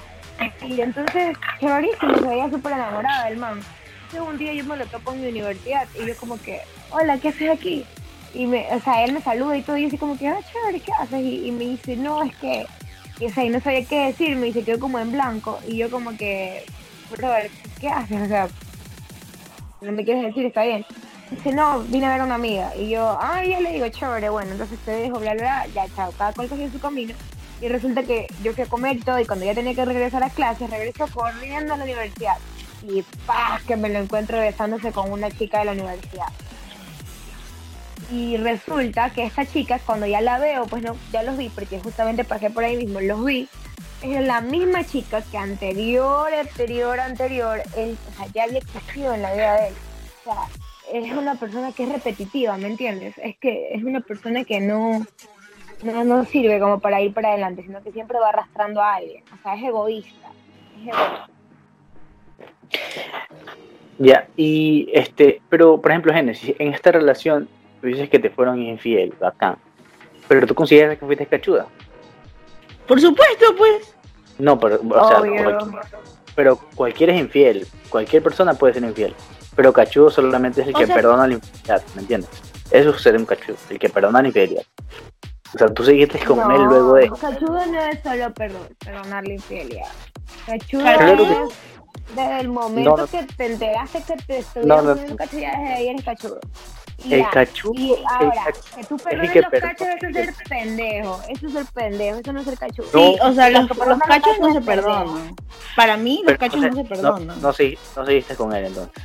Y 0.61 0.81
entonces, 0.81 1.37
qué 1.59 1.67
rarísimo, 1.67 2.17
se 2.17 2.27
veía 2.27 2.49
súper 2.49 2.73
enamorada 2.73 3.25
del 3.25 3.37
man. 3.37 3.61
Entonces 4.05 4.33
un 4.33 4.37
día 4.37 4.53
yo 4.53 4.63
me 4.65 4.77
lo 4.77 4.85
topo 4.87 5.13
en 5.13 5.21
mi 5.21 5.27
universidad 5.29 5.87
y 5.99 6.05
yo 6.05 6.15
como 6.17 6.39
que, 6.41 6.61
hola, 6.91 7.17
¿qué 7.17 7.29
haces 7.29 7.49
aquí? 7.49 7.85
Y 8.33 8.45
me, 8.47 8.67
o 8.73 8.79
sea, 8.81 9.03
él 9.05 9.13
me 9.13 9.21
saluda 9.21 9.57
y 9.57 9.61
todo, 9.61 9.77
y 9.77 9.85
así 9.85 9.97
como 9.97 10.17
que, 10.17 10.27
ah, 10.27 10.39
chévere, 10.51 10.79
¿qué 10.81 10.91
haces? 10.99 11.21
Y, 11.21 11.51
me 11.51 11.63
dice, 11.63 11.95
no, 11.95 12.21
es 12.21 12.35
que, 12.35 12.67
y, 13.19 13.25
o 13.25 13.29
sea, 13.29 13.45
y 13.45 13.49
no 13.49 13.61
sabía 13.61 13.85
qué 13.85 14.07
decirme 14.07 14.47
y 14.47 14.53
se 14.53 14.63
quedó 14.63 14.79
como 14.79 14.99
en 14.99 15.11
blanco. 15.13 15.59
Y 15.67 15.77
yo 15.77 15.89
como 15.89 16.15
que, 16.17 16.65
brother, 17.11 17.49
¿qué 17.79 17.87
haces? 17.87 18.21
O 18.21 18.27
sea, 18.27 18.47
no 19.81 19.91
me 19.91 20.03
quieres 20.03 20.23
decir, 20.23 20.45
está 20.45 20.63
bien. 20.63 20.85
Dice, 21.31 21.51
no, 21.51 21.79
vine 21.81 22.05
a 22.05 22.09
ver 22.09 22.21
a 22.21 22.25
una 22.25 22.35
amiga. 22.35 22.75
Y 22.75 22.89
yo, 22.89 23.17
ah, 23.19 23.43
ya 23.43 23.59
le 23.59 23.73
digo, 23.73 23.87
chévere, 23.89 24.29
bueno, 24.29 24.51
entonces 24.51 24.77
te 24.79 24.91
dejo, 24.91 25.19
bla, 25.19 25.33
bla, 25.33 25.67
ya, 25.73 25.87
chao, 25.95 26.11
cada 26.17 26.33
cual 26.33 26.47
cogió 26.47 26.69
su 26.71 26.79
camino. 26.79 27.13
Y 27.61 27.67
resulta 27.67 28.03
que 28.03 28.27
yo 28.43 28.53
fui 28.53 28.63
a 28.63 28.67
comer 28.67 29.03
todo, 29.03 29.19
y 29.19 29.25
cuando 29.25 29.45
ya 29.45 29.53
tenía 29.53 29.73
que 29.73 29.85
regresar 29.85 30.23
a 30.23 30.29
clases, 30.29 30.69
regreso 30.69 31.07
corriendo 31.13 31.73
a 31.73 31.77
la 31.77 31.83
universidad. 31.83 32.37
Y 32.87 33.01
¡pah! 33.25 33.59
que 33.65 33.75
me 33.75 33.89
lo 33.89 33.99
encuentro 33.99 34.39
besándose 34.39 34.91
con 34.91 35.11
una 35.11 35.31
chica 35.31 35.59
de 35.59 35.65
la 35.65 35.71
universidad. 35.71 36.27
Y 38.11 38.37
resulta 38.37 39.09
que 39.09 39.23
esta 39.23 39.45
chica, 39.45 39.79
cuando 39.79 40.05
ya 40.05 40.21
la 40.21 40.37
veo, 40.37 40.67
pues 40.67 40.83
no, 40.83 40.95
ya 41.11 41.23
los 41.23 41.37
vi, 41.37 41.49
porque 41.49 41.79
justamente 41.79 42.23
pasé 42.23 42.49
por 42.49 42.63
ahí 42.63 42.77
mismo, 42.77 42.99
los 43.01 43.23
vi. 43.25 43.47
Es 44.01 44.25
la 44.25 44.41
misma 44.41 44.83
chica 44.83 45.21
que 45.21 45.37
anterior, 45.37 46.33
anterior, 46.33 46.99
anterior, 46.99 47.61
él, 47.75 47.97
o 48.09 48.17
sea, 48.17 48.27
ya 48.33 48.43
había 48.43 48.59
existido 48.59 49.13
en 49.13 49.21
la 49.21 49.33
vida 49.33 49.53
de 49.55 49.67
él. 49.69 49.73
O 50.19 50.23
sea, 50.23 50.47
es 50.93 51.11
una 51.13 51.35
persona 51.35 51.71
que 51.71 51.83
es 51.83 51.91
repetitiva, 51.91 52.57
¿me 52.57 52.67
entiendes? 52.67 53.15
Es 53.17 53.37
que 53.37 53.69
es 53.71 53.83
una 53.83 54.01
persona 54.01 54.43
que 54.43 54.59
no, 54.59 55.05
no, 55.83 56.03
no 56.03 56.25
sirve 56.25 56.59
como 56.59 56.79
para 56.79 57.01
ir 57.01 57.13
para 57.13 57.29
adelante, 57.29 57.63
sino 57.63 57.81
que 57.81 57.91
siempre 57.91 58.19
va 58.19 58.29
arrastrando 58.29 58.81
a 58.81 58.95
alguien. 58.95 59.23
O 59.33 59.41
sea, 59.41 59.55
es 59.55 59.63
egoísta. 59.63 60.29
Es 60.77 60.87
egoísta. 60.87 61.29
Ya, 63.97 64.27
y 64.35 64.89
este, 64.93 65.41
pero 65.49 65.79
por 65.79 65.91
ejemplo, 65.91 66.13
Génesis, 66.13 66.55
en 66.59 66.73
esta 66.73 66.91
relación, 66.91 67.47
tú 67.81 67.87
dices 67.87 68.09
que 68.09 68.19
te 68.19 68.29
fueron 68.29 68.61
infiel, 68.61 69.13
bacán. 69.19 69.55
Pero 70.27 70.45
tú 70.45 70.55
consideras 70.55 70.97
que 70.97 71.05
fuiste 71.05 71.25
cachuda. 71.25 71.67
Por 72.87 72.99
supuesto, 73.01 73.45
pues. 73.57 73.93
No, 74.37 74.59
pero, 74.59 74.79
o 74.89 75.07
sea, 75.07 75.19
Obvio. 75.21 75.43
cual- 75.43 75.81
pero 76.35 76.59
cualquiera 76.75 77.13
es 77.13 77.21
infiel, 77.21 77.67
cualquier 77.89 78.21
persona 78.21 78.53
puede 78.53 78.73
ser 78.73 78.83
infiel. 78.83 79.15
Pero 79.55 79.71
cachudo 79.71 80.09
solamente 80.09 80.61
es 80.61 80.67
el 80.67 80.75
O 80.75 80.79
que 80.79 80.85
sea- 80.85 80.95
perdona 80.95 81.27
la 81.27 81.33
infidelidad, 81.35 81.81
¿me 81.95 82.01
entiendes? 82.01 82.29
Eso 82.71 82.89
es 82.89 83.01
ser 83.01 83.15
un 83.15 83.25
cachudo, 83.25 83.55
el 83.69 83.79
que 83.79 83.89
perdona 83.89 84.21
la 84.21 84.27
infidelidad. 84.27 84.63
O 85.53 85.57
sea, 85.57 85.67
tú 85.73 85.83
seguiste 85.85 86.19
con 86.25 86.39
él 86.51 86.63
No, 86.63 86.65
luego 86.69 86.93
de. 86.95 87.09
Cachudo 87.09 87.65
no 87.65 87.79
es 87.79 87.99
solo 88.03 88.33
perdón, 88.33 88.67
perdonar 88.83 89.25
la 89.25 89.33
infidelidad. 89.33 89.87
Cachudo 90.45 90.81
Claro 90.81 91.15
que- 91.17 91.31
es 91.31 92.15
desde 92.15 92.39
el 92.41 92.49
momento 92.49 92.89
No, 92.91 92.97
no. 92.97 93.07
que 93.07 93.23
te 93.37 93.45
enteraste 93.53 94.03
que 94.03 94.15
te 94.23 94.33
No, 94.65 94.81
estuvieron 94.81 94.85
no. 94.85 94.95
ya 94.95 95.27
desde 95.57 95.73
ahí 95.73 95.87
eres 95.87 96.03
cachudo. 96.03 96.39
El 97.03 97.19
ya. 97.19 97.29
cachudo, 97.29 97.73
Y 97.75 97.93
ahora, 98.09 98.43
el 98.47 98.53
que 98.81 98.83
tú 98.87 98.95
el 98.95 99.01
perdones 99.01 99.31
que 99.31 99.41
los 99.41 99.49
cachos, 99.51 99.87
eso 100.01 100.07
es 100.07 100.13
ser 100.15 100.33
pendejo. 100.49 101.21
Eso 101.29 101.47
es 101.47 101.53
ser 101.53 101.65
pendejo, 101.73 102.19
eso 102.19 102.33
no 102.33 102.39
es 102.39 102.45
ser 102.45 102.57
cachudo. 102.57 102.85
No. 102.93 102.99
Sí, 102.99 103.17
o 103.21 103.33
sea, 103.33 103.49
los, 103.49 103.69
Los 103.77 103.99
cachos 103.99 104.39
no 104.39 104.53
se 104.53 104.61
perdonan. 104.61 105.35
Para 105.75 105.97
mí, 105.97 106.23
los 106.25 106.37
Pero, 106.37 106.39
cachos 106.39 106.57
o 106.57 106.61
sea, 106.61 106.69
no 106.69 106.75
se 106.77 106.83
no, 106.83 106.89
perdonan. 106.89 107.41
no, 107.41 107.53
segui- 107.53 107.77
no 107.95 108.05
seguiste 108.05 108.35
con 108.35 108.53
él 108.55 108.65
entonces. 108.65 109.03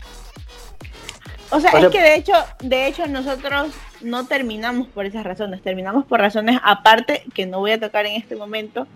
O 1.52 1.58
sea, 1.60 1.72
O 1.72 1.76
es 1.78 1.80
sea- 1.80 1.90
que 1.90 2.00
de 2.00 2.14
hecho, 2.14 2.32
de 2.60 2.86
hecho 2.86 3.06
nosotros 3.08 3.72
no 4.00 4.24
terminamos 4.26 4.86
por 4.86 5.04
esas 5.04 5.24
razones, 5.24 5.60
terminamos 5.62 6.04
por 6.06 6.20
razones 6.20 6.60
aparte 6.62 7.24
que 7.34 7.44
no 7.46 7.58
voy 7.58 7.72
a 7.72 7.80
tocar 7.80 8.06
en 8.06 8.14
este 8.14 8.36
momento, 8.36 8.86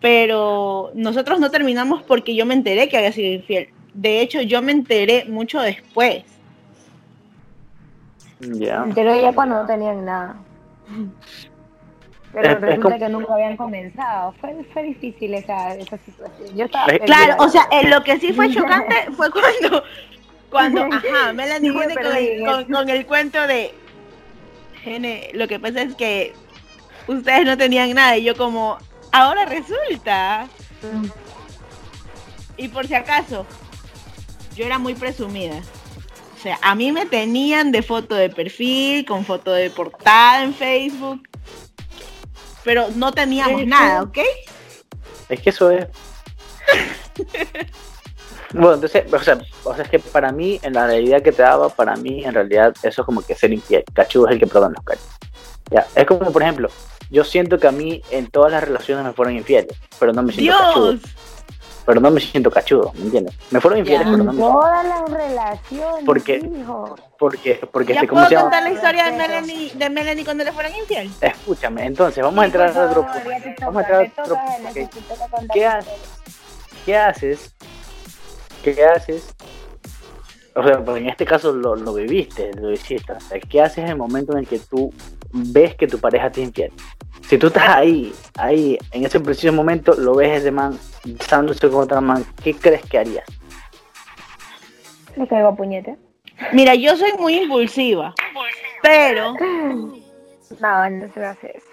pero 0.00 0.90
nosotros 0.94 1.40
no 1.40 1.50
terminamos 1.50 2.02
porque 2.02 2.34
yo 2.34 2.46
me 2.46 2.54
enteré 2.54 2.88
que 2.88 2.98
había 2.98 3.12
sido 3.12 3.32
infiel. 3.32 3.70
De 3.94 4.20
hecho, 4.20 4.42
yo 4.42 4.62
me 4.62 4.72
enteré 4.72 5.24
mucho 5.24 5.60
después. 5.60 6.24
Ya. 8.40 8.86
Pero 8.94 9.14
ya 9.20 9.32
cuando 9.32 9.56
no 9.62 9.66
tenían 9.66 10.04
nada. 10.04 10.36
Pero 12.32 12.48
Es- 12.48 12.54
es 12.56 12.60
resulta 12.60 12.82
como- 12.82 12.98
que 12.98 13.08
nunca 13.08 13.34
habían 13.34 13.56
comenzado. 13.56 14.32
Fue, 14.40 14.54
fue 14.72 14.82
difícil 14.84 15.34
esa, 15.34 15.74
esa 15.74 15.98
situación. 15.98 16.56
Yo 16.56 16.66
estaba 16.66 16.86
Es- 16.92 17.00
Claro, 17.00 17.34
o 17.38 17.48
sea, 17.48 17.66
eh, 17.72 17.88
lo 17.88 18.02
que 18.04 18.18
sí 18.20 18.32
fue 18.32 18.50
chocante 18.52 18.94
fue 19.16 19.30
cuando, 19.30 19.82
cuando, 20.50 20.82
ajá, 20.92 21.32
Melanie 21.32 21.70
Sí, 21.70 21.76
viene 21.76 21.94
con 21.94 22.16
en 22.16 22.72
con, 22.72 22.88
el 22.90 23.06
cuento 23.06 23.46
de, 23.46 23.74
Gene, 24.84 25.30
lo 25.34 25.48
que 25.48 25.58
pasa 25.58 25.82
es 25.82 25.94
que 25.96 26.32
ustedes 27.08 27.44
no 27.44 27.56
tenían 27.56 27.92
nada 27.94 28.16
y 28.16 28.24
yo 28.24 28.36
como, 28.36 28.78
ahora 29.10 29.44
resulta. 29.46 30.46
Y 32.56 32.68
por 32.68 32.86
si 32.86 32.94
acaso, 32.94 33.46
yo 34.54 34.66
era 34.66 34.78
muy 34.78 34.94
presumida. 34.94 35.60
O 36.38 36.40
sea, 36.40 36.56
a 36.62 36.76
mí 36.76 36.92
me 36.92 37.04
tenían 37.04 37.72
de 37.72 37.82
foto 37.82 38.14
de 38.14 38.30
perfil, 38.30 39.04
con 39.04 39.24
foto 39.24 39.50
de 39.50 39.70
portada 39.70 40.44
en 40.44 40.54
Facebook, 40.54 41.28
pero 42.62 42.86
no 42.94 43.10
teníamos 43.10 43.66
nada, 43.66 44.04
¿ok? 44.04 44.18
Es 45.28 45.40
que 45.40 45.50
eso 45.50 45.72
es. 45.72 45.88
Bueno, 48.52 48.74
entonces, 48.74 49.12
o 49.12 49.18
sea, 49.18 49.38
o 49.64 49.74
sea, 49.74 49.84
es 49.84 49.90
que 49.90 49.98
para 49.98 50.30
mí, 50.30 50.60
en 50.62 50.74
la 50.74 50.86
realidad 50.86 51.22
que 51.22 51.32
te 51.32 51.42
daba, 51.42 51.68
para 51.68 51.96
mí, 51.96 52.24
en 52.24 52.32
realidad, 52.32 52.72
eso 52.82 53.02
es 53.02 53.04
como 53.04 53.20
que 53.20 53.34
ser 53.34 53.52
infiel. 53.52 53.84
Cachudo 53.92 54.28
es 54.28 54.34
el 54.34 54.38
que 54.38 54.46
prueban 54.46 54.72
los 54.72 54.84
cachos. 54.84 55.04
Ya, 55.70 55.86
es 55.94 56.06
como, 56.06 56.32
por 56.32 56.42
ejemplo, 56.42 56.70
yo 57.10 57.24
siento 57.24 57.58
que 57.58 57.66
a 57.66 57.72
mí 57.72 58.00
en 58.10 58.28
todas 58.28 58.52
las 58.52 58.62
relaciones 58.62 59.04
me 59.04 59.12
fueron 59.12 59.34
infieles, 59.34 59.76
pero 59.98 60.12
no 60.12 60.22
me 60.22 60.32
siento 60.32 60.56
cachudo. 60.56 60.98
Pero 61.88 62.02
no 62.02 62.10
me 62.10 62.20
siento 62.20 62.50
cachudo, 62.50 62.92
¿me 62.96 63.04
entiendes? 63.04 63.34
Me 63.50 63.62
fueron 63.62 63.78
infieles, 63.78 64.04
Ya. 64.06 64.12
pero 64.12 64.24
no 64.24 64.32
me 64.34 64.38
todas 64.42 64.84
las 64.86 65.10
relaciones, 65.10 66.04
Porque- 66.04 66.36
hijo. 66.36 66.94
Porque, 67.18 67.60
porque 67.72 67.94
¿Ya 67.94 68.00
este, 68.00 68.08
¿cómo 68.08 68.18
puedo 68.20 68.28
se 68.28 68.34
llama? 68.34 68.42
contar 68.50 68.62
la 68.62 68.70
historia 68.72 69.04
de. 69.06 69.12
Melanie, 69.16 69.72
de 69.74 69.88
Melanie 69.90 70.24
cuando 70.26 70.44
le 70.44 70.52
fueron 70.52 70.74
infiel? 70.76 71.10
Escúchame, 71.22 71.86
entonces, 71.86 72.22
vamos 72.22 72.42
a 72.42 72.44
entrar 72.44 72.76
a 72.76 72.84
otro 72.90 73.06
punto. 73.06 73.30
Vamos 73.62 73.76
a 73.76 73.80
entrar 73.80 74.12
a 74.18 74.22
otro 74.22 74.36
punto. 74.36 75.54
¿Qué 75.54 75.66
haces? 75.66 75.94
¿Qué 76.84 76.96
haces? 76.98 77.54
¿Qué 78.62 78.84
haces? 78.84 79.34
O 80.54 80.62
sea, 80.62 80.84
porque 80.84 81.00
en 81.00 81.08
este 81.08 81.24
caso 81.24 81.52
lo, 81.52 81.74
lo 81.74 81.94
viviste, 81.94 82.50
lo 82.52 82.70
hiciste. 82.70 83.14
O 83.14 83.20
sea, 83.20 83.40
¿qué 83.40 83.62
haces 83.62 83.78
en 83.78 83.88
el 83.88 83.96
momento 83.96 84.32
en 84.32 84.40
el 84.40 84.46
que 84.46 84.58
tú 84.58 84.92
ves 85.32 85.74
que 85.74 85.86
tu 85.86 85.98
pareja 85.98 86.30
te 86.30 86.42
infiel? 86.42 86.70
Si 87.22 87.36
tú 87.38 87.48
estás 87.48 87.68
ahí, 87.68 88.12
ahí, 88.36 88.78
en 88.92 89.04
ese 89.04 89.20
preciso 89.20 89.52
momento, 89.52 89.94
lo 89.94 90.14
ves 90.16 90.40
ese 90.40 90.50
man 90.50 90.78
besándose 91.04 91.68
con 91.68 91.82
otra 91.84 92.00
man, 92.00 92.24
¿qué 92.42 92.54
crees 92.54 92.82
que 92.86 92.98
harías? 92.98 93.24
Le 95.16 95.26
caigo 95.26 95.48
a 95.48 95.56
puñete. 95.56 95.96
Mira, 96.52 96.74
yo 96.74 96.96
soy 96.96 97.12
muy 97.18 97.34
impulsiva, 97.34 98.14
pero 98.82 99.34
No, 100.60 100.90
no 100.90 101.12
se 101.12 101.20
va 101.20 101.28
a 101.28 101.30
hacer 101.32 101.56
eso. 101.56 101.66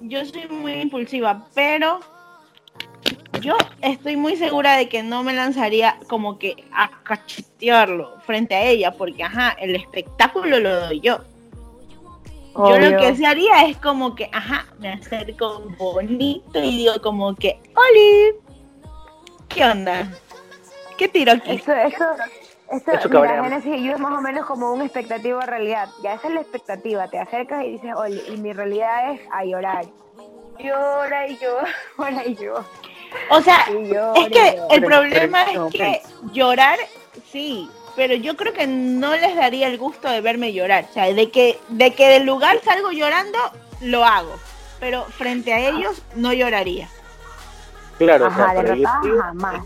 yo 0.00 0.24
soy 0.24 0.48
muy 0.48 0.72
impulsiva, 0.72 1.46
pero 1.54 2.00
yo 3.40 3.56
estoy 3.82 4.16
muy 4.16 4.36
segura 4.36 4.76
de 4.76 4.88
que 4.88 5.02
no 5.02 5.22
me 5.22 5.34
lanzaría 5.34 5.96
como 6.08 6.38
que 6.38 6.64
a 6.72 6.90
cachetearlo 7.04 8.18
frente 8.26 8.54
a 8.54 8.62
ella, 8.64 8.92
porque 8.92 9.22
ajá, 9.22 9.50
el 9.60 9.76
espectáculo 9.76 10.58
lo 10.58 10.86
doy 10.86 11.00
yo. 11.00 11.20
Yo 12.54 12.78
lo 12.78 12.86
Obvio. 12.88 12.98
que 12.98 13.14
se 13.16 13.26
haría 13.26 13.62
es 13.66 13.76
como 13.76 14.14
que, 14.14 14.28
ajá, 14.32 14.66
me 14.78 14.92
acerco 14.92 15.62
bonito 15.78 16.58
y 16.58 16.78
digo 16.78 16.94
como 17.02 17.34
que, 17.36 17.60
Oli, 17.76 18.34
¿qué 19.48 19.64
onda? 19.64 20.08
¿Qué 20.96 21.06
tiro 21.08 21.32
aquí? 21.32 21.52
Eso, 21.52 21.72
eso, 21.72 22.04
eso, 22.72 22.90
Eso 22.92 23.08
mira, 23.08 23.60
y 23.64 23.84
yo 23.84 23.92
es 23.92 24.00
más 24.00 24.18
o 24.18 24.20
menos 24.20 24.44
como 24.46 24.72
una 24.72 24.84
expectativa 24.84 25.40
realidad. 25.46 25.88
Ya 26.02 26.14
esa 26.14 26.28
es 26.28 26.34
la 26.34 26.40
expectativa. 26.40 27.06
Te 27.08 27.18
acercas 27.20 27.64
y 27.64 27.72
dices, 27.72 27.92
oye, 27.96 28.20
y 28.28 28.36
mi 28.38 28.52
realidad 28.52 29.12
es 29.12 29.20
a 29.30 29.44
llorar. 29.44 29.84
Llora 30.58 31.28
y 31.28 31.38
llora 31.96 32.26
y 32.26 32.34
llora 32.34 32.64
O 33.30 33.40
sea, 33.40 33.70
llora. 33.70 34.12
Es 34.20 34.28
que 34.30 34.56
llora. 34.56 34.74
el 34.74 34.84
problema 34.84 35.44
pero- 35.46 35.66
es 35.68 35.72
que 35.72 36.02
llorar, 36.32 36.78
sí, 37.30 37.70
pero 37.98 38.14
yo 38.14 38.36
creo 38.36 38.52
que 38.52 38.68
no 38.68 39.16
les 39.16 39.34
daría 39.34 39.66
el 39.66 39.76
gusto 39.76 40.08
de 40.08 40.20
verme 40.20 40.52
llorar. 40.52 40.86
O 40.88 40.94
sea, 40.94 41.12
de 41.12 41.30
que, 41.32 41.58
de 41.68 41.92
que 41.94 42.06
del 42.06 42.26
lugar 42.26 42.60
salgo 42.64 42.92
llorando, 42.92 43.36
lo 43.80 44.04
hago. 44.04 44.38
Pero 44.78 45.04
frente 45.06 45.52
a 45.52 45.68
ellos 45.68 46.00
no 46.14 46.32
lloraría. 46.32 46.88
Claro, 47.98 48.26
o 48.26 48.28
Ajá, 48.28 48.52
sea, 48.52 48.62
pero 48.62 48.76
yo 48.76 48.86
jamás. 49.20 49.64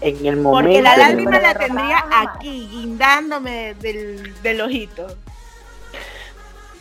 en 0.00 0.26
el 0.26 0.36
momento. 0.36 0.68
Porque 0.68 0.80
la 0.80 0.96
lágrima 0.96 1.40
la 1.40 1.54
tendría 1.54 2.04
aquí, 2.08 2.68
guindándome 2.70 3.74
del, 3.74 4.32
del 4.44 4.60
ojito. 4.60 5.08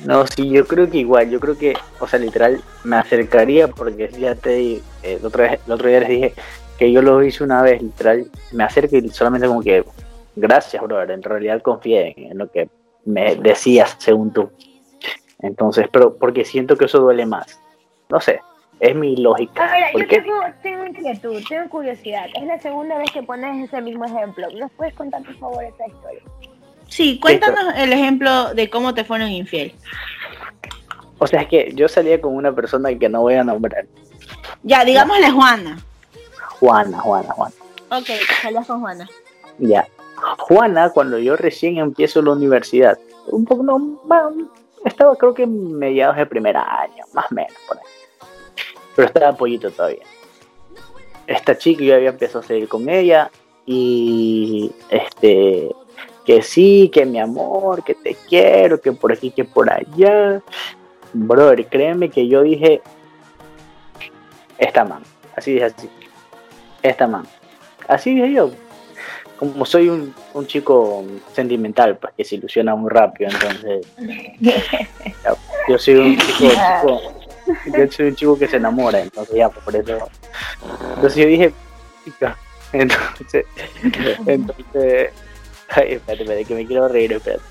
No, 0.06 0.28
sí, 0.28 0.52
yo 0.52 0.68
creo 0.68 0.88
que 0.88 1.00
igual, 1.00 1.32
yo 1.32 1.40
creo 1.40 1.58
que, 1.58 1.76
o 2.00 2.08
sea, 2.08 2.20
literal, 2.20 2.62
me 2.84 2.98
acercaría 2.98 3.68
porque 3.70 4.12
ya 4.20 4.36
te 4.36 4.74
eh, 4.74 4.82
el, 5.02 5.26
otro, 5.26 5.46
el 5.46 5.72
otro 5.72 5.90
día 5.90 6.02
les 6.02 6.10
dije 6.10 6.34
que 6.78 6.92
yo 6.92 7.02
lo 7.02 7.24
hice 7.24 7.44
una 7.44 7.64
vez, 7.64 7.82
literal, 7.82 8.28
me 8.52 8.64
acerco 8.64 8.98
y 8.98 9.10
solamente 9.10 9.48
como 9.48 9.64
que, 9.64 9.84
gracias, 10.36 10.82
brother, 10.82 11.12
en 11.12 11.24
realidad 11.24 11.62
confié 11.62 12.14
en, 12.18 12.32
en 12.32 12.38
lo 12.38 12.52
que 12.52 12.70
me 13.06 13.36
decías, 13.36 13.96
según 14.00 14.32
tú. 14.32 14.52
Entonces, 15.40 15.88
pero 15.92 16.18
porque 16.18 16.46
siento 16.46 16.76
que 16.76 16.86
eso 16.86 17.00
duele 17.00 17.26
más. 17.26 17.60
No 18.10 18.20
sé, 18.20 18.42
es 18.80 18.96
mi 18.96 19.16
lógica. 19.16 19.64
Ahora, 19.64 19.92
yo 19.94 20.54
tengo 20.62 20.86
inquietud, 20.86 21.42
tengo 21.48 21.70
curiosidad. 21.70 22.26
Es 22.36 22.44
la 22.44 22.60
segunda 22.60 22.98
vez 22.98 23.12
que 23.12 23.24
pones 23.24 23.68
ese 23.70 23.82
mismo 23.82 24.06
ejemplo. 24.06 24.48
¿Nos 24.52 24.72
puedes 24.72 24.94
contar, 24.94 25.24
por 25.24 25.36
favor, 25.36 25.64
esa 25.64 25.88
historia? 25.88 26.22
Sí, 26.88 27.20
cuéntanos 27.20 27.74
el 27.78 27.94
ejemplo 27.94 28.54
de 28.54 28.70
cómo 28.70 28.94
te 28.94 29.04
fueron 29.04 29.30
infiel. 29.30 29.74
O 31.20 31.28
sea, 31.28 31.42
es 31.42 31.48
que 31.48 31.72
yo 31.76 31.88
salía 31.88 32.20
con 32.20 32.36
una 32.36 32.52
persona 32.54 32.94
que 32.98 33.08
no 33.08 33.22
voy 33.22 33.36
a 33.36 33.44
nombrar. 33.44 33.86
Ya, 34.64 34.84
digámosle 34.84 35.30
Juana. 35.30 35.80
Juana, 36.60 37.00
Juana, 37.00 37.34
Juana. 37.34 37.56
Ok, 37.92 38.08
salías 38.42 38.68
con 38.68 38.82
Juana. 38.82 39.08
Ya. 39.60 39.88
Juana, 40.40 40.92
cuando 40.92 41.18
yo 41.18 41.36
recién 41.36 41.78
empiezo 41.78 42.22
la 42.22 42.32
universidad, 42.32 42.98
un 43.28 43.46
poco, 43.46 43.64
no, 43.64 44.00
estaba 44.86 45.16
creo 45.16 45.34
que 45.34 45.46
mediados 45.48 46.18
de 46.18 46.26
primer 46.26 46.58
año, 46.58 47.06
más 47.14 47.32
o 47.32 47.36
menos, 47.36 47.54
por 47.68 47.78
ahí. 47.78 47.84
Pero 48.96 49.08
estaba 49.08 49.36
pollito 49.36 49.72
todavía. 49.72 50.04
Esta 51.28 51.58
chica 51.58 51.84
yo 51.84 51.96
había 51.96 52.10
empezado 52.10 52.40
a 52.40 52.44
salir 52.44 52.68
con 52.68 52.90
ella 52.90 53.32
y 53.66 54.72
este 54.90 55.70
que 56.26 56.42
sí, 56.42 56.90
que 56.94 57.06
mi 57.06 57.20
amor, 57.20 57.84
que 57.84 57.96
te 57.96 58.16
quiero, 58.28 58.80
que 58.80 58.92
por 58.92 59.12
aquí, 59.12 59.32
que 59.32 59.44
por 59.44 59.72
allá. 59.72 60.42
Brother, 61.14 61.68
créeme 61.68 62.10
que 62.10 62.28
yo 62.28 62.44
dije, 62.44 62.82
esta 64.58 64.86
man, 64.86 65.04
así 65.36 65.54
dije 65.54 65.66
así, 65.66 65.90
esta 66.82 67.08
man. 67.08 67.26
Así 67.88 68.14
dije 68.14 68.34
yo, 68.34 68.52
como 69.50 69.66
soy 69.66 69.90
un, 69.90 70.14
un 70.36 70.46
chico 70.46 71.04
sentimental, 71.34 71.98
pues 71.98 72.14
que 72.16 72.24
se 72.24 72.36
ilusiona 72.36 72.76
muy 72.76 72.92
rápido, 72.92 73.32
entonces 73.32 73.88
ya, 74.40 74.54
yo 75.68 75.80
soy 75.80 75.96
un 75.96 76.18
chico, 76.20 76.50
chico- 76.52 77.02
yo 77.76 77.92
soy 77.92 78.06
un 78.10 78.16
chico 78.16 78.38
que 78.38 78.48
se 78.48 78.58
enamora, 78.58 79.00
entonces 79.02 79.36
ya, 79.36 79.50
pues, 79.50 79.66
por 79.66 79.76
eso. 79.76 79.98
Entonces 80.96 81.16
yo 81.16 81.26
dije, 81.28 81.54
chica, 82.06 82.38
entonces, 82.72 83.46
entonces, 84.28 85.10
ay, 85.70 85.94
espérate, 85.94 86.22
espérate, 86.24 86.46
que 86.46 86.54
me 86.54 86.66
quiero 86.68 86.88
reír, 86.88 87.14
espérate. 87.14 87.44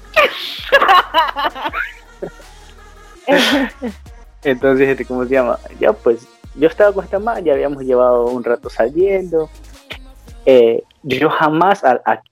Entonces, 4.44 4.88
este, 4.88 5.04
¿cómo 5.04 5.24
se 5.24 5.30
llama? 5.30 5.58
Ya 5.78 5.92
pues, 5.92 6.26
yo 6.54 6.68
estaba 6.68 6.92
con 6.92 7.04
esta 7.04 7.18
man, 7.18 7.44
ya 7.44 7.52
habíamos 7.52 7.82
llevado 7.82 8.26
un 8.26 8.42
rato 8.44 8.70
saliendo. 8.70 9.50
Eh, 10.46 10.82
yo 11.02 11.30
jamás, 11.30 11.84
a- 11.84 12.00
a- 12.04 12.22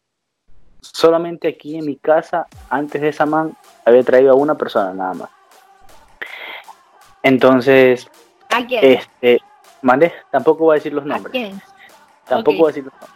solamente 0.81 1.49
aquí 1.49 1.77
en 1.77 1.87
mi 1.87 1.97
casa, 1.97 2.47
antes 2.71 3.01
de 3.01 3.09
esa 3.09 3.27
man, 3.27 3.57
había 3.85 4.03
traído 4.03 4.33
a 4.33 4.35
una 4.35 4.55
persona 4.57 4.93
nada 4.95 5.15
más. 5.15 5.31
Entonces, 7.23 8.09
¿A 8.51 8.65
quién? 8.67 8.85
este, 8.85 9.41
mandé, 9.83 10.13
tampoco 10.31 10.65
voy 10.65 10.75
a 10.75 10.79
decir 10.79 10.93
los 10.93 11.05
¿A 11.05 11.09
nombres. 11.09 11.33
quién? 11.33 11.61
Tampoco 12.27 12.57
Ok. 12.57 12.61
voy 12.61 12.67
a 12.67 12.73
decir 12.75 12.85
los 12.85 12.93
nombres. 12.93 13.11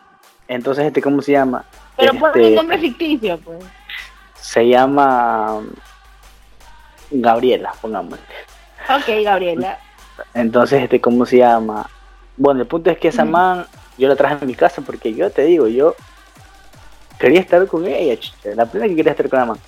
Entonces, 0.49 0.85
este, 0.87 1.01
¿cómo 1.03 1.23
se 1.23 1.33
llama? 1.33 1.65
Pero 1.97 2.13
Este, 2.13 2.21
pon 2.21 2.41
un 2.43 2.55
nombre 2.55 2.79
ficticio, 2.79 3.39
pues. 3.39 3.65
Se 4.37 4.67
llama 4.69 5.61
Gabriela, 7.11 7.73
pongamos. 7.81 8.19
Ok, 8.89 9.05
Gabriela. 9.25 9.79
Entonces, 10.35 10.83
este, 10.83 11.01
¿cómo 11.01 11.25
se 11.25 11.39
llama? 11.39 11.89
Bueno, 12.37 12.61
el 12.63 12.67
punto 12.67 12.91
es 12.91 12.99
que 12.99 13.09
esa 13.09 13.25
man, 13.25 13.67
yo 13.99 14.09
la 14.09 14.17
traje 14.17 14.43
a 14.43 14.47
mi 14.47 14.55
casa 14.55 14.83
porque 14.83 15.15
yo 15.15 15.31
te 15.31 15.43
digo, 15.43 15.69
yo 15.69 15.95
quería 17.19 17.41
estar 17.41 17.67
con 17.67 17.87
ella, 17.87 18.19
la 18.55 18.67
primera 18.67 18.89
que 18.89 18.97
quería 18.97 19.13
estar 19.13 19.29
con 19.29 19.39
la 19.39 19.47
man. 19.47 19.59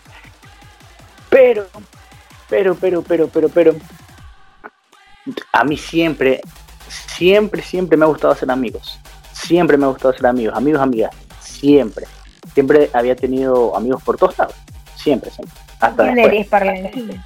Pero, 1.29 1.67
pero, 2.49 2.75
pero, 2.75 3.03
pero, 3.03 3.29
pero, 3.29 3.49
pero, 3.49 3.75
a 5.53 5.65
mí 5.65 5.77
siempre, 5.77 6.41
siempre, 6.89 7.63
siempre 7.63 7.97
me 7.97 8.05
ha 8.05 8.09
gustado 8.09 8.35
ser 8.35 8.51
amigos. 8.51 8.99
Siempre 9.33 9.77
me 9.77 9.85
ha 9.85 9.89
gustado 9.89 10.15
ser 10.15 10.27
amigos, 10.27 10.57
amigos, 10.57 10.81
amigas, 10.81 11.15
siempre. 11.41 12.07
Siempre 12.55 12.91
había 12.93 13.17
tenido 13.17 13.77
amigos 13.77 14.03
por 14.03 14.17
todos 14.17 14.39
lados. 14.39 14.55
Siempre, 14.97 15.31
siempre. 15.31 15.55
Hasta 15.81 16.05
¿Quién 16.05 16.15
después. 16.31 16.63
eres? 16.63 17.21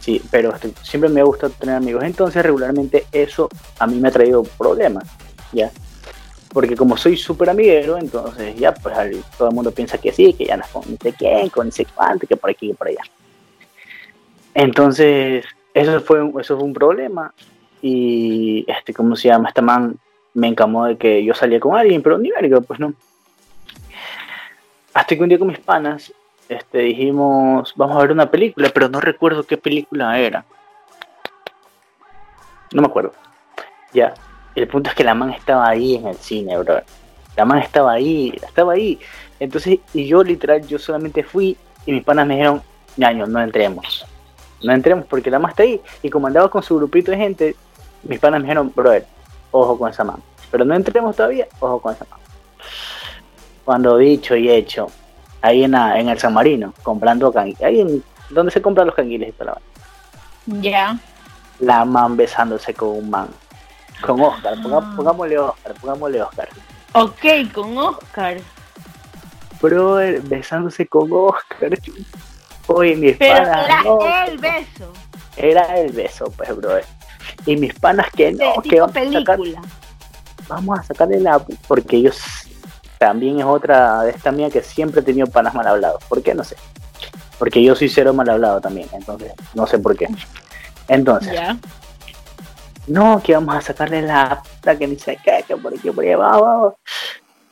Sí, 0.00 0.20
pero 0.30 0.54
este, 0.54 0.72
siempre 0.82 1.08
me 1.08 1.22
gusta 1.22 1.48
tener 1.48 1.76
amigos. 1.76 2.04
Entonces, 2.04 2.42
regularmente 2.42 3.06
eso 3.12 3.48
a 3.78 3.86
mí 3.86 3.96
me 3.96 4.08
ha 4.08 4.10
traído 4.10 4.42
problemas, 4.42 5.04
¿ya? 5.52 5.70
Porque 6.52 6.76
como 6.76 6.96
soy 6.96 7.16
súper 7.16 7.50
amiguero, 7.50 7.96
entonces 7.96 8.54
ya, 8.56 8.74
pues 8.74 8.94
todo 9.38 9.48
el 9.48 9.54
mundo 9.54 9.70
piensa 9.70 9.98
que 9.98 10.12
sí, 10.12 10.34
que 10.34 10.44
ya 10.44 10.56
es 10.56 10.66
con 10.68 10.82
no 10.90 10.96
sé 11.00 11.12
quién, 11.14 11.48
con 11.48 11.66
no 11.66 11.72
sé 11.72 11.86
cuánto, 11.86 12.26
que 12.26 12.36
por 12.36 12.50
aquí, 12.50 12.68
que 12.68 12.74
por 12.74 12.88
allá. 12.88 13.02
Entonces, 14.54 15.46
eso 15.72 16.00
fue, 16.00 16.30
eso 16.40 16.56
fue 16.56 16.64
un 16.64 16.74
problema. 16.74 17.32
Y, 17.80 18.64
este, 18.68 18.92
¿cómo 18.92 19.16
se 19.16 19.28
llama? 19.28 19.48
Este 19.48 19.62
man 19.62 19.96
me 20.34 20.48
encamó 20.48 20.86
de 20.86 20.96
que 20.96 21.24
yo 21.24 21.34
salía 21.34 21.58
con 21.58 21.76
alguien, 21.76 22.02
pero 22.02 22.18
ni 22.18 22.30
verga, 22.30 22.60
pues 22.60 22.78
no. 22.78 22.94
Hasta 24.94 25.16
que 25.16 25.22
un 25.22 25.28
día 25.28 25.38
con 25.38 25.48
mis 25.48 25.58
panas, 25.58 26.12
este, 26.48 26.78
dijimos, 26.78 27.72
vamos 27.76 27.96
a 27.96 28.00
ver 28.00 28.12
una 28.12 28.30
película, 28.30 28.70
pero 28.72 28.88
no 28.88 29.00
recuerdo 29.00 29.44
qué 29.44 29.56
película 29.56 30.18
era. 30.18 30.44
No 32.72 32.82
me 32.82 32.88
acuerdo. 32.88 33.12
Ya. 33.92 34.14
El 34.54 34.68
punto 34.68 34.90
es 34.90 34.96
que 34.96 35.04
la 35.04 35.14
man 35.14 35.30
estaba 35.30 35.68
ahí 35.68 35.94
en 35.96 36.06
el 36.08 36.16
cine, 36.16 36.56
bro. 36.58 36.80
La 37.36 37.44
man 37.44 37.58
estaba 37.58 37.92
ahí, 37.92 38.34
estaba 38.42 38.74
ahí. 38.74 38.98
Entonces, 39.40 39.78
y 39.94 40.06
yo 40.06 40.22
literal, 40.22 40.66
yo 40.66 40.78
solamente 40.78 41.22
fui 41.24 41.56
y 41.86 41.92
mis 41.92 42.04
panas 42.04 42.26
me 42.26 42.34
dijeron, 42.34 42.62
ñaño, 42.96 43.26
no 43.26 43.40
entremos. 43.40 44.04
No 44.62 44.72
entremos 44.72 45.06
porque 45.06 45.30
la 45.30 45.38
man 45.38 45.50
está 45.50 45.62
ahí. 45.62 45.80
Y 46.02 46.10
como 46.10 46.26
andaba 46.26 46.48
con 46.50 46.62
su 46.62 46.76
grupito 46.76 47.10
de 47.10 47.16
gente, 47.16 47.56
mis 48.02 48.18
panas 48.20 48.40
me 48.40 48.44
dijeron, 48.46 48.70
brother, 48.74 49.06
ojo 49.50 49.78
con 49.78 49.90
esa 49.90 50.04
man. 50.04 50.22
Pero 50.50 50.64
no 50.64 50.74
entremos 50.74 51.16
todavía, 51.16 51.46
ojo 51.58 51.80
con 51.80 51.94
esa 51.94 52.04
man. 52.10 52.20
Cuando 53.64 53.96
dicho 53.96 54.36
y 54.36 54.50
hecho, 54.50 54.88
ahí 55.40 55.64
en, 55.64 55.72
la- 55.72 55.98
en 55.98 56.08
el 56.08 56.18
San 56.18 56.34
Marino, 56.34 56.74
comprando 56.82 57.32
canguiles, 57.32 57.62
ahí 57.62 57.80
en 57.80 58.02
donde 58.30 58.52
se 58.52 58.60
compran 58.60 58.86
los 58.86 58.94
canguiles 58.96 59.30
y. 59.30 59.32
Ya. 60.46 60.98
La 61.60 61.84
man 61.84 62.16
besándose 62.16 62.74
con 62.74 62.88
un 62.90 63.10
man. 63.10 63.28
Con 64.02 64.20
Oscar, 64.20 64.54
ponga- 64.62 64.96
pongámosle 64.96 65.38
Oscar, 65.38 65.74
pongámosle 65.80 66.22
Oscar. 66.22 66.48
Ok, 66.94 67.52
con 67.54 67.78
Oscar. 67.78 68.36
Brother, 69.60 70.20
besándose 70.22 70.86
con 70.86 71.08
Oscar. 71.12 71.78
Oye, 72.66 72.96
mis 72.96 73.16
Pero 73.16 73.34
panas, 73.44 73.64
era 73.66 73.82
no, 73.82 73.98
el 74.26 74.38
beso. 74.38 74.92
era 75.36 75.78
el 75.78 75.92
beso, 75.92 76.32
pues, 76.36 76.54
brother. 76.56 76.84
Y 77.46 77.56
mis 77.56 77.74
panas 77.74 78.06
que 78.14 78.32
no, 78.32 78.60
que 78.62 78.80
vamos 78.80 78.96
a, 78.96 79.00
sacar- 79.12 79.38
vamos 80.48 80.78
a 80.78 80.82
sacarle 80.82 81.20
la... 81.20 81.38
Porque 81.68 81.96
ellos 81.96 82.20
también 82.98 83.38
es 83.40 83.44
otra 83.44 84.02
de 84.02 84.10
esta 84.10 84.30
mía 84.32 84.50
que 84.50 84.62
siempre 84.62 85.00
he 85.00 85.04
tenido 85.04 85.26
panas 85.28 85.54
mal 85.54 85.66
hablados. 85.66 86.02
¿Por 86.08 86.22
qué? 86.22 86.34
No 86.34 86.44
sé. 86.44 86.56
Porque 87.38 87.62
yo 87.62 87.74
soy 87.74 87.88
cero 87.88 88.12
mal 88.14 88.28
hablado 88.28 88.60
también, 88.60 88.88
entonces 88.92 89.32
no 89.54 89.66
sé 89.66 89.78
por 89.78 89.96
qué. 89.96 90.06
Entonces. 90.88 91.32
No, 92.86 93.22
que 93.22 93.34
vamos 93.34 93.54
a 93.54 93.60
sacarle 93.60 94.02
la 94.02 94.42
puta 94.42 94.76
que 94.76 94.86
ni 94.86 94.96
qué, 94.96 95.18
que 95.46 95.56
por 95.56 95.72
aquí, 95.72 95.90
por 95.90 96.04
allá, 96.04 96.16
vamos. 96.16 96.74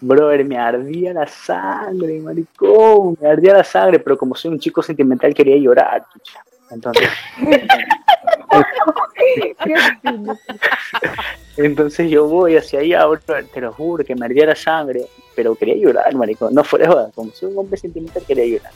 Brother, 0.00 0.44
me 0.44 0.56
ardía 0.56 1.12
la 1.12 1.26
sangre, 1.26 2.18
maricón, 2.20 3.16
me 3.20 3.28
ardía 3.28 3.52
la 3.52 3.64
sangre, 3.64 3.98
pero 3.98 4.16
como 4.16 4.34
soy 4.34 4.52
un 4.52 4.58
chico 4.58 4.82
sentimental 4.82 5.34
quería 5.34 5.56
llorar, 5.56 6.04
chucha. 6.12 6.42
Entonces, 6.70 7.08
entonces 11.56 12.10
yo 12.10 12.26
voy 12.26 12.56
hacia 12.56 12.80
allá, 12.80 13.06
te 13.52 13.60
lo 13.60 13.72
juro, 13.72 14.04
que 14.04 14.14
me 14.14 14.24
ardía 14.24 14.46
la 14.46 14.56
sangre, 14.56 15.04
pero 15.36 15.54
quería 15.54 15.76
llorar, 15.76 16.14
maricón, 16.14 16.54
no 16.54 16.64
fuera 16.64 16.88
joda, 16.88 17.10
como 17.14 17.30
soy 17.32 17.52
un 17.52 17.58
hombre 17.58 17.76
sentimental 17.76 18.22
quería 18.26 18.46
llorar. 18.46 18.72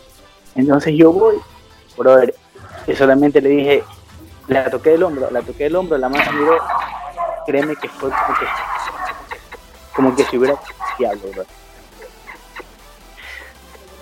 Entonces 0.55 0.95
yo 0.95 1.13
voy, 1.13 1.37
brother, 1.97 2.35
y 2.87 2.95
solamente 2.95 3.41
le 3.41 3.49
dije, 3.49 3.83
la 4.49 4.71
toqué 4.71 4.91
del 4.91 5.03
hombro, 5.03 5.31
la 5.31 5.43
toqué 5.43 5.65
del 5.65 5.77
hombro, 5.77 5.97
la 5.99 6.09
mano 6.09 6.33
miró, 6.33 6.59
créeme 7.47 7.77
que 7.77 7.89
fue 7.89 8.11
como 8.11 8.39
que, 8.39 8.47
como 9.95 10.17
que 10.17 10.25
si 10.25 10.39
hubiera 10.39 10.59
diablo, 10.99 11.31
bro. 11.33 11.45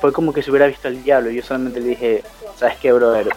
Fue 0.00 0.12
como 0.12 0.32
que 0.32 0.42
si 0.42 0.50
hubiera 0.50 0.66
visto 0.66 0.88
al 0.88 1.02
diablo, 1.02 1.30
yo 1.30 1.42
solamente 1.42 1.80
le 1.80 1.88
dije, 1.90 2.24
¿sabes 2.56 2.76
qué, 2.78 2.92
brother? 2.92 3.28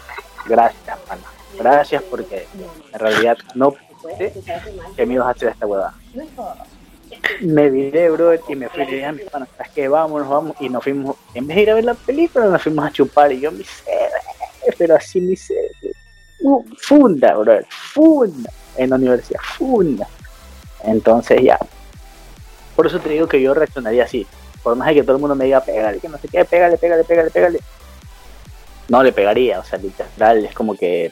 Gracias, 0.46 0.98
pana. 1.00 1.22
Gracias 1.56 2.02
porque 2.02 2.46
en 2.92 2.98
realidad 2.98 3.38
no 3.54 3.70
pensé 3.70 4.32
que 4.96 5.06
me 5.06 5.14
ibas 5.14 5.28
a 5.28 5.30
hacer 5.30 5.48
esta 5.50 5.66
huevada. 5.66 5.94
Me 7.40 7.70
viré, 7.70 8.10
brother, 8.10 8.40
y 8.48 8.56
me 8.56 8.68
fui 8.68 8.82
y 8.82 8.86
dije 8.86 9.04
a 9.04 9.12
mis 9.12 9.30
panas, 9.30 9.48
¿sabes 9.56 9.72
qué? 9.72 9.86
Vámonos, 9.86 10.28
vamos, 10.28 10.56
y 10.58 10.68
nos 10.68 10.82
fuimos, 10.82 11.16
en 11.34 11.46
vez 11.46 11.56
de 11.56 11.62
ir 11.62 11.70
a 11.70 11.74
ver 11.74 11.84
la 11.84 11.94
película, 11.94 12.46
nos 12.46 12.62
fuimos 12.62 12.84
a 12.84 12.90
chupar, 12.90 13.30
y 13.32 13.40
yo 13.40 13.52
me 13.52 13.60
hice, 13.60 13.84
pero 14.76 14.96
así 14.96 15.20
me 15.20 15.32
hice, 15.32 15.54
funda, 16.78 17.34
brother, 17.34 17.66
funda, 17.68 18.50
en 18.76 18.90
la 18.90 18.96
universidad, 18.96 19.40
funda. 19.40 20.06
Entonces 20.84 21.42
ya, 21.42 21.58
por 22.74 22.86
eso 22.86 23.00
te 23.00 23.08
digo 23.08 23.26
que 23.26 23.40
yo 23.40 23.54
reaccionaría 23.54 24.04
así, 24.04 24.26
por 24.62 24.76
más 24.76 24.88
de 24.88 24.94
que 24.94 25.02
todo 25.02 25.16
el 25.16 25.20
mundo 25.20 25.34
me 25.34 25.46
diga, 25.46 25.60
pégale, 25.60 25.98
que 25.98 26.08
no 26.08 26.18
sé 26.18 26.28
qué, 26.28 26.44
pégale, 26.44 26.76
pégale, 26.76 27.04
pégale, 27.04 27.30
pégale. 27.30 27.60
No 28.88 29.02
le 29.02 29.12
pegaría, 29.12 29.58
o 29.58 29.64
sea, 29.64 29.78
literal, 29.78 30.44
es 30.44 30.54
como 30.54 30.76
que 30.76 31.10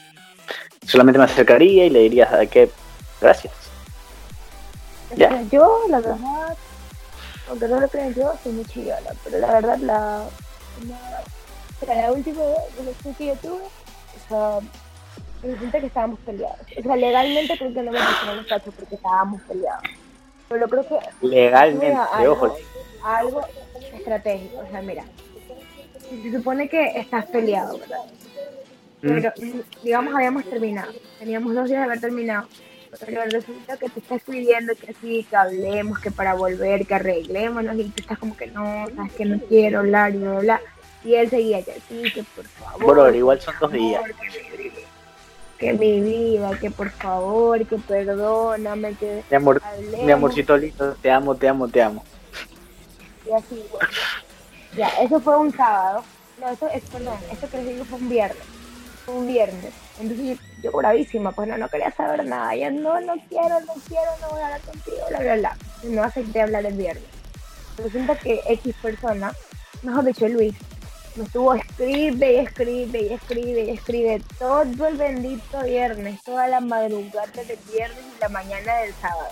solamente 0.85 1.17
me 1.17 1.25
acercaría 1.25 1.85
y 1.85 1.89
le 1.89 1.99
diría, 1.99 2.29
¿sabes 2.29 2.49
qué? 2.49 2.69
Gracias. 3.19 3.53
Ya. 5.15 5.41
Yo, 5.51 5.81
la 5.89 5.99
verdad, 5.99 6.57
aunque 7.49 7.67
no 7.67 7.79
lo 7.79 7.87
crean 7.87 8.13
yo, 8.13 8.33
soy 8.43 8.53
muy 8.53 8.65
chillona, 8.65 9.11
pero 9.23 9.39
la 9.39 9.53
verdad, 9.53 9.77
la, 9.79 10.25
la, 10.85 11.95
la 11.95 12.11
última 12.11 12.41
relación 12.77 13.15
que 13.15 13.25
yo 13.27 13.35
tuve, 13.35 13.63
o 13.63 14.29
sea, 14.29 14.59
resulta 15.51 15.79
que 15.79 15.85
estábamos 15.87 16.19
peleados. 16.19 16.59
O 16.77 16.81
sea, 16.81 16.95
legalmente 16.95 17.57
creo 17.57 17.73
que 17.73 17.81
no 17.83 17.91
me 17.91 17.99
pusieron 17.99 18.37
los 18.37 18.45
cachos 18.47 18.73
porque 18.77 18.95
estábamos 18.95 19.41
peleados. 19.43 19.83
Pero 20.49 20.67
creo 20.67 20.87
que 20.87 21.27
Legalmente, 21.27 21.97
algo, 22.13 22.33
ojo. 22.33 22.55
algo 23.03 23.41
estratégico. 23.93 24.59
O 24.59 24.69
sea, 24.69 24.81
mira, 24.81 25.03
se 26.09 26.31
supone 26.31 26.69
que 26.69 26.99
estás 26.99 27.25
peleado, 27.25 27.79
¿verdad? 27.79 28.03
Mm. 29.01 29.07
Pero, 29.07 29.33
digamos, 29.83 30.13
habíamos 30.13 30.45
terminado. 30.45 30.91
Teníamos 31.19 31.53
dos 31.55 31.67
días 31.67 31.79
de 31.79 31.85
haber 31.85 31.99
terminado. 31.99 32.47
Pero 33.05 33.23
resulta 33.25 33.75
que 33.77 33.89
te 33.89 33.99
está 33.99 34.15
escribiendo 34.15 34.73
que 34.75 34.93
sí, 35.01 35.25
que 35.29 35.35
hablemos, 35.35 35.99
que 35.99 36.11
para 36.11 36.33
volver, 36.33 36.85
que 36.85 36.95
arreglémonos. 36.95 37.75
Y 37.77 37.83
tú 37.89 38.01
estás 38.01 38.17
como 38.17 38.37
que 38.37 38.47
no, 38.47 38.87
sabes 38.95 39.13
que 39.13 39.25
no 39.25 39.39
quiero 39.41 39.79
hablar 39.79 40.15
y 40.15 40.19
bla, 40.19 40.39
bla. 40.39 40.61
Y 41.03 41.13
él 41.15 41.29
seguía 41.29 41.63
que 41.63 41.73
sí, 41.87 42.01
que 42.13 42.23
por 42.23 42.45
favor. 42.45 42.95
Brother, 42.95 43.15
igual 43.15 43.41
son 43.41 43.53
dos 43.59 43.71
días. 43.71 44.01
Que 44.03 44.54
que 45.65 45.73
mi 45.73 46.01
vida, 46.01 46.51
que 46.59 46.69
por 46.71 46.89
favor, 46.91 47.65
que 47.65 47.77
perdóname, 47.77 48.93
que 48.95 49.23
Mi 49.29 49.37
amor, 49.37 49.61
hablemos. 49.63 50.05
mi 50.05 50.11
amorcito 50.11 50.57
lindo, 50.57 50.93
te 51.01 51.11
amo, 51.11 51.35
te 51.35 51.47
amo, 51.47 51.67
te 51.67 51.81
amo. 51.81 52.03
Y 53.25 53.31
así, 53.33 53.65
bueno. 53.71 53.87
Ya, 54.77 54.89
eso 55.01 55.19
fue 55.19 55.37
un 55.37 55.55
sábado. 55.55 56.03
No, 56.39 56.49
eso 56.49 56.67
es, 56.67 56.83
perdón, 56.83 57.17
esto 57.31 57.49
que 57.49 57.57
les 57.57 57.67
digo 57.67 57.85
fue 57.85 57.97
un 57.99 58.09
viernes. 58.09 58.43
Fue 59.05 59.15
un 59.15 59.27
viernes. 59.27 59.73
Entonces 59.99 60.37
yo, 60.61 60.69
yo 60.71 60.77
bravísima, 60.77 61.31
pues 61.31 61.47
no, 61.47 61.57
no 61.57 61.69
quería 61.69 61.91
saber 61.91 62.25
nada. 62.25 62.55
Ya 62.55 62.69
no, 62.69 62.99
no 63.01 63.13
quiero, 63.29 63.59
no 63.61 63.73
quiero, 63.87 64.11
no 64.21 64.29
voy 64.29 64.41
a 64.41 64.45
hablar 64.45 64.61
contigo, 64.61 64.97
bla, 65.09 65.19
bla, 65.19 65.35
bla. 65.37 65.57
No 65.83 66.03
acepté 66.03 66.41
hablar 66.41 66.65
el 66.65 66.73
viernes. 66.73 67.03
Resulta 67.77 68.15
que 68.17 68.41
X 68.47 68.75
persona, 68.81 69.33
mejor 69.81 70.05
dicho 70.05 70.27
Luis, 70.27 70.55
estuvo 71.23 71.53
escribe 71.53 72.33
y 72.33 72.37
escribe 72.37 73.01
y 73.01 73.13
escribe 73.13 73.63
y 73.63 73.69
escribe 73.71 74.21
todo 74.37 74.61
el 74.61 74.97
bendito 74.97 75.61
viernes, 75.63 76.21
toda 76.23 76.47
la 76.47 76.59
madrugada 76.59 77.27
del 77.43 77.59
viernes 77.71 78.03
y 78.17 78.21
la 78.21 78.29
mañana 78.29 78.75
del 78.77 78.93
sábado. 78.95 79.29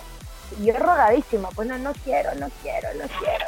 Y 0.60 0.66
yo 0.66 0.76
rogadísima, 0.78 1.48
pues 1.50 1.68
no, 1.68 1.78
no 1.78 1.92
quiero, 2.04 2.34
no 2.36 2.48
quiero, 2.62 2.88
no 2.94 3.04
quiero. 3.18 3.46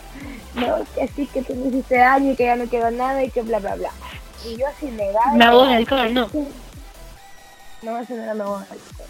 No, 0.55 0.85
que 0.95 1.09
sí, 1.09 1.27
que 1.27 1.43
tú 1.43 1.55
me 1.55 1.69
hiciste 1.69 1.99
daño 1.99 2.33
y 2.33 2.37
que 2.37 2.45
ya 2.45 2.57
no 2.57 2.67
quiero 2.67 2.91
nada 2.91 3.23
y 3.23 3.31
que 3.31 3.43
bla, 3.43 3.59
bla, 3.59 3.77
bla. 3.77 3.91
Y 4.45 4.57
yo 4.57 4.67
así 4.67 4.87
negada. 4.87 5.33
Me 5.35 5.45
hago 5.45 5.63
alcohol, 5.63 6.15
no. 6.15 6.31
No, 7.83 7.99
eso 7.99 8.15
no 8.15 8.35
me 8.35 8.43
hago 8.43 8.57
alcohol. 8.57 9.07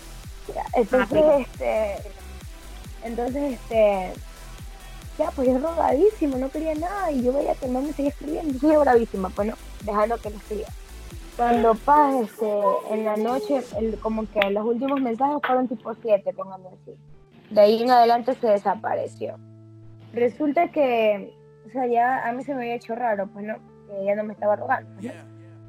Entonces, 0.74 1.22
este, 1.41 1.97
entonces, 3.03 3.53
este, 3.55 4.12
ya, 5.19 5.31
pues 5.31 5.49
yo 5.49 5.59
rogadísima, 5.59 6.37
no 6.37 6.51
quería 6.51 6.75
nada 6.75 7.11
y 7.11 7.23
yo 7.23 7.33
veía 7.33 7.55
que 7.55 7.69
no 7.69 7.81
me 7.81 7.93
seguía 7.93 8.11
escribiendo. 8.11 8.59
Yo 8.59 8.81
bravísima, 8.81 9.31
pues 9.31 9.49
no, 9.49 9.55
dejando 9.85 10.17
que 10.19 10.31
lo 10.31 10.37
escriba. 10.37 10.69
Cuando 11.37 11.75
Paz, 11.75 12.14
este, 12.23 12.62
en 12.91 13.05
la 13.05 13.17
noche, 13.17 13.62
el, 13.79 13.99
como 13.99 14.27
que 14.31 14.51
los 14.51 14.64
últimos 14.64 15.01
mensajes 15.01 15.39
fueron 15.47 15.69
tipo 15.69 15.95
7, 15.95 16.33
póngame 16.33 16.69
así. 16.69 16.97
De 17.51 17.61
ahí 17.61 17.83
en 17.83 17.91
adelante 17.91 18.35
se 18.35 18.47
desapareció. 18.47 19.37
Resulta 20.12 20.69
que, 20.69 21.35
o 21.67 21.71
sea, 21.71 21.87
ya 21.87 22.27
a 22.27 22.33
mí 22.33 22.43
se 22.43 22.55
me 22.55 22.62
había 22.62 22.77
hecho 22.77 22.95
raro, 22.95 23.27
pues 23.27 23.45
no, 23.45 23.55
que 23.87 24.03
ella 24.03 24.17
no 24.17 24.25
me 24.25 24.33
estaba 24.33 24.57
rogando. 24.57 24.91
¿no? 25.03 25.11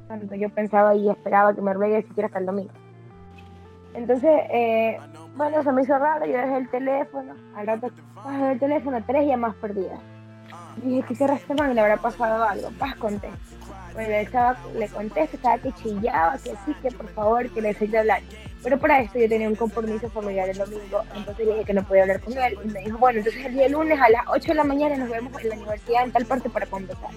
Cuando 0.06 0.34
yo 0.34 0.48
pensaba 0.48 0.94
y 0.94 1.10
esperaba 1.10 1.54
que 1.54 1.60
me 1.60 1.74
ruegue 1.74 2.02
siquiera 2.02 2.28
hasta 2.28 2.38
el 2.38 2.46
domingo. 2.46 2.72
Entonces, 3.98 4.30
eh, 4.50 4.96
bueno, 5.34 5.60
se 5.64 5.72
me 5.72 5.82
hizo 5.82 5.98
raro, 5.98 6.24
yo 6.24 6.38
dejé 6.38 6.56
el 6.56 6.70
teléfono, 6.70 7.34
al 7.56 7.66
rato 7.66 7.90
bajé 8.14 8.52
el 8.52 8.58
teléfono, 8.60 9.02
tres 9.04 9.26
llamadas 9.26 9.56
perdidas. 9.56 9.98
Dije, 10.76 11.02
¿qué 11.08 11.14
querrá 11.16 11.34
este 11.34 11.52
man? 11.56 11.74
¿Le 11.74 11.80
habrá 11.80 11.96
pasado 11.96 12.44
algo? 12.44 12.70
Paz, 12.78 12.94
conté. 12.94 13.28
Bueno, 13.94 14.30
chava 14.30 14.56
le 14.76 14.88
contesto, 14.88 15.36
estaba 15.36 15.58
que 15.58 15.72
chillaba, 15.72 16.34
que 16.34 16.54
sí, 16.64 16.74
que 16.80 16.92
por 16.92 17.08
favor, 17.08 17.50
que 17.50 17.60
le 17.60 17.74
de 17.74 17.98
hablar. 17.98 18.20
Pero 18.62 18.78
para 18.78 19.00
esto 19.00 19.18
yo 19.18 19.28
tenía 19.28 19.48
un 19.48 19.54
compromiso 19.54 20.10
familiar 20.10 20.48
el 20.48 20.58
domingo, 20.58 21.02
entonces 21.14 21.46
dije 21.46 21.64
que 21.64 21.74
no 21.74 21.84
podía 21.84 22.02
hablar 22.02 22.20
con 22.20 22.36
él. 22.36 22.58
Y 22.64 22.68
me 22.68 22.80
dijo, 22.80 22.98
bueno, 22.98 23.18
entonces 23.20 23.46
el 23.46 23.54
día 23.54 23.68
lunes 23.68 24.00
a 24.00 24.08
las 24.10 24.22
8 24.28 24.48
de 24.48 24.54
la 24.54 24.64
mañana 24.64 24.96
nos 24.96 25.08
vemos 25.08 25.40
en 25.40 25.48
la 25.50 25.56
universidad 25.56 26.04
en 26.04 26.12
tal 26.12 26.26
parte 26.26 26.50
para 26.50 26.66
conversar. 26.66 27.10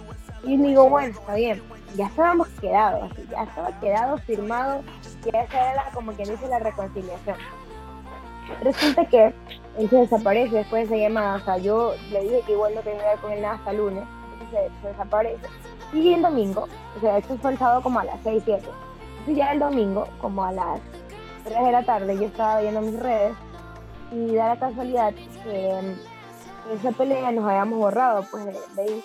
Y 0.43 0.57
digo, 0.57 0.89
bueno, 0.89 1.09
está 1.09 1.35
bien. 1.35 1.61
Ya 1.95 2.07
estábamos 2.07 2.47
quedados, 2.61 3.11
así, 3.11 3.27
ya 3.29 3.43
estaba 3.43 3.79
quedado, 3.79 4.17
firmado, 4.19 4.81
ya 5.25 5.41
esa 5.41 5.71
era 5.71 5.89
como 5.93 6.13
quien 6.13 6.29
dice 6.29 6.47
la 6.47 6.59
reconciliación. 6.59 7.35
Resulta 8.63 9.05
que 9.05 9.33
él 9.77 9.89
se 9.89 9.95
desaparece 9.97 10.55
después 10.55 10.89
de 10.89 10.95
esa 10.95 11.07
llamada, 11.07 11.35
o 11.35 11.39
sea, 11.41 11.57
yo 11.57 11.93
le 12.11 12.21
dije 12.21 12.41
que 12.45 12.51
igual 12.53 12.75
no 12.75 12.81
quería 12.81 12.99
hablar 12.99 13.19
con 13.19 13.31
él 13.31 13.41
nada 13.41 13.55
hasta 13.55 13.73
lunes, 13.73 14.03
entonces 14.33 14.71
se, 14.81 14.87
desaparece. 14.87 15.47
Y 15.93 16.13
el 16.13 16.21
domingo, 16.21 16.67
o 16.97 16.99
sea, 17.01 17.17
esto 17.17 17.37
fue 17.41 17.51
el 17.51 17.57
sábado 17.57 17.81
como 17.81 17.99
a 17.99 18.05
las 18.05 18.19
6, 18.23 18.43
7. 18.45 18.63
Entonces 19.19 19.35
ya 19.35 19.51
el 19.51 19.59
domingo, 19.59 20.07
como 20.21 20.45
a 20.45 20.51
las 20.53 20.79
3 21.43 21.63
de 21.63 21.71
la 21.71 21.83
tarde, 21.83 22.15
yo 22.15 22.25
estaba 22.25 22.61
viendo 22.61 22.81
mis 22.81 22.99
redes 22.99 23.33
y 24.11 24.35
da 24.35 24.49
la 24.49 24.59
casualidad 24.59 25.13
que 25.13 25.95
esa 26.73 26.91
pelea 26.91 27.31
nos 27.31 27.45
habíamos 27.45 27.79
borrado 27.79 28.25
pues 28.29 28.45
de, 28.45 28.51
de. 28.51 29.03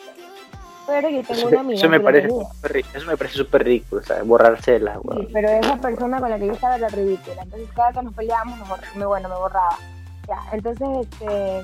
Pero 0.86 1.08
yo 1.08 1.22
tengo 1.24 1.48
una 1.48 1.60
amiga. 1.60 1.78
Eso 1.78 1.88
me, 1.88 1.98
parece 1.98 2.28
super, 2.28 2.76
eso 2.76 3.06
me 3.06 3.16
parece 3.16 3.36
súper 3.36 3.64
ridículo, 3.64 4.02
¿sabes? 4.04 4.24
Borrárselas, 4.24 4.98
Sí, 5.16 5.28
pero 5.32 5.48
esa 5.48 5.76
persona 5.78 6.20
con 6.20 6.30
la 6.30 6.38
que 6.38 6.46
yo 6.46 6.52
estaba 6.52 6.76
era 6.76 6.88
ridícula. 6.88 7.42
Entonces, 7.42 7.68
cada 7.74 7.92
que 7.92 8.02
nos 8.02 8.14
peleábamos, 8.14 8.58
me, 8.94 9.04
bueno, 9.04 9.28
me 9.28 9.34
borraba. 9.34 9.76
Ya, 10.28 10.38
entonces, 10.52 10.88
este. 11.10 11.62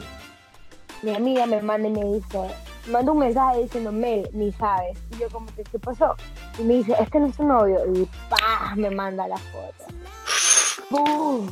Mi 1.02 1.14
amiga 1.14 1.46
me 1.46 1.60
manda 1.62 1.88
y 1.88 1.92
me 1.92 2.04
dice, 2.04 2.38
manda 2.88 3.10
un 3.10 3.18
mensaje 3.18 3.62
diciendo, 3.62 3.90
Mel, 3.90 4.28
ni 4.32 4.52
sabes. 4.52 4.98
Y 5.12 5.18
yo 5.18 5.28
como 5.30 5.46
que, 5.54 5.64
¿qué 5.64 5.78
pasó? 5.78 6.14
Y 6.58 6.62
me 6.62 6.74
dice, 6.74 6.94
este 6.98 7.18
no 7.18 7.26
es 7.26 7.36
tu 7.36 7.44
novio. 7.44 7.80
Y 7.92 8.08
¡pah! 8.28 8.74
me 8.76 8.90
manda 8.90 9.26
la 9.26 9.36
foto. 9.36 9.84
¡Bum! 10.92 11.48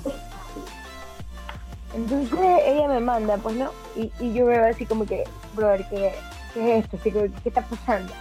Entonces 1.95 2.39
ella 2.67 2.87
me 2.87 3.01
manda, 3.01 3.37
pues 3.39 3.57
no, 3.57 3.71
y, 3.97 4.13
y 4.21 4.33
yo 4.35 4.47
veo 4.47 4.65
así 4.67 4.87
como 4.87 5.07
que, 5.07 5.25
brother, 5.57 5.89
que 5.89 6.13
¿qué 6.55 6.79
es 6.79 6.85
esto? 6.85 6.99
¿Qué, 7.03 7.49
está 7.49 7.63
pasando? 7.63 8.13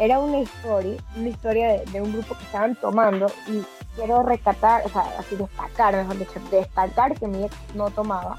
Era 0.00 0.18
una 0.18 0.38
historia, 0.38 0.96
una 1.16 1.28
historia 1.28 1.82
de, 1.82 2.00
un 2.00 2.12
grupo 2.12 2.34
que 2.36 2.44
estaban 2.44 2.74
tomando 2.76 3.26
y 3.46 3.62
quiero 3.94 4.22
rescatar, 4.22 4.82
o 4.86 4.88
sea, 4.88 5.02
así 5.18 5.36
destacar, 5.36 5.94
mejor 5.94 6.18
dicho, 6.18 6.40
destacar 6.50 7.18
que 7.18 7.28
mi 7.28 7.44
ex 7.44 7.54
no 7.74 7.90
tomaba. 7.90 8.38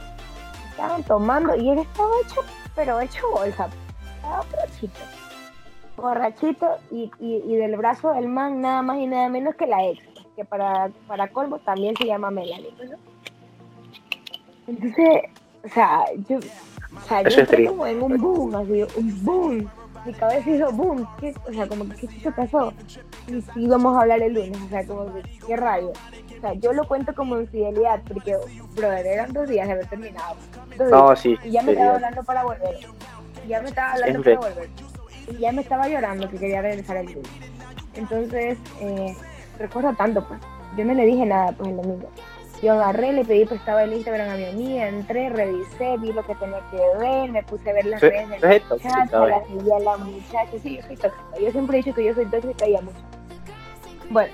Estaban 0.71 1.03
tomando 1.03 1.55
y 1.55 1.69
él 1.69 1.79
estaba 1.79 2.09
hecho, 2.25 2.41
pero 2.75 2.99
hecho 2.99 3.29
bolsa, 3.31 3.69
estaba 4.15 4.43
borrachito. 4.51 4.99
Borrachito 5.95 6.67
y, 6.89 7.11
y, 7.19 7.55
del 7.55 7.77
brazo 7.77 8.11
del 8.13 8.27
man 8.27 8.59
nada 8.61 8.81
más 8.81 8.97
y 8.97 9.05
nada 9.05 9.29
menos 9.29 9.55
que 9.55 9.67
la 9.67 9.85
ex, 9.85 10.03
que 10.35 10.45
para, 10.45 10.89
para 11.07 11.27
colmo 11.27 11.59
también 11.59 11.95
se 11.95 12.05
llama 12.05 12.31
Melanie. 12.31 12.73
Entonces, 14.67 15.23
o 15.63 15.69
sea, 15.69 16.05
yo 16.27 16.39
o 16.95 17.01
sea, 17.07 17.21
yo 17.23 17.41
estoy 17.41 17.67
como 17.67 17.87
en 17.87 18.01
un 18.01 18.17
boom, 18.17 18.55
así, 18.55 18.83
un 18.97 19.25
boom. 19.25 19.69
Mi 20.05 20.13
cabeza 20.13 20.49
hizo 20.49 20.71
boom. 20.71 21.07
¿Qué, 21.19 21.33
o 21.47 21.53
sea, 21.53 21.67
como 21.67 21.87
que, 21.89 22.07
¿qué 22.07 22.31
pasó? 22.31 22.73
Y 23.27 23.41
sí, 23.41 23.67
vamos 23.67 23.95
a 23.95 24.01
hablar 24.01 24.21
el 24.21 24.33
lunes, 24.33 24.59
o 24.61 24.69
sea, 24.69 24.85
como 24.85 25.13
que, 25.13 25.21
¿qué 25.47 25.55
rayo? 25.55 25.91
O 25.91 26.41
sea, 26.41 26.53
yo 26.53 26.73
lo 26.73 26.85
cuento 26.85 27.15
como 27.15 27.39
infidelidad, 27.39 28.01
porque, 28.07 28.35
brother, 28.75 29.05
eran 29.05 29.31
dos 29.31 29.47
días 29.47 29.67
de 29.67 29.73
haber 29.73 29.87
terminado. 29.87 30.35
no, 30.89 31.15
sí. 31.15 31.37
Y 31.43 31.51
ya 31.51 31.63
me 31.63 31.71
estaba 31.71 31.95
hablando 31.95 32.23
para 32.23 32.43
volver. 32.43 32.77
Y 33.45 33.47
ya 33.47 33.61
me 33.61 33.69
estaba 33.69 33.93
hablando 33.93 34.23
para 34.23 34.39
volver. 34.39 34.69
Y 35.29 35.37
ya 35.37 35.51
me 35.53 35.61
estaba 35.61 35.87
llorando 35.87 36.29
que 36.29 36.37
quería 36.37 36.61
regresar 36.61 36.97
el 36.97 37.05
lunes. 37.05 37.31
Entonces, 37.95 38.57
eh, 38.81 39.15
recuerdo 39.63 39.93
tanto, 39.93 40.23
pues. 40.23 40.39
Yo 40.77 40.85
no 40.85 40.93
le 40.93 41.05
dije 41.05 41.25
nada, 41.25 41.51
pues, 41.53 41.69
el 41.69 41.77
domingo. 41.77 42.09
Yo 42.61 42.73
agarré, 42.73 43.11
le 43.11 43.25
pedí 43.25 43.45
prestado 43.45 43.79
el 43.79 43.91
Instagram 43.91 44.29
a 44.29 44.35
mi 44.35 44.45
amiga, 44.45 44.87
entré, 44.87 45.29
revisé, 45.29 45.97
vi 45.97 46.13
lo 46.13 46.25
que 46.25 46.33
tenía 46.35 46.61
que 46.71 46.77
ver, 46.97 47.29
me 47.29 47.43
puse 47.43 47.69
a 47.69 47.73
ver 47.73 47.85
las 47.85 47.99
redes 47.99 48.29
de 48.29 48.39
la 48.39 48.47
muchacha, 48.75 49.25
la 49.25 49.43
seguí 49.45 49.71
a 49.71 49.79
la 49.79 49.97
muchacha. 49.97 50.59
Sí, 50.61 50.77
yo 50.77 50.81
soy 50.83 50.95
tóxica. 50.95 51.39
Yo 51.41 51.51
siempre 51.51 51.77
he 51.77 51.83
dicho 51.83 51.93
que 51.93 52.05
yo 52.05 52.13
soy 52.13 52.25
tóxica 52.27 52.67
y 52.67 52.75
a 52.75 52.81
mucho. 52.81 52.97
Bueno, 54.09 54.33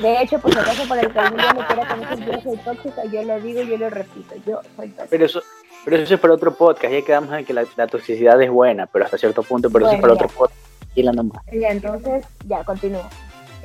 de 0.00 0.22
hecho, 0.22 0.38
por 0.38 0.52
si 0.52 0.58
acaso, 0.58 0.88
para 0.88 1.02
el 1.02 1.12
que 1.12 1.18
algún 1.18 1.38
día 1.38 1.52
me 1.52 1.66
quiera 1.66 1.86
conocer, 1.86 2.18
yo 2.24 2.40
soy 2.40 2.56
tóxica, 2.56 3.04
yo 3.04 3.22
lo 3.22 3.40
digo 3.40 3.62
y 3.62 3.68
yo 3.68 3.76
lo 3.76 3.90
repito, 3.90 4.34
yo 4.46 4.60
soy 4.76 4.88
tóxica. 4.88 5.06
Pero 5.10 5.26
eso, 5.26 5.42
pero 5.84 5.96
eso 5.98 6.14
es 6.14 6.20
para 6.20 6.34
otro 6.34 6.54
podcast, 6.54 6.92
ya 6.94 7.02
quedamos 7.02 7.32
en 7.34 7.44
que 7.44 7.52
la, 7.52 7.86
toxicidad 7.86 8.40
es 8.40 8.50
buena, 8.50 8.86
pero 8.86 9.04
hasta 9.04 9.18
cierto 9.18 9.42
punto, 9.42 9.68
pero 9.70 9.86
eso 9.86 9.96
es 9.96 10.00
para 10.00 10.14
otro 10.14 10.28
podcast. 10.28 10.58
Y 10.94 11.02
la 11.02 11.12
nomás. 11.12 11.42
Ya, 11.52 11.68
entonces, 11.68 12.24
ya, 12.46 12.64
continúo. 12.64 13.02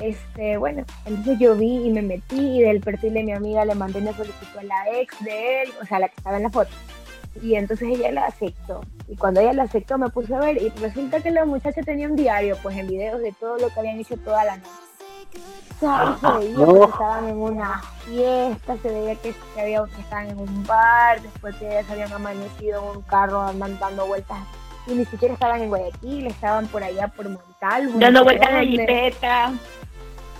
Este, 0.00 0.56
bueno, 0.56 0.84
entonces 1.04 1.38
yo 1.38 1.54
vi 1.54 1.86
y 1.86 1.90
me 1.90 2.02
metí 2.02 2.58
y 2.58 2.62
del 2.62 2.80
perfil 2.80 3.14
de 3.14 3.22
mi 3.22 3.32
amiga 3.32 3.64
le 3.64 3.74
mandé 3.74 3.98
una 3.98 4.16
solicitud 4.16 4.58
a 4.58 4.62
la 4.62 4.98
ex 4.98 5.22
de 5.22 5.62
él, 5.62 5.70
o 5.80 5.84
sea, 5.84 5.98
la 5.98 6.08
que 6.08 6.14
estaba 6.16 6.38
en 6.38 6.44
la 6.44 6.50
foto. 6.50 6.70
Y 7.42 7.54
entonces 7.54 7.88
ella 7.88 8.10
la 8.10 8.26
aceptó. 8.26 8.80
Y 9.08 9.16
cuando 9.16 9.40
ella 9.40 9.52
la 9.52 9.64
aceptó 9.64 9.98
me 9.98 10.08
puse 10.08 10.34
a 10.34 10.40
ver 10.40 10.60
y 10.60 10.70
resulta 10.70 11.20
que 11.20 11.30
la 11.30 11.44
muchacha 11.44 11.82
tenía 11.82 12.08
un 12.08 12.16
diario, 12.16 12.56
pues 12.62 12.76
en 12.76 12.88
videos 12.88 13.20
de 13.20 13.32
todo 13.32 13.58
lo 13.58 13.68
que 13.68 13.80
habían 13.80 14.00
hecho 14.00 14.16
toda 14.16 14.44
la 14.44 14.56
noche. 14.56 14.70
O 15.76 15.80
sea, 15.80 16.18
se 16.20 16.38
veía 16.38 16.66
que 16.66 16.84
estaban 16.84 17.28
en 17.28 17.36
una 17.36 17.82
fiesta, 18.04 18.76
se 18.82 18.88
veía 18.88 19.14
que, 19.16 19.34
había, 19.58 19.84
que 19.84 20.00
estaban 20.00 20.28
en 20.28 20.38
un 20.38 20.64
bar, 20.66 21.22
después 21.22 21.54
que 21.56 21.82
se 21.84 21.92
habían 21.92 22.12
amanecido 22.12 22.82
en 22.82 22.96
un 22.96 23.02
carro 23.02 23.52
dando 23.52 24.06
vueltas 24.06 24.38
y 24.86 24.94
ni 24.94 25.04
siquiera 25.04 25.34
estaban 25.34 25.62
en 25.62 25.68
Guayaquil, 25.68 26.26
estaban 26.26 26.66
por 26.68 26.82
allá 26.82 27.08
por 27.08 27.28
Montalvo. 27.28 27.98
Dando 27.98 28.24
vueltas 28.24 28.48
en 28.48 28.54
la 28.54 28.62
jipeta. 28.62 29.52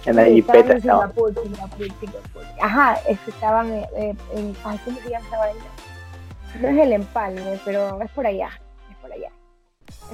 En 0.07 0.17
la 0.17 0.25
jipeta 0.25 0.75
estaban. 0.75 1.13
Ajá, 2.61 2.99
estaban 3.09 3.73
eh, 3.73 4.15
en, 4.35 4.55
¿cómo 4.63 4.79
se 4.79 5.11
llama 5.11 5.27
esa 5.29 6.59
No 6.61 6.69
es 6.69 6.79
el 6.79 6.93
empalme, 6.93 7.61
pero 7.65 8.01
es 8.03 8.11
por 8.13 8.27
allá, 8.27 8.51
es 8.91 8.97
por 8.97 9.13
allá. 9.13 9.31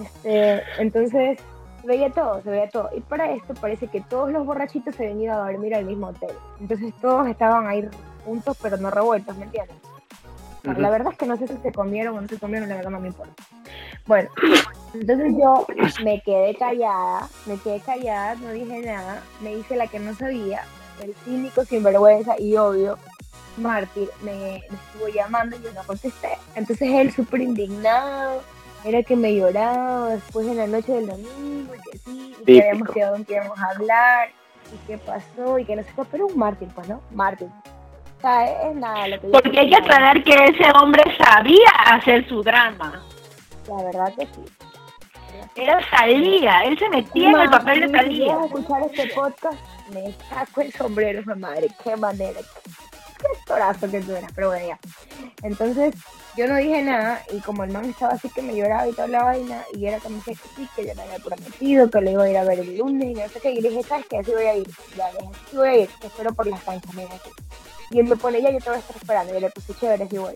Este, 0.03 0.63
entonces, 0.79 1.39
se 1.81 1.87
veía 1.87 2.11
todo, 2.11 2.43
se 2.43 2.51
veía 2.51 2.69
todo. 2.69 2.91
Y 2.97 3.01
para 3.01 3.31
esto 3.33 3.55
parece 3.55 3.87
que 3.89 4.01
todos 4.01 4.31
los 4.31 4.45
borrachitos 4.45 4.95
se 4.95 5.05
habían 5.05 5.21
ido 5.21 5.35
a 5.35 5.51
dormir 5.51 5.75
al 5.75 5.85
mismo 5.85 6.09
hotel. 6.09 6.35
Entonces 6.61 6.93
todos 7.01 7.29
estaban 7.29 7.67
ahí 7.67 7.89
juntos, 8.25 8.59
pero 8.61 8.77
no 8.77 8.91
revueltos, 8.91 9.37
¿me 9.37 9.45
entiendes? 9.45 9.77
La 10.65 10.91
verdad 10.91 11.13
es 11.13 11.19
que 11.19 11.27
no 11.27 11.37
sé 11.37 11.47
si 11.47 11.57
se 11.59 11.71
comieron 11.71 12.19
o 12.19 12.21
no 12.21 12.27
se 12.27 12.41
comieron, 12.41 12.69
la 12.69 12.75
verdad 12.75 12.91
no 12.91 12.99
me 12.99 13.09
importa. 13.09 13.33
Bueno, 14.07 14.29
entonces 15.01 15.33
yo 15.39 15.67
me 16.03 16.21
quedé 16.21 16.55
callada, 16.57 17.29
me 17.47 17.57
quedé 17.59 17.81
callada, 17.81 18.35
no 18.37 18.51
dije 18.51 18.81
nada, 18.81 19.23
me 19.41 19.55
hice 19.55 19.77
la 19.77 19.87
que 19.87 19.99
no 19.99 20.15
sabía, 20.15 20.63
el 21.03 21.15
cínico, 21.25 21.65
sinvergüenza 21.65 22.39
y 22.39 22.57
obvio, 22.57 22.99
mártir, 23.57 24.09
me, 24.23 24.57
estuvo 24.57 25.09
llamando 25.13 25.57
y 25.57 25.63
yo 25.63 25.73
no 25.73 25.83
contesté. 25.85 26.31
Entonces 26.55 26.89
él 26.91 27.13
súper 27.13 27.41
indignado, 27.43 28.43
era 28.85 29.03
que 29.03 29.17
me 29.17 29.35
lloraba 29.35 30.11
después 30.11 30.47
de 30.47 30.55
la 30.55 30.67
noche 30.67 30.93
del 30.93 31.07
domingo 31.07 31.75
y 31.75 31.91
que 31.91 31.99
sí, 31.99 32.37
y 32.41 32.45
que 32.45 32.63
habíamos 32.63 32.91
quedado 32.91 33.17
en 33.17 33.25
que 33.25 33.35
íbamos 33.35 33.59
a 33.59 33.71
hablar 33.71 34.29
y 34.73 34.87
qué 34.87 34.99
pasó 34.99 35.59
y 35.59 35.65
que 35.65 35.77
no 35.77 35.83
sé 35.83 35.89
qué, 35.97 36.03
pero 36.11 36.27
un 36.27 36.39
mártir, 36.39 36.69
pues, 36.75 36.89
¿no? 36.89 37.01
Mártir 37.13 37.49
es 38.25 38.75
nada 38.75 39.09
lo 39.09 39.21
que 39.21 39.29
Porque 39.29 39.59
hay 39.59 39.71
que 39.71 39.77
aclarar 39.77 40.23
que 40.23 40.33
ese 40.33 40.71
hombre 40.75 41.03
sabía 41.17 41.71
hacer 41.87 42.29
su 42.29 42.43
drama. 42.43 43.03
La 43.69 43.85
verdad 43.85 44.13
que 44.15 44.27
sí. 44.27 44.45
Era 45.55 45.91
salía, 45.91 46.65
él 46.65 46.79
se 46.79 46.89
metía 46.89 47.31
en 47.31 47.41
el 47.41 47.51
papel 47.51 47.81
de 47.81 47.89
salía. 47.89 48.39
Si 48.39 48.45
escuchar 48.45 48.83
este 48.83 49.07
podcast, 49.15 49.59
me 49.93 50.13
saco 50.29 50.61
el 50.61 50.73
sombrero, 50.73 51.23
madre, 51.37 51.69
qué 51.83 51.97
manera. 51.97 52.41
Qué 53.19 53.27
torazo 53.47 53.91
que 53.91 54.01
tú 54.01 54.15
eras, 54.15 54.31
pero 54.35 54.49
bueno, 54.49 54.67
ya. 54.67 54.79
Entonces, 55.43 55.95
yo 56.37 56.47
no 56.47 56.57
dije 56.57 56.83
nada, 56.83 57.23
y 57.33 57.41
como 57.41 57.65
el 57.65 57.73
man 57.73 57.87
estaba 57.87 58.13
así 58.13 58.29
que 58.29 58.43
me 58.43 58.55
lloraba 58.55 58.87
y 58.87 58.93
toda 58.93 59.09
la 59.09 59.25
vaina, 59.25 59.65
y 59.73 59.87
era 59.87 59.99
como 60.01 60.23
que 60.23 60.35
sí, 60.35 60.69
que 60.77 60.87
yo 60.87 60.95
me 60.95 61.03
había 61.03 61.19
prometido, 61.19 61.91
que 61.91 62.01
le 62.03 62.13
iba 62.13 62.25
a 62.25 62.31
ir 62.31 62.37
a 62.37 62.45
ver 62.45 62.61
el 62.61 62.77
lunes, 62.77 63.09
y 63.09 63.15
no 63.15 63.29
sé 63.29 63.41
qué, 63.41 63.53
y 63.53 63.61
le 63.63 63.71
dije, 63.71 63.83
¿sabes 63.85 64.05
qué? 64.11 64.19
Así 64.19 64.33
voy 64.33 64.45
a 64.45 64.57
ir. 64.57 64.69
Ya, 64.97 65.11
le 65.13 65.21
dije, 65.21 65.33
sí 65.51 65.57
voy 65.57 65.69
a 65.69 65.77
ir, 65.79 65.91
te 65.99 66.07
espero 66.09 66.35
por 66.35 66.47
las 66.47 66.63
canchas, 66.63 66.95
mira, 66.95 67.09
así. 67.15 67.31
Y 67.91 68.01
él 68.01 68.07
me 68.07 68.17
pone, 68.17 68.43
ya 68.43 68.51
yo 68.51 68.59
te 68.59 68.69
voy 68.69 68.77
a 68.77 68.81
estar 68.81 68.97
esperando. 68.97 69.37
Y 69.37 69.41
le 69.41 69.51
puse 69.51 69.75
chévere, 69.75 70.09
y 70.11 70.19
voy. 70.19 70.35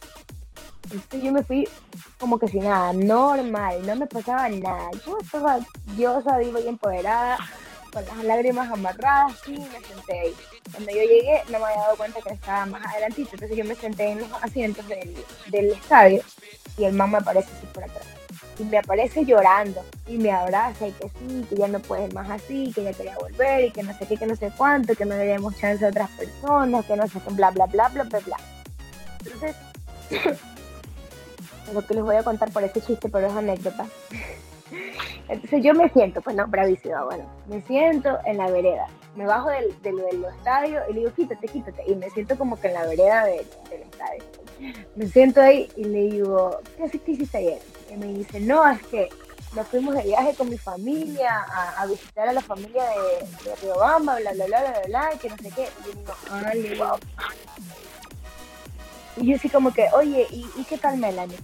Yo 1.22 1.33
me 1.33 1.43
fui 1.43 1.68
como 2.18 2.39
que 2.39 2.49
sin 2.49 2.64
nada, 2.64 2.93
normal, 2.93 3.87
no 3.87 3.97
me 3.97 4.07
pasaba 4.07 4.49
nada. 4.49 4.91
Yo 5.07 5.18
estaba 5.20 5.59
diosa, 5.97 6.39
viva 6.39 6.61
y 6.61 6.68
empoderada, 6.68 7.39
con 7.93 8.05
las 8.05 8.24
lágrimas 8.24 8.70
amarradas, 8.70 9.37
y 9.47 9.53
me 9.53 9.81
senté 9.81 10.20
ahí. 10.20 10.35
Cuando 10.72 10.91
yo 10.91 11.03
llegué, 11.03 11.43
no 11.51 11.59
me 11.59 11.64
había 11.66 11.83
dado 11.83 11.97
cuenta 11.97 12.20
que 12.20 12.35
estaba 12.35 12.66
más 12.66 12.87
adelantito, 12.87 13.31
entonces 13.33 13.57
yo 13.57 13.64
me 13.64 13.74
senté 13.74 14.11
en 14.11 14.20
los 14.20 14.33
asientos 14.43 14.87
del, 14.89 15.16
del 15.49 15.70
estadio 15.72 16.22
y 16.76 16.85
el 16.85 16.93
man 16.93 17.11
me 17.11 17.18
aparece 17.18 17.51
así 17.57 17.66
por 17.66 17.85
atrás 17.85 18.07
y 18.61 18.64
me 18.64 18.78
aparece 18.78 19.24
llorando 19.24 19.83
y 20.07 20.18
me 20.18 20.31
abraza 20.31 20.87
y 20.87 20.93
que 20.93 21.09
sí, 21.09 21.47
que 21.49 21.57
ya 21.57 21.68
no 21.68 21.81
puede 21.81 22.12
más 22.12 22.31
así, 22.31 22.72
que 22.74 22.85
ya 22.85 22.93
quería 22.93 23.16
volver 23.18 23.64
y 23.64 23.70
que 23.70 23.83
no 23.83 23.97
sé 23.97 24.07
qué, 24.07 24.16
que 24.16 24.26
no 24.26 24.37
sé 24.37 24.53
cuánto, 24.57 24.95
que 24.95 25.05
no 25.05 25.16
le 25.16 25.24
demos 25.24 25.57
chance 25.57 25.85
a 25.85 25.89
otras 25.89 26.11
personas, 26.11 26.85
que 26.85 26.97
no 26.97 27.07
sé 27.07 27.20
qué, 27.26 27.35
bla, 27.35 27.51
bla, 27.51 27.66
bla, 27.66 27.89
bla, 27.89 28.05
bla, 28.05 28.20
bla. 28.20 28.37
Entonces, 29.24 29.57
lo 31.73 31.87
que 31.87 31.95
les 31.95 32.03
voy 32.03 32.16
a 32.16 32.23
contar 32.23 32.51
por 32.51 32.62
este 32.62 32.81
chiste, 32.81 33.09
pero 33.09 33.27
es 33.27 33.33
anécdota. 33.33 33.87
Entonces 35.29 35.62
yo 35.62 35.75
me 35.75 35.89
siento, 35.91 36.21
pues 36.23 36.35
no, 36.35 36.47
bravísima, 36.49 37.05
bueno, 37.05 37.25
me 37.49 37.61
siento 37.62 38.18
en 38.25 38.39
la 38.39 38.51
vereda, 38.51 38.89
me 39.14 39.27
bajo 39.27 39.49
del, 39.49 39.81
del, 39.83 40.25
estadio 40.25 40.81
y 40.89 40.93
le 40.93 41.01
digo, 41.01 41.12
quítate, 41.14 41.47
quítate, 41.47 41.85
y 41.87 41.95
me 41.95 42.11
siento 42.11 42.37
como 42.37 42.61
que 42.61 42.68
en 42.68 42.75
la 42.75 42.87
vereda 42.87 43.25
del, 43.25 43.47
del 43.71 43.83
estadio. 43.83 44.25
Me 44.97 45.07
siento 45.07 45.41
ahí 45.41 45.71
y 45.77 45.85
le 45.85 46.03
digo, 46.11 46.59
¿qué, 46.77 46.99
qué 46.99 47.12
hiciste 47.12 47.39
ayer? 47.39 47.62
Y 47.91 47.97
me 47.97 48.07
dice, 48.07 48.41
no, 48.41 48.68
es 48.68 48.83
que 48.89 49.09
nos 49.55 49.66
fuimos 49.68 49.95
de 49.95 50.03
viaje 50.03 50.35
con 50.35 50.49
mi 50.49 50.59
familia 50.59 51.45
a, 51.77 51.87
visitar 51.87 52.29
a 52.29 52.33
la 52.33 52.41
familia 52.41 52.85
de, 52.85 53.51
de 53.51 53.57
Riobamba, 53.57 54.18
bla, 54.21 54.33
bla, 54.33 54.47
bla, 54.47 54.61
bla, 54.61 54.71
bla, 54.71 54.83
bla, 54.87 55.18
que 55.18 55.29
no 55.29 55.37
sé 55.37 55.51
qué. 55.51 55.68
Y 55.81 55.87
yo 55.87 56.01
digo, 56.01 56.12
ay, 56.31 56.79
wow. 56.79 56.99
Y 59.16 59.26
yo 59.26 59.36
así 59.36 59.48
como 59.48 59.72
que, 59.72 59.88
oye, 59.92 60.26
¿y, 60.30 60.64
qué 60.64 60.78
tal 60.78 60.98
Melanie? 60.98 61.38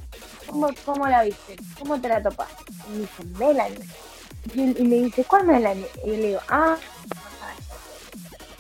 ¿Cómo, 0.47 0.69
¿Cómo 0.85 1.07
la 1.07 1.25
viste? 1.25 1.57
¿Cómo 1.79 2.01
te 2.01 2.09
la 2.09 2.23
topaste? 2.23 2.65
Y 2.89 2.93
me 2.93 3.01
dice, 3.01 3.25
Melanie. 3.39 3.89
Y, 4.55 4.83
y 4.83 4.85
me 4.85 4.97
dice, 4.97 5.25
¿cuál 5.25 5.47
Melanie? 5.47 5.89
Y 6.05 6.09
yo 6.09 6.13
le 6.13 6.27
digo, 6.29 6.41
ah. 6.49 6.77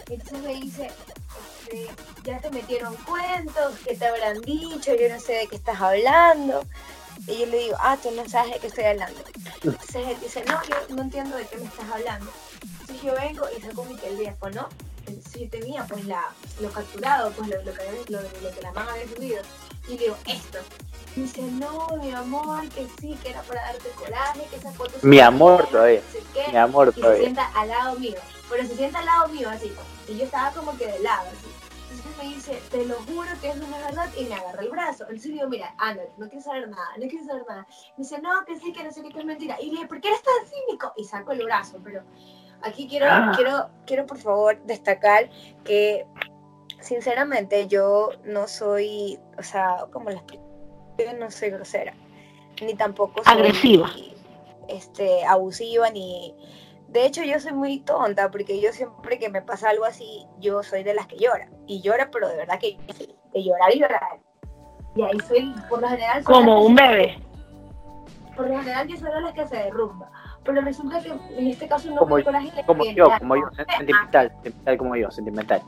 Entonces 0.09 0.43
me 0.43 0.55
dice, 0.55 0.91
este, 1.67 1.89
ya 2.25 2.39
te 2.39 2.51
metieron 2.51 2.95
cuentos, 2.97 3.79
que 3.85 3.97
te 3.97 4.07
habrán 4.07 4.41
dicho, 4.43 4.95
yo 4.95 5.09
no 5.09 5.21
sé 5.21 5.33
de 5.33 5.47
qué 5.49 5.57
estás 5.57 5.81
hablando. 5.81 6.65
Y 7.27 7.39
yo 7.39 7.47
le 7.47 7.59
digo, 7.59 7.77
ah, 7.81 7.97
tú 8.01 8.11
no 8.13 8.29
sabes 8.29 8.55
de 8.55 8.61
qué 8.61 8.67
estoy 8.69 8.85
hablando. 8.85 9.21
Entonces 9.63 10.09
él 10.09 10.17
dice, 10.23 10.45
no, 10.47 10.63
yo 10.65 10.95
no 10.95 11.03
entiendo 11.03 11.37
de 11.37 11.47
qué 11.47 11.57
me 11.57 11.65
estás 11.65 11.91
hablando. 11.91 12.31
Entonces 12.81 13.03
yo 13.03 13.15
vengo 13.15 13.47
y 13.57 13.61
saco 13.63 13.85
mi 13.85 13.97
teléfono. 13.97 14.69
Yo 15.39 15.49
tenía 15.51 15.85
pues 15.87 16.05
la, 16.07 16.23
lo 16.61 16.71
capturado, 16.71 17.31
pues 17.33 17.49
lo, 17.49 17.57
lo, 17.63 17.73
que, 17.73 18.13
lo, 18.13 18.21
lo 18.21 18.51
que 18.55 18.63
la 18.63 18.73
mamá 18.73 18.93
había 18.93 19.07
subido. 19.09 19.43
Y 19.89 19.93
le 19.93 19.99
digo, 19.99 20.17
esto. 20.27 20.59
Y 21.15 21.21
me 21.21 21.27
dice, 21.27 21.43
no, 21.43 21.89
mi 22.03 22.11
amor, 22.11 22.69
que 22.71 22.89
sí, 23.01 23.17
que 23.23 23.31
era 23.31 23.43
para 23.43 23.63
darte 23.63 23.89
coraje, 23.91 24.47
que 24.51 24.57
esa 24.57 24.73
foto... 24.73 24.93
Mi 25.03 25.21
amor 25.21 25.67
todavía. 25.69 26.01
No 26.01 26.13
sé 26.13 26.23
qué 26.35 26.51
Mi 26.51 26.59
amor 26.59 26.89
y 26.89 26.93
se 26.95 27.01
todavía. 27.01 27.23
sienta 27.23 27.47
al 27.55 27.69
lado 27.69 27.99
mío. 27.99 28.17
Pero 28.51 28.67
se 28.67 28.77
sienta 28.77 28.99
al 28.99 29.07
lado 29.07 29.29
mío 29.29 29.49
así. 29.49 29.73
Y 30.09 30.17
yo 30.19 30.25
estaba 30.25 30.51
como 30.53 30.77
que 30.77 30.87
de 30.87 30.99
lado 31.01 31.27
así. 31.29 31.47
Entonces 31.91 32.17
me 32.19 32.35
dice, 32.35 32.63
te 32.71 32.85
lo 32.85 32.97
juro 33.03 33.29
que 33.41 33.49
eso 33.51 33.59
no 33.67 33.77
es 33.77 33.85
verdad. 33.85 34.11
Y 34.17 34.25
me 34.25 34.35
agarra 34.35 34.63
el 34.63 34.71
brazo. 34.71 35.05
Entonces 35.05 35.33
digo, 35.33 35.49
mira, 35.49 35.75
Ana, 35.79 36.03
no 36.17 36.29
quiero 36.29 36.45
saber 36.45 36.69
nada, 36.69 36.91
no 36.99 37.09
quiero 37.09 37.25
saber 37.25 37.45
nada. 37.49 37.67
Me 37.97 38.03
dice, 38.05 38.19
no, 38.21 38.45
que 38.45 38.59
sí, 38.59 38.73
que 38.73 38.83
no 38.83 38.91
sé 38.93 39.03
qué, 39.03 39.11
que 39.11 39.21
es 39.21 39.25
mentira. 39.25 39.57
Y 39.61 39.67
le 39.67 39.77
digo, 39.77 39.89
¿por 39.89 40.01
qué 40.01 40.09
eres 40.09 40.23
tan 40.23 40.47
cínico? 40.47 40.93
Y 40.97 41.05
saco 41.05 41.33
el 41.33 41.45
brazo. 41.45 41.79
Pero 41.83 42.03
aquí 42.67 42.89
quiero, 42.89 43.07
Ah. 43.09 43.33
quiero, 43.37 43.69
quiero 43.87 44.07
por 44.07 44.19
favor 44.19 44.59
destacar 44.65 45.31
que 45.65 46.07
sinceramente 46.81 47.67
yo 47.69 48.11
no 48.25 48.47
soy, 48.49 49.19
o 49.39 49.43
sea, 49.43 49.87
como 49.93 50.11
les 50.11 50.19
explico, 50.19 50.45
yo 50.99 51.13
no 51.15 51.31
soy 51.31 51.51
grosera. 51.51 51.95
Ni 52.63 52.75
tampoco 52.75 53.23
soy 53.25 53.33
Agresiva. 53.33 53.91
este, 54.69 55.25
abusiva 55.27 55.91
ni 55.91 56.35
de 56.89 57.05
hecho 57.05 57.23
yo 57.23 57.39
soy 57.39 57.53
muy 57.53 57.81
tonta 57.81 58.31
porque 58.31 58.61
yo 58.61 58.73
siempre 58.73 59.19
que 59.19 59.29
me 59.29 59.43
pasa 59.43 59.69
algo 59.69 59.85
así 59.85 60.25
yo 60.39 60.63
soy 60.63 60.83
de 60.85 60.95
las 60.95 61.07
que 61.07 61.19
llora 61.19 61.49
y 61.67 61.83
llora 61.83 62.11
pero 62.11 62.29
de 62.29 62.37
verdad 62.37 62.59
que 62.59 62.79
de 63.33 63.45
llorar 63.45 63.75
y 63.75 63.81
llorar 63.81 64.19
y 64.95 65.03
ahí 65.03 65.19
soy 65.29 65.55
por 65.69 65.83
lo 65.83 65.89
general 65.89 66.25
Como 66.25 66.65
un 66.65 66.75
bebé. 66.75 67.19
Por 68.37 68.49
lo 68.49 68.59
general 68.59 68.87
yo 68.87 68.97
soy 68.97 69.09
las 69.23 69.33
que 69.33 69.47
se 69.47 69.57
derrumba 69.57 70.11
pero 70.45 70.61
resulta 70.61 71.01
que 71.01 71.09
en 71.11 71.47
este 71.49 71.67
caso 71.67 71.91
no 71.91 71.97
Como- 71.97 72.11
fue 72.17 72.25
coraje 72.25 72.51
Como 72.67 72.85
yo, 72.85 73.09
"Ya, 73.09 73.19
como 73.19 73.37
yo, 73.37 73.43
sentimental, 73.57 74.31
sentimental 74.43 74.77
como 74.79 74.97
yo, 74.97 75.11
sentimental. 75.11 75.63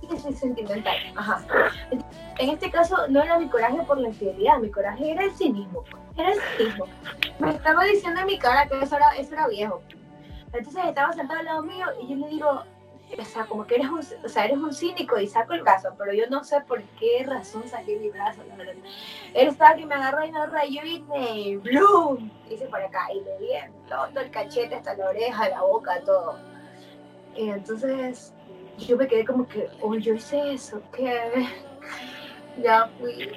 Sí, 0.00 0.32
sentimental. 0.34 0.94
Ajá. 1.16 1.42
En 2.38 2.50
este 2.50 2.70
caso 2.70 2.96
no 3.08 3.22
era 3.22 3.38
mi 3.38 3.48
coraje 3.48 3.78
por 3.86 3.98
la 3.98 4.08
infidelidad, 4.08 4.58
mi 4.58 4.70
coraje 4.70 5.12
era 5.12 5.24
el 5.24 5.30
cinismo. 5.32 5.84
Era 6.16 6.32
el 6.32 6.40
cinismo. 6.56 6.86
Me 7.38 7.50
estaba 7.50 7.84
diciendo 7.84 8.20
en 8.20 8.26
mi 8.26 8.38
cara 8.38 8.66
que 8.66 8.80
eso 8.82 8.96
era, 8.96 9.10
eso 9.16 9.34
era 9.34 9.46
viejo. 9.48 9.80
Entonces 10.52 10.84
estaba 10.86 11.12
sentado 11.12 11.38
al 11.40 11.44
lado 11.46 11.62
mío 11.62 11.86
y 12.02 12.08
yo 12.08 12.16
le 12.16 12.28
digo, 12.28 12.62
o 13.18 13.24
sea, 13.24 13.44
como 13.44 13.66
que 13.66 13.74
eres 13.76 13.88
un, 13.88 13.98
o 13.98 14.28
sea, 14.28 14.44
eres 14.44 14.56
un 14.56 14.72
cínico 14.72 15.18
y 15.18 15.26
saco 15.26 15.52
el 15.52 15.62
brazo, 15.62 15.94
pero 15.98 16.12
yo 16.12 16.28
no 16.30 16.44
sé 16.44 16.60
por 16.62 16.82
qué 16.98 17.24
razón 17.26 17.66
saqué 17.68 17.96
mi 17.96 18.10
brazo, 18.10 18.42
la. 18.48 18.64
Él 18.64 19.48
estaba 19.48 19.74
que 19.74 19.86
me 19.86 19.94
agarró 19.94 20.24
y 20.24 20.32
me 20.32 20.38
agarró 20.38 20.58
y 20.66 20.76
yo 20.76 20.82
vine, 20.82 21.56
¡blum! 21.58 22.30
Hice 22.48 22.66
para 22.66 22.86
acá 22.86 23.08
y 23.12 23.20
le 23.20 23.38
di 23.38 23.48
todo 23.88 24.20
el 24.20 24.30
cachete 24.30 24.74
hasta 24.74 24.94
la 24.94 25.10
oreja, 25.10 25.48
la 25.48 25.62
boca, 25.62 26.00
todo. 26.04 26.38
Y 27.36 27.48
entonces 27.48 28.32
yo 28.78 28.96
me 28.96 29.06
quedé 29.06 29.24
como 29.24 29.46
que, 29.46 29.68
oh, 29.80 29.94
yo 29.94 30.14
hice 30.14 30.52
eso, 30.52 30.82
¿qué? 30.92 31.48
Ya 32.58 32.86
fui. 33.00 33.32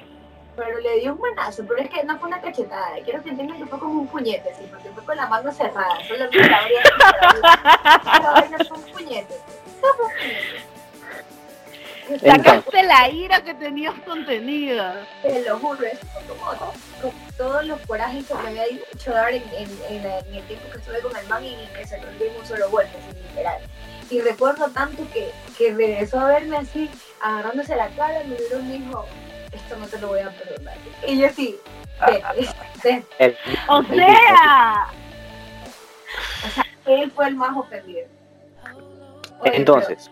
Pero 0.56 0.78
le 0.78 1.00
di 1.00 1.08
un 1.08 1.18
manazo, 1.18 1.64
pero 1.66 1.80
es 1.80 1.88
que 1.88 2.04
no 2.04 2.18
fue 2.18 2.28
una 2.28 2.40
cachetada. 2.40 2.96
Quiero 3.02 3.22
que 3.22 3.30
entiendan 3.30 3.56
que 3.58 3.66
fue 3.66 3.78
como 3.78 4.00
un 4.00 4.06
puñete, 4.08 4.54
sí, 4.54 4.66
porque 4.70 4.90
fue 4.90 5.04
con 5.04 5.16
la 5.16 5.26
mano 5.26 5.50
cerrada. 5.52 5.98
Solo 6.06 6.26
la 6.30 6.58
abría 6.58 6.80
así, 6.80 7.00
pero 8.12 8.34
puñete. 8.34 8.64
Fue 8.64 8.78
un 8.78 8.92
puñete. 8.92 9.34
Sacaste 12.20 12.82
la 12.84 13.08
ira 13.08 13.42
que 13.42 13.54
tenías 13.54 13.94
contenida. 14.06 15.04
Te 15.22 15.42
lo 15.44 15.58
juro, 15.58 15.84
eso 15.84 16.06
fue 16.12 16.22
como, 16.24 16.44
como 17.02 17.12
todos 17.36 17.64
los 17.66 17.80
corajes 17.80 18.24
que 18.26 18.34
me 18.34 18.48
había 18.48 18.64
hecho 18.66 19.10
dar 19.10 19.32
en, 19.32 19.42
en, 19.54 19.68
en, 19.88 20.02
la- 20.04 20.18
en 20.20 20.34
el 20.36 20.42
tiempo 20.44 20.70
que 20.70 20.78
estuve 20.78 21.00
con 21.00 21.16
el 21.16 21.26
man 21.26 21.44
y 21.44 21.56
que 21.76 21.84
se 21.84 21.96
di 21.96 22.02
en 22.28 22.36
un 22.40 22.46
solo 22.46 22.70
golpe, 22.70 22.90
así, 22.96 23.18
literal. 23.28 23.58
Y 24.08 24.20
recuerdo 24.20 24.68
tanto 24.70 25.04
que, 25.12 25.32
que 25.58 25.74
regresó 25.74 26.20
a 26.20 26.28
verme 26.28 26.58
así, 26.58 26.88
agarrándose 27.20 27.74
la 27.74 27.88
cara, 27.88 28.20
me 28.20 28.36
miró 28.36 28.60
y 28.60 28.62
me 28.62 28.72
dijo, 28.78 29.04
esto 29.50 29.76
no 29.76 29.86
te 29.88 29.98
lo 29.98 30.08
voy 30.08 30.20
a 30.20 30.30
perdonar. 30.30 30.76
Y 31.08 31.18
yo 31.18 31.28
sí, 31.30 31.58
O 36.44 36.48
sea, 36.54 36.64
él 36.86 37.10
fue 37.10 37.26
el 37.28 37.34
más 37.34 37.56
ofendido. 37.56 38.06
Oye, 39.40 39.56
entonces, 39.56 40.10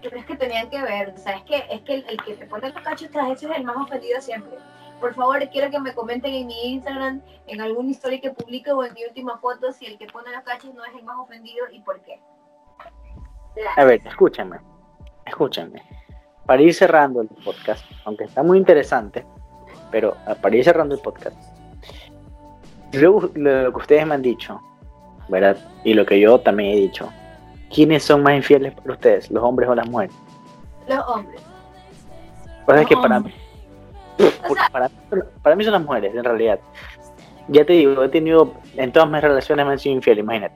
Pero, 0.00 0.10
pero 0.10 0.16
es 0.18 0.26
que 0.26 0.36
tenían 0.36 0.70
que 0.70 0.82
ver, 0.82 1.12
o 1.14 1.18
sea, 1.18 1.36
es 1.36 1.42
que, 1.44 1.64
es 1.70 1.80
que 1.82 1.94
el, 1.94 2.04
el 2.08 2.22
que 2.22 2.34
te 2.34 2.46
pone 2.46 2.70
los 2.70 2.82
cachos 2.82 3.10
tras 3.10 3.30
eso 3.30 3.50
es 3.50 3.58
el 3.58 3.64
más 3.64 3.76
ofendido 3.76 4.20
siempre. 4.20 4.58
Por 5.00 5.14
favor, 5.14 5.48
quiero 5.48 5.70
que 5.70 5.80
me 5.80 5.94
comenten 5.94 6.34
en 6.34 6.46
mi 6.46 6.72
Instagram, 6.72 7.22
en 7.46 7.60
alguna 7.60 7.90
historia 7.90 8.20
que 8.20 8.30
publique 8.30 8.70
o 8.70 8.84
en 8.84 8.92
mi 8.92 9.04
última 9.04 9.38
foto, 9.38 9.72
si 9.72 9.86
el 9.86 9.96
que 9.96 10.06
pone 10.06 10.30
los 10.30 10.42
cachos 10.42 10.74
no 10.74 10.84
es 10.84 10.94
el 10.94 11.04
más 11.04 11.16
ofendido 11.18 11.64
y 11.72 11.80
por 11.80 12.00
qué. 12.02 12.20
a 13.76 13.84
ver, 13.84 14.00
escúchenme, 14.06 14.58
escúchenme. 15.24 15.82
Para 16.44 16.62
ir 16.62 16.74
cerrando 16.74 17.22
el 17.22 17.28
podcast, 17.28 17.84
aunque 18.04 18.24
está 18.24 18.42
muy 18.42 18.58
interesante, 18.58 19.24
pero 19.90 20.16
ah, 20.26 20.34
para 20.34 20.56
ir 20.56 20.64
cerrando 20.64 20.94
el 20.94 21.00
podcast, 21.00 21.36
lo, 22.92 23.30
lo 23.34 23.72
que 23.72 23.78
ustedes 23.78 24.06
me 24.06 24.14
han 24.14 24.22
dicho, 24.22 24.60
¿verdad? 25.28 25.56
Y 25.84 25.94
lo 25.94 26.04
que 26.04 26.20
yo 26.20 26.40
también 26.40 26.72
he 26.72 26.76
dicho, 26.76 27.10
¿quiénes 27.72 28.02
son 28.02 28.22
más 28.22 28.34
infieles 28.34 28.74
para 28.74 28.92
ustedes, 28.92 29.30
los 29.30 29.42
hombres 29.42 29.68
o 29.68 29.74
las 29.74 29.88
mujeres? 29.88 30.14
Los 30.88 31.06
hombres. 31.08 31.40
O 32.66 32.72
sea, 32.72 32.82
es 32.82 32.88
que 32.88 32.96
para, 32.96 33.22
porque 34.46 34.60
para, 34.70 34.90
para 35.42 35.56
mí 35.56 35.64
son 35.64 35.72
las 35.72 35.82
mujeres, 35.82 36.14
en 36.14 36.24
realidad. 36.24 36.60
Ya 37.48 37.64
te 37.64 37.72
digo, 37.72 38.02
he 38.04 38.08
tenido, 38.08 38.54
en 38.76 38.92
todas 38.92 39.08
mis 39.10 39.20
relaciones 39.20 39.66
me 39.66 39.72
han 39.72 39.78
sido 39.78 39.96
infiel, 39.96 40.18
imagínate. 40.18 40.54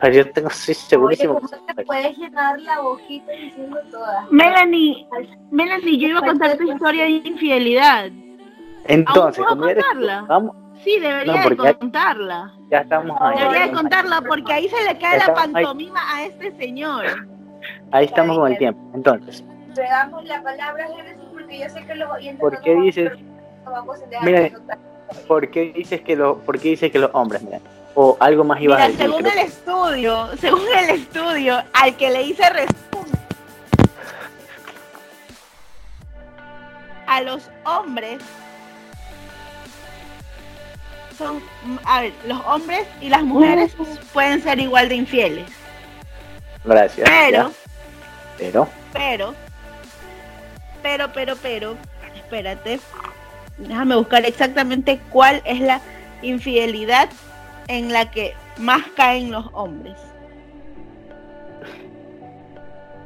Pero 0.00 0.14
yo 0.16 0.30
tengo, 0.32 0.48
estoy 0.48 0.74
Oye, 0.74 0.80
segurísimo. 0.88 1.34
¿cómo 1.34 1.48
te 1.48 1.84
puedes 1.84 2.18
llenar 2.18 2.60
la 2.60 2.80
boquita 2.80 3.32
diciendo 3.32 3.78
todas? 3.90 4.30
Melanie, 4.30 5.06
Melanie, 5.50 5.98
yo 5.98 6.08
iba 6.08 6.18
a 6.20 6.26
contar 6.26 6.56
tu 6.56 6.64
historia 6.64 7.04
de 7.04 7.10
infidelidad. 7.10 8.10
Entonces, 8.86 9.44
¿Aún 9.44 9.46
puedo 9.46 9.48
como 9.48 9.64
ya 9.66 9.70
eres- 9.72 9.84
contarla? 9.84 10.22
vamos, 10.28 10.56
Sí, 10.82 10.98
debería 11.00 11.44
No, 11.44 11.48
de 11.64 11.74
contarla. 11.76 12.52
ya 12.70 12.78
estamos 12.80 13.16
ahí. 13.20 13.38
Debería 13.38 13.66
de 13.68 13.72
contarla 13.72 14.20
porque 14.22 14.52
ahí 14.52 14.68
se 14.68 14.82
le 14.84 14.98
cae 14.98 15.18
la 15.18 15.24
ahí. 15.26 15.34
pantomima 15.52 16.00
a 16.14 16.24
este 16.24 16.52
señor. 16.56 17.04
Ahí 17.92 18.06
estamos 18.06 18.36
con 18.38 18.50
el 18.50 18.58
tiempo. 18.58 18.80
Entonces, 18.94 19.42
Le 19.76 19.82
damos 19.82 20.24
la 20.24 20.42
palabra 20.42 20.84
a 20.84 20.88
Génesis 20.96 21.22
porque 21.32 21.58
yo 21.60 21.68
sé 21.70 21.84
que 21.86 21.94
los 21.94 22.10
oyentes 22.10 22.40
¿Por 22.40 22.60
qué 22.60 22.74
dices- 22.74 23.12
vamos- 23.64 23.98
a 24.20 24.24
Mira. 24.24 24.50
¿por 25.26 25.50
qué 25.50 25.72
dices 25.72 26.00
que 26.02 26.16
los, 26.16 26.38
por 26.38 26.58
qué 26.58 26.68
dices 26.70 26.92
que 26.92 26.98
los 26.98 27.10
hombres, 27.14 27.42
mira? 27.42 27.60
O 27.94 28.16
algo 28.20 28.44
más 28.44 28.60
ibas 28.60 28.80
a 28.80 28.84
decir. 28.88 29.00
según 29.00 29.22
creo. 29.22 29.32
el 29.32 29.38
estudio, 29.38 30.28
según 30.38 30.62
el 30.76 30.90
estudio 30.90 31.62
al 31.72 31.96
que 31.96 32.10
le 32.10 32.22
hice 32.22 32.50
resumen, 32.50 32.74
a 37.06 37.20
los 37.22 37.50
hombres 37.64 38.18
son, 41.16 41.42
a 41.84 42.00
ver, 42.02 42.12
los 42.26 42.40
hombres 42.46 42.86
y 43.00 43.08
las 43.08 43.22
mujeres 43.22 43.74
pueden 44.12 44.42
ser 44.42 44.58
igual 44.60 44.88
de 44.88 44.96
infieles, 44.96 45.46
Gracias. 46.64 47.08
pero, 47.08 47.50
Pero, 48.38 48.68
pero, 48.92 49.34
pero, 50.82 51.12
pero, 51.12 51.36
pero, 51.36 51.76
espérate, 52.14 52.80
déjame 53.58 53.96
buscar 53.96 54.24
exactamente 54.24 55.00
cuál 55.10 55.42
es 55.44 55.60
la 55.60 55.80
infidelidad 56.22 57.08
en 57.68 57.92
la 57.92 58.10
que 58.10 58.34
más 58.58 58.82
caen 58.96 59.30
los 59.30 59.46
hombres. 59.52 59.94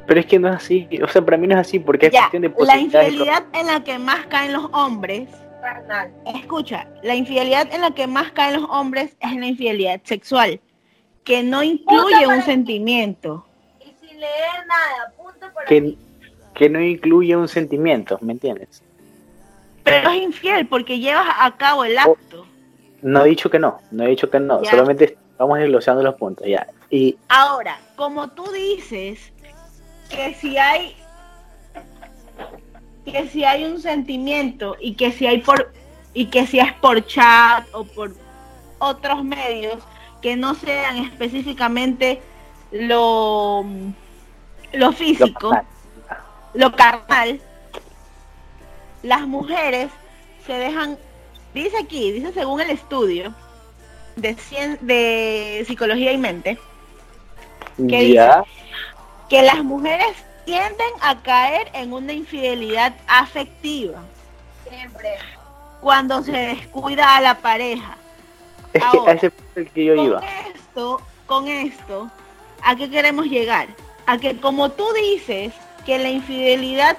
pero 0.05 0.21
es 0.21 0.25
que 0.25 0.39
no 0.39 0.49
es 0.49 0.55
así. 0.55 0.87
O 1.03 1.07
sea, 1.07 1.21
para 1.23 1.37
mí 1.37 1.45
no 1.45 1.53
es 1.53 1.61
así 1.61 1.77
porque 1.77 2.07
es 2.07 2.11
Ya, 2.13 2.21
cuestión 2.31 2.41
de 2.41 2.53
la 2.65 2.77
infidelidad 2.79 3.43
en 3.53 3.67
la 3.67 3.83
que 3.83 3.99
más 3.99 4.25
caen 4.25 4.53
los 4.53 4.65
hombres, 4.73 5.29
Carnal. 5.61 6.11
escucha, 6.35 6.87
la 7.03 7.15
infidelidad 7.15 7.73
en 7.73 7.81
la 7.81 7.91
que 7.91 8.07
más 8.07 8.31
caen 8.31 8.61
los 8.61 8.69
hombres 8.69 9.15
es 9.19 9.35
la 9.35 9.45
infidelidad 9.45 10.01
sexual. 10.03 10.59
que 11.25 11.43
no 11.43 11.61
incluye 11.61 12.25
un 12.25 12.41
sentimiento. 12.41 13.45
Y 13.81 13.93
sin 14.07 14.19
leer 14.19 14.65
nada, 14.67 15.13
punto 15.15 15.53
por 15.53 15.63
Que, 15.65 15.95
que 16.55 16.69
no 16.69 16.81
incluye 16.81 17.35
un 17.35 17.47
sentimiento, 17.47 18.17
¿me 18.21 18.33
entiendes? 18.33 18.81
Pero 19.83 20.09
es 20.09 20.21
infiel 20.23 20.65
porque 20.67 20.97
llevas 20.99 21.27
a 21.39 21.55
cabo 21.55 21.83
el 21.83 21.97
acto. 21.99 22.47
No 23.03 23.23
he 23.25 23.29
dicho 23.29 23.49
que 23.49 23.59
no, 23.59 23.79
no 23.91 24.03
he 24.05 24.07
dicho 24.09 24.29
que 24.29 24.39
no, 24.39 24.63
Ya. 24.63 24.71
solamente 24.71 25.17
estamos 25.31 25.59
desglosando 25.59 26.01
los 26.01 26.15
puntos, 26.15 26.47
ya. 26.47 26.65
Y 26.89 27.15
Ahora, 27.27 27.77
como 27.95 28.29
tú 28.29 28.51
dices 28.51 29.31
que 30.09 30.33
si 30.33 30.57
hay 30.57 30.95
que 33.11 33.27
si 33.27 33.43
hay 33.43 33.65
un 33.65 33.81
sentimiento 33.81 34.75
y 34.79 34.95
que 34.95 35.11
si 35.11 35.27
hay 35.27 35.39
por 35.41 35.71
y 36.13 36.25
que 36.27 36.45
si 36.47 36.59
es 36.59 36.73
por 36.73 37.05
chat 37.05 37.67
o 37.73 37.83
por 37.85 38.15
otros 38.79 39.23
medios 39.23 39.83
que 40.21 40.35
no 40.35 40.55
sean 40.55 40.97
específicamente 40.97 42.21
lo 42.71 43.65
lo 44.73 44.91
físico, 44.91 45.51
lo 46.53 46.71
carnal, 46.75 47.41
las 49.01 49.21
mujeres 49.21 49.89
se 50.45 50.53
dejan, 50.53 50.97
dice 51.53 51.77
aquí, 51.77 52.11
dice 52.11 52.31
según 52.33 52.61
el 52.61 52.69
estudio 52.69 53.33
de, 54.15 54.35
cien- 54.35 54.79
de 54.81 55.63
psicología 55.67 56.11
y 56.11 56.17
mente, 56.17 56.59
¿Qué 57.87 58.13
ya, 58.13 58.43
que 59.29 59.41
las 59.41 59.63
mujeres 59.63 60.15
tienden 60.49 60.89
a 61.01 61.21
caer 61.21 61.69
en 61.73 61.93
una 61.93 62.11
infidelidad 62.11 62.95
afectiva 63.07 64.01
Siempre. 64.67 65.09
cuando 65.79 66.23
se 66.23 66.31
descuida 66.31 67.17
a 67.17 67.21
la 67.21 67.37
pareja. 67.37 67.95
es 68.73 68.81
que 68.81 68.97
ahora, 68.97 69.11
a 69.11 69.15
ese 69.15 69.29
punto 69.29 69.59
el 69.59 69.69
que 69.69 69.85
yo 69.85 69.95
Con 69.95 70.05
iba. 70.05 70.21
esto, 70.55 71.01
con 71.27 71.47
esto, 71.47 72.09
¿a 72.63 72.75
qué 72.75 72.89
queremos 72.89 73.27
llegar? 73.27 73.67
A 74.07 74.17
que 74.17 74.37
como 74.37 74.71
tú 74.71 74.85
dices 74.93 75.53
que 75.85 75.99
la 75.99 76.09
infidelidad 76.09 76.97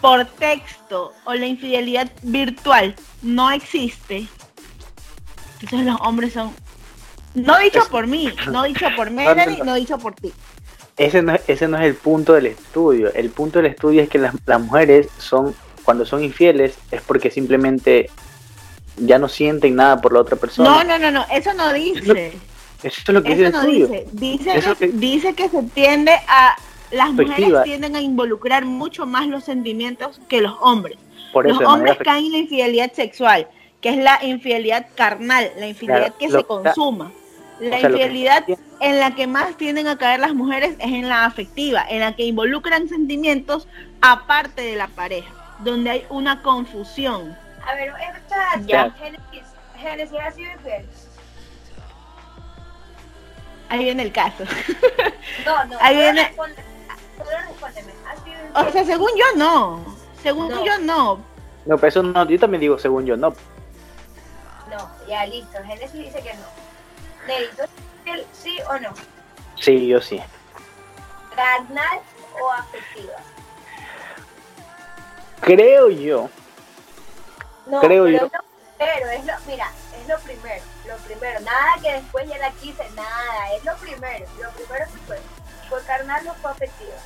por 0.00 0.24
texto 0.24 1.12
o 1.26 1.34
la 1.34 1.44
infidelidad 1.46 2.10
virtual 2.22 2.94
no 3.20 3.50
existe, 3.50 4.26
entonces 5.60 5.86
los 5.86 6.00
hombres 6.00 6.32
son, 6.32 6.54
no 7.34 7.58
dicho 7.58 7.86
por 7.90 8.06
mí, 8.06 8.32
no 8.50 8.62
dicho 8.62 8.86
por 8.96 9.10
Melanie, 9.18 9.58
no 9.62 9.74
dicho 9.74 9.98
por 9.98 10.14
ti. 10.14 10.32
Ese 10.98 11.22
no, 11.22 11.34
es- 11.34 11.42
ese 11.48 11.68
no 11.68 11.78
es 11.78 11.84
el 11.84 11.94
punto 11.94 12.34
del 12.34 12.46
estudio. 12.46 13.12
El 13.14 13.30
punto 13.30 13.60
del 13.60 13.66
estudio 13.70 14.02
es 14.02 14.08
que 14.08 14.18
las, 14.18 14.34
las 14.46 14.60
mujeres 14.60 15.08
son, 15.18 15.54
cuando 15.84 16.04
son 16.04 16.22
infieles, 16.24 16.76
es 16.90 17.00
porque 17.02 17.30
simplemente 17.30 18.10
ya 18.96 19.18
no 19.18 19.28
sienten 19.28 19.76
nada 19.76 20.00
por 20.00 20.12
la 20.12 20.20
otra 20.20 20.36
persona. 20.36 20.70
No, 20.70 20.84
no, 20.84 20.98
no, 20.98 21.10
no, 21.10 21.24
eso 21.32 21.54
no 21.54 21.72
dice. 21.72 22.32
Eso 22.82 23.00
es 23.00 23.08
lo 23.08 23.22
que 23.22 23.30
dice 23.30 23.46
el 23.46 23.54
estudio. 23.54 23.86
dice. 23.88 24.06
Dice 24.12 24.56
Eso 24.56 24.76
que, 24.76 24.88
dice 24.88 25.34
que 25.34 25.48
se 25.48 25.62
tiende 25.62 26.12
a 26.28 26.56
las 26.90 27.12
mujeres 27.12 27.62
tienden 27.64 27.96
a 27.96 28.00
involucrar 28.00 28.64
mucho 28.64 29.04
más 29.04 29.26
los 29.26 29.44
sentimientos 29.44 30.20
que 30.28 30.40
los 30.40 30.54
hombres. 30.60 30.96
Por 31.32 31.46
eso, 31.46 31.60
los 31.60 31.68
hombres 31.68 31.98
caen 32.02 32.26
en 32.26 32.32
la 32.32 32.38
infidelidad 32.38 32.92
sexual, 32.92 33.46
que 33.80 33.90
es 33.90 33.98
la 33.98 34.18
infidelidad 34.24 34.86
carnal, 34.94 35.50
la 35.58 35.68
infidelidad 35.68 36.14
Claro, 36.14 36.18
que 36.18 36.30
se 36.30 36.44
consuma. 36.44 37.12
La 37.60 37.76
o 37.76 37.80
sea, 37.80 37.88
lo 37.88 37.96
que- 37.96 38.02
infidelidad 38.04 38.44
en 38.80 39.00
la 39.00 39.14
que 39.14 39.26
más 39.26 39.56
tienden 39.56 39.88
a 39.88 39.98
caer 39.98 40.20
las 40.20 40.34
mujeres 40.34 40.72
es 40.78 40.92
en 40.92 41.08
la 41.08 41.24
afectiva, 41.24 41.84
en 41.88 42.00
la 42.00 42.14
que 42.14 42.24
involucran 42.24 42.88
sentimientos 42.88 43.66
aparte 44.00 44.62
de 44.62 44.76
la 44.76 44.86
pareja, 44.88 45.32
donde 45.60 45.90
hay 45.90 46.06
una 46.08 46.42
confusión. 46.42 47.36
A 47.66 47.74
ver, 47.74 47.92
esta 48.16 48.60
Ya. 48.66 48.90
Génesis, 48.92 49.42
Génesis 49.76 50.18
ha 50.20 50.30
sido 50.30 50.52
infiel. 50.52 50.86
Ahí 53.68 53.84
viene 53.84 54.02
el 54.04 54.12
caso. 54.12 54.44
No, 55.44 55.64
no. 55.66 55.76
Ahí 55.80 55.94
viene- 55.96 56.22
respóndeme. 56.24 56.62
O 58.54 58.72
sea, 58.72 58.84
según 58.84 59.10
yo 59.16 59.24
no. 59.36 59.84
Según 60.22 60.48
No. 60.48 60.64
yo 60.64 60.78
no. 60.78 61.16
No, 61.66 61.76
pero 61.76 61.88
eso 61.88 62.02
no, 62.02 62.26
yo 62.28 62.38
también 62.38 62.60
digo 62.62 62.78
según 62.78 63.04
yo, 63.04 63.16
no. 63.16 63.30
No, 64.70 64.90
ya 65.08 65.26
listo. 65.26 65.58
Génesis 65.64 65.92
dice 65.92 66.20
que 66.22 66.32
no. 66.34 66.67
Nelly, 67.28 67.46
¿tú 67.54 67.62
eres 67.62 67.70
infiel, 67.98 68.26
sí 68.32 68.58
o 68.68 68.78
no? 68.78 68.94
Sí, 69.56 69.86
yo 69.86 70.00
sí. 70.00 70.20
¿Carnal 71.36 72.00
o 72.40 72.50
afectiva? 72.52 73.12
Creo 75.42 75.90
yo. 75.90 76.30
No, 77.66 77.80
Creo 77.80 78.04
pero 78.04 78.18
yo. 78.18 78.26
es 78.26 78.32
lo 78.32 78.40
primero, 78.78 79.10
es 79.10 79.24
lo, 79.26 79.32
mira, 79.46 79.70
es 80.00 80.08
lo 80.08 80.18
primero, 80.20 80.64
lo 80.86 80.96
primero, 80.96 81.40
nada 81.40 81.74
que 81.82 81.92
después 81.92 82.26
ya 82.28 82.38
la 82.38 82.50
quise, 82.52 82.88
nada, 82.96 83.52
es 83.54 83.62
lo 83.64 83.76
primero, 83.76 84.26
lo 84.42 84.50
primero 84.52 84.86
que 84.86 84.98
fue, 85.06 85.20
fue 85.68 85.82
carnal 85.84 86.26
o 86.28 86.34
fue 86.34 86.50
afectiva. 86.50 86.96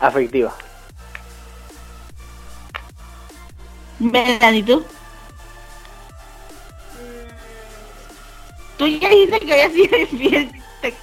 Afectiva. 0.00 0.54
Melanie, 3.98 4.62
¿tú? 4.62 4.80
Mm, 6.96 7.28
Tú 8.80 8.86
ya 8.88 9.08
dijiste 9.10 9.40
que 9.40 9.52
había 9.52 9.70
sido 9.70 9.96
infiel 9.98 10.50
te- 10.80 10.94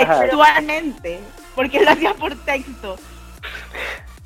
Ajá. 0.00 0.20
textualmente, 0.20 1.20
porque 1.54 1.80
lo 1.84 1.90
hacía 1.90 2.14
por 2.14 2.34
texto. 2.44 2.96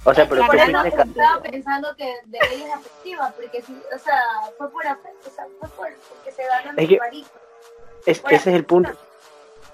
O 0.05 0.14
sea, 0.14 0.28
pero 0.28 0.46
Carnal, 0.46 0.50
¿qué 0.50 0.57
Por 0.57 0.57
tienes 0.57 0.94
eso 0.94 1.03
que- 1.03 1.20
estaba 1.20 1.42
pensando 1.42 1.96
que 1.96 2.05
de 2.26 2.38
ella 2.53 2.66
es 2.66 2.74
afectiva, 2.74 3.32
porque 3.36 3.62
si, 3.62 3.72
o 3.72 3.98
sea, 3.98 4.20
fue 4.59 4.70
por 4.70 4.86
afecto, 4.86 5.28
o 5.28 5.34
sea, 5.34 5.44
fue 5.61 5.68
por, 5.70 5.88
porque 6.09 6.32
se 6.32 6.42
ganan 6.44 6.78
Es 6.78 6.90
los 6.90 6.98
que- 7.00 8.11
es- 8.11 8.22
ese 8.30 8.50
es 8.50 8.57
el 8.57 8.64
punto. 8.64 8.90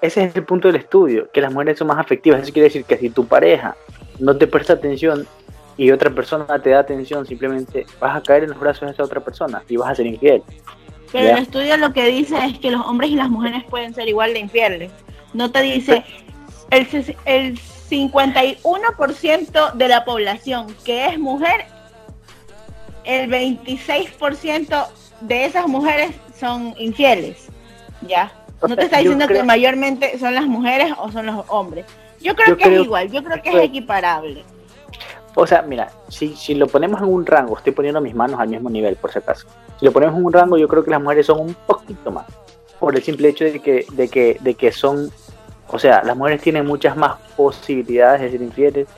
Ese 0.01 0.25
es 0.25 0.37
el 0.37 0.45
punto 0.45 0.69
del 0.69 0.77
estudio, 0.77 1.31
que 1.33 1.41
las 1.41 1.53
mujeres 1.53 1.79
son 1.79 1.89
más 1.89 1.99
afectivas. 1.99 2.41
Eso 2.43 2.53
quiere 2.53 2.69
decir 2.69 2.85
que 2.85 2.97
si 2.99 3.11
tu 3.11 3.27
pareja 3.27 3.75
no 4.19 4.37
te 4.37 4.47
presta 4.47 4.75
atención 4.75 5.27
y 5.77 5.91
otra 5.91 6.11
persona 6.11 6.61
te 6.63 6.71
da 6.71 6.81
atención, 6.81 7.27
simplemente 7.27 7.87
vas 8.01 8.17
a 8.17 8.23
caer 8.23 8.45
en 8.45 8.51
los 8.51 8.61
brazos 8.61 8.83
de 8.89 8.93
esa 8.93 9.03
otra 9.03 9.21
persona 9.21 9.63
y 9.69 9.77
vas 9.77 9.91
a 9.91 9.95
ser 9.97 10.07
infiel. 10.07 10.43
Pero 11.13 11.31
el 11.31 11.39
estudio 11.39 11.77
lo 11.79 11.93
que 11.93 12.05
dice 12.07 12.37
es 12.45 12.59
que 12.59 12.71
los 12.71 12.85
hombres 12.87 13.11
y 13.11 13.15
las 13.15 13.31
mujeres 13.31 13.65
pueden 13.65 13.95
ser 13.95 14.09
igual 14.09 14.35
de 14.35 14.41
infieles. 14.41 14.91
No 15.33 15.51
te 15.51 15.63
dice 15.63 16.05
el, 16.71 16.87
el 17.25 17.59
51% 17.59 19.73
de 19.75 19.89
la 19.89 20.05
población 20.05 20.75
que 20.85 21.07
es 21.07 21.19
mujer, 21.19 21.65
el 23.05 23.31
26% 23.31 24.87
de 25.23 25.45
esas 25.47 25.67
mujeres 25.67 26.11
son 26.39 26.75
infieles. 26.79 27.49
¿Ya? 28.03 28.31
No 28.67 28.77
te 28.77 28.83
está 28.85 28.99
diciendo 28.99 29.27
creo- 29.27 29.41
que 29.41 29.47
mayormente 29.47 30.19
son 30.19 30.35
las 30.35 30.47
mujeres 30.47 30.93
o 30.99 31.11
son 31.11 31.27
los 31.27 31.45
hombres. 31.49 31.87
Yo 32.21 32.35
creo 32.35 32.49
Yo 32.49 32.57
que 32.57 32.65
creo- 32.65 32.81
es 32.81 32.85
igual, 32.85 33.11
yo 33.11 33.23
creo 33.25 33.43
que 33.43 33.51
es 33.51 33.57
equiparable. 33.65 34.45
O 35.41 35.47
sea, 35.47 35.63
mira, 35.63 35.89
si, 36.09 36.35
si 36.35 36.55
lo 36.57 36.67
ponemos 36.67 37.01
en 37.01 37.07
un 37.07 37.25
rango, 37.25 37.57
estoy 37.57 37.73
poniendo 37.73 38.01
mis 38.01 38.13
manos 38.13 38.41
al 38.41 38.49
mismo 38.49 38.69
nivel, 38.71 38.97
por 38.97 39.13
si 39.13 39.21
acaso. 39.21 39.47
Si 39.79 39.87
lo 39.87 39.93
ponemos 39.93 40.19
en 40.19 40.25
un 40.25 40.33
rango, 40.33 40.59
yo 40.59 40.67
creo 40.67 40.83
que 40.83 40.91
las 40.91 41.01
mujeres 41.01 41.27
son 41.27 41.39
un 41.39 41.55
poquito 41.55 42.11
más. 42.11 42.27
Por 42.81 42.97
el 42.97 43.05
simple 43.05 43.29
hecho 43.29 43.45
de 43.45 43.61
que, 43.61 43.87
de 43.93 44.09
que, 44.09 44.37
de 44.41 44.55
que 44.55 44.73
son, 44.73 45.13
o 45.69 45.79
sea, 45.79 46.03
las 46.03 46.17
mujeres 46.17 46.43
tienen 46.43 46.67
muchas 46.67 46.97
más 46.97 47.19
posibilidades 47.37 48.21
de 48.23 48.31
ser 48.33 48.43
infieles 48.43 48.89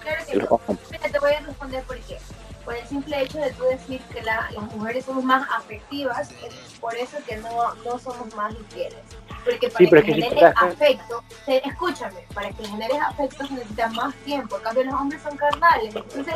Claro 0.00 0.24
que 0.26 0.32
que 0.32 0.38
los 0.38 0.48
no. 0.50 0.60
hombres. 0.66 0.88
Mira, 0.90 1.08
te 1.12 1.18
voy 1.18 1.32
a 1.34 1.40
responder 1.40 1.82
por 1.84 1.98
qué. 1.98 2.16
Por 2.64 2.74
el 2.76 2.86
simple 2.86 3.22
hecho 3.22 3.36
de 3.38 3.50
tú 3.52 3.64
decir 3.64 4.00
que 4.10 4.22
la- 4.22 4.48
las 4.54 4.74
mujeres 4.74 5.04
somos 5.04 5.22
más 5.22 5.46
afectivas, 5.54 6.30
es 6.30 6.78
por 6.80 6.94
eso 6.96 7.18
que 7.28 7.36
no, 7.36 7.74
no 7.84 7.98
somos 7.98 8.34
más 8.34 8.54
infieles. 8.54 9.00
Porque 9.44 9.68
para 9.68 9.78
Sí, 9.78 9.86
pero 9.90 10.02
que 10.02 10.10
es 10.12 10.16
que 10.16 10.22
si 10.22 10.28
generes 10.28 10.54
afecto, 10.56 11.24
escúchame, 11.46 12.20
para 12.34 12.50
que 12.50 12.64
generes 12.66 12.98
afecto 13.00 13.46
se 13.46 13.54
necesita 13.54 13.88
más 13.90 14.14
tiempo. 14.16 14.56
En 14.56 14.62
cambio, 14.62 14.84
los 14.84 14.94
hombres 14.94 15.22
son 15.22 15.36
carnales. 15.36 15.94
Entonces, 15.96 16.34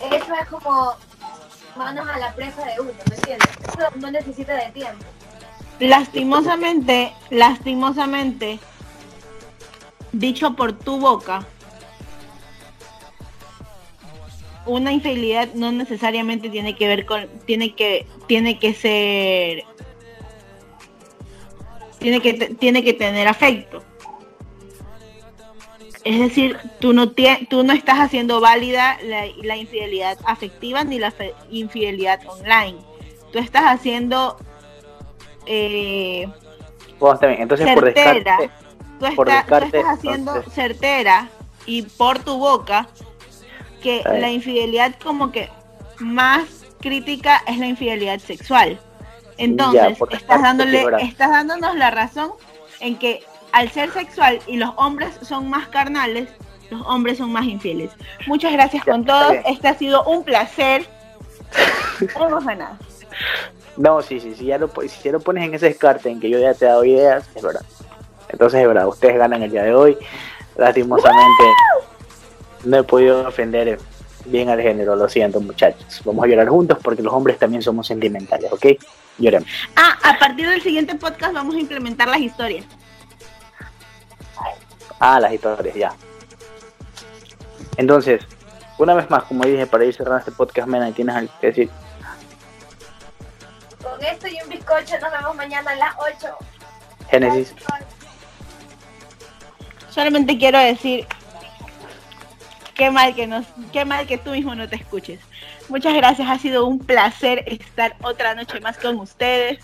eso 0.00 0.34
es 0.34 0.48
como 0.48 0.94
manos 1.76 2.08
a 2.08 2.18
la 2.18 2.34
presa 2.34 2.64
de 2.64 2.80
uno, 2.80 2.92
¿me 3.08 3.16
entiendes? 3.16 3.48
Eso 3.68 3.88
no 3.96 4.10
necesita 4.10 4.54
de 4.54 4.70
tiempo. 4.72 5.04
Lastimosamente, 5.78 7.12
lastimosamente, 7.30 8.58
dicho 10.12 10.54
por 10.54 10.72
tu 10.72 10.98
boca, 10.98 11.46
una 14.66 14.92
infidelidad 14.92 15.48
no 15.54 15.72
necesariamente 15.72 16.50
tiene 16.50 16.76
que 16.76 16.86
ver 16.86 17.06
con, 17.06 17.28
tiene 17.46 17.74
que, 17.74 18.06
tiene 18.26 18.58
que 18.58 18.74
ser, 18.74 19.64
tiene 22.00 22.20
que, 22.20 22.32
tiene 22.34 22.82
que 22.82 22.92
tener 22.94 23.28
afecto. 23.28 23.82
Es 26.02 26.18
decir, 26.18 26.56
tú 26.80 26.92
no, 26.94 27.10
tú 27.50 27.62
no 27.62 27.72
estás 27.74 27.98
haciendo 27.98 28.40
válida 28.40 28.98
la, 29.02 29.26
la 29.42 29.56
infidelidad 29.56 30.18
afectiva 30.24 30.82
ni 30.82 30.98
la 30.98 31.12
infidelidad 31.50 32.20
online. 32.26 32.78
Tú 33.32 33.38
estás 33.38 33.64
haciendo 33.64 34.38
eh, 35.46 36.26
Bueno, 36.98 37.14
está 37.14 37.26
bien. 37.26 37.42
Entonces, 37.42 37.68
por 37.74 37.84
descarte, 37.84 38.50
Tú, 38.98 39.14
por 39.14 39.28
estás- 39.28 39.46
tú 39.46 39.52
descarte, 39.54 39.78
estás 39.78 39.98
haciendo 39.98 40.36
entonces- 40.36 40.54
certera 40.54 41.28
y 41.66 41.82
por 41.82 42.18
tu 42.20 42.38
boca 42.38 42.88
que 43.82 44.02
la 44.04 44.30
infidelidad 44.30 44.94
como 45.02 45.30
que 45.32 45.48
más 45.98 46.44
crítica 46.80 47.42
es 47.46 47.58
la 47.58 47.66
infidelidad 47.66 48.18
sexual. 48.20 48.78
Entonces, 49.40 49.98
estás 50.10 50.42
dándole, 50.42 50.84
estás 51.00 51.30
dándonos 51.30 51.74
la 51.74 51.90
razón 51.90 52.32
en 52.80 52.98
que 52.98 53.24
al 53.52 53.70
ser 53.70 53.90
sexual 53.90 54.38
y 54.46 54.56
los 54.56 54.70
hombres 54.76 55.14
son 55.22 55.48
más 55.48 55.68
carnales, 55.68 56.28
los 56.70 56.86
hombres 56.86 57.18
son 57.18 57.32
más 57.32 57.46
infieles. 57.46 57.90
Muchas 58.26 58.52
gracias 58.52 58.84
Ya, 58.84 58.92
con 58.92 59.04
todos. 59.04 59.34
Este 59.46 59.68
ha 59.68 59.74
sido 59.74 60.04
un 60.04 60.24
placer. 60.24 60.86
Hemos 62.16 62.44
ganado. 62.44 62.76
No, 63.78 64.02
sí, 64.02 64.20
sí, 64.20 64.34
sí, 64.36 64.44
ya 64.44 64.58
lo, 64.58 64.68
si 64.68 65.02
ya 65.04 65.12
lo 65.12 65.20
pones 65.20 65.44
en 65.44 65.54
ese 65.54 65.66
descarte 65.66 66.10
en 66.10 66.20
que 66.20 66.28
yo 66.28 66.38
ya 66.38 66.52
te 66.52 66.66
he 66.66 66.68
dado 66.68 66.84
ideas, 66.84 67.28
es 67.34 67.42
verdad. 67.42 67.64
Entonces, 68.28 68.60
es 68.60 68.66
verdad, 68.68 68.86
ustedes 68.88 69.16
ganan 69.16 69.42
el 69.42 69.50
día 69.50 69.64
de 69.64 69.74
hoy. 69.74 69.96
Lastimosamente, 70.56 71.44
no 72.64 72.76
he 72.76 72.82
podido 72.82 73.24
defender 73.24 73.78
bien 74.26 74.50
al 74.50 74.60
género, 74.60 74.96
lo 74.96 75.08
siento, 75.08 75.40
muchachos. 75.40 76.02
Vamos 76.04 76.24
a 76.24 76.28
llorar 76.28 76.48
juntos 76.48 76.78
porque 76.82 77.02
los 77.02 77.12
hombres 77.12 77.38
también 77.38 77.62
somos 77.62 77.86
sentimentales, 77.86 78.52
¿ok? 78.52 78.66
Lloremos. 79.20 79.48
Ah, 79.76 79.98
a 80.02 80.18
partir 80.18 80.48
del 80.48 80.62
siguiente 80.62 80.94
podcast 80.94 81.32
vamos 81.32 81.54
a 81.54 81.60
implementar 81.60 82.08
las 82.08 82.20
historias. 82.20 82.64
Ah, 84.98 85.20
las 85.20 85.32
historias, 85.32 85.74
ya. 85.74 85.92
Entonces, 87.76 88.22
una 88.78 88.94
vez 88.94 89.08
más, 89.10 89.24
como 89.24 89.44
dije, 89.44 89.66
para 89.66 89.84
ir 89.84 89.94
cerrando 89.94 90.18
este 90.18 90.32
podcast, 90.32 90.66
Mena, 90.66 90.90
¿tienes 90.92 91.14
algo 91.14 91.32
que 91.40 91.46
decir? 91.48 91.70
Con 93.82 94.04
esto 94.04 94.26
y 94.26 94.36
un 94.42 94.48
bizcocho 94.48 94.98
nos 95.00 95.12
vemos 95.12 95.36
mañana 95.36 95.70
a 95.70 95.76
las 95.76 95.94
8. 95.98 96.36
Génesis. 97.10 97.54
Solamente 99.90 100.38
quiero 100.38 100.58
decir 100.58 101.06
qué 102.74 102.90
mal 102.90 103.14
que 103.14 103.26
nos, 103.26 103.46
qué 103.72 103.84
mal 103.84 104.06
que 104.06 104.18
tú 104.18 104.30
mismo 104.30 104.54
no 104.54 104.68
te 104.68 104.76
escuches. 104.76 105.20
Muchas 105.70 105.94
gracias, 105.94 106.28
ha 106.28 106.36
sido 106.36 106.66
un 106.66 106.80
placer 106.80 107.44
estar 107.46 107.94
otra 108.02 108.34
noche 108.34 108.58
más 108.60 108.76
con 108.76 108.98
ustedes. 108.98 109.58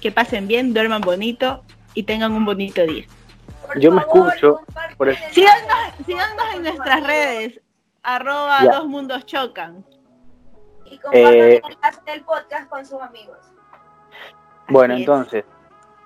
Que 0.00 0.12
pasen 0.12 0.46
bien, 0.46 0.72
duerman 0.72 1.00
bonito 1.00 1.64
y 1.94 2.04
tengan 2.04 2.32
un 2.32 2.44
bonito 2.44 2.86
día. 2.86 3.04
Yo 3.80 3.90
me 3.90 4.00
escucho, 4.00 4.60
por 4.96 5.14
Síganos, 5.32 5.94
síganos 6.06 6.54
en 6.54 6.62
nuestras 6.62 7.04
redes, 7.04 7.60
arroba 8.04 8.60
dos 8.64 8.86
mundos 8.86 9.26
chocan. 9.26 9.84
Y 10.86 10.98
compartan 10.98 11.32
Eh, 11.34 11.62
el 12.06 12.22
podcast 12.22 12.70
con 12.70 12.86
sus 12.86 13.02
amigos. 13.02 13.36
Bueno, 14.68 14.94
entonces, 14.94 15.44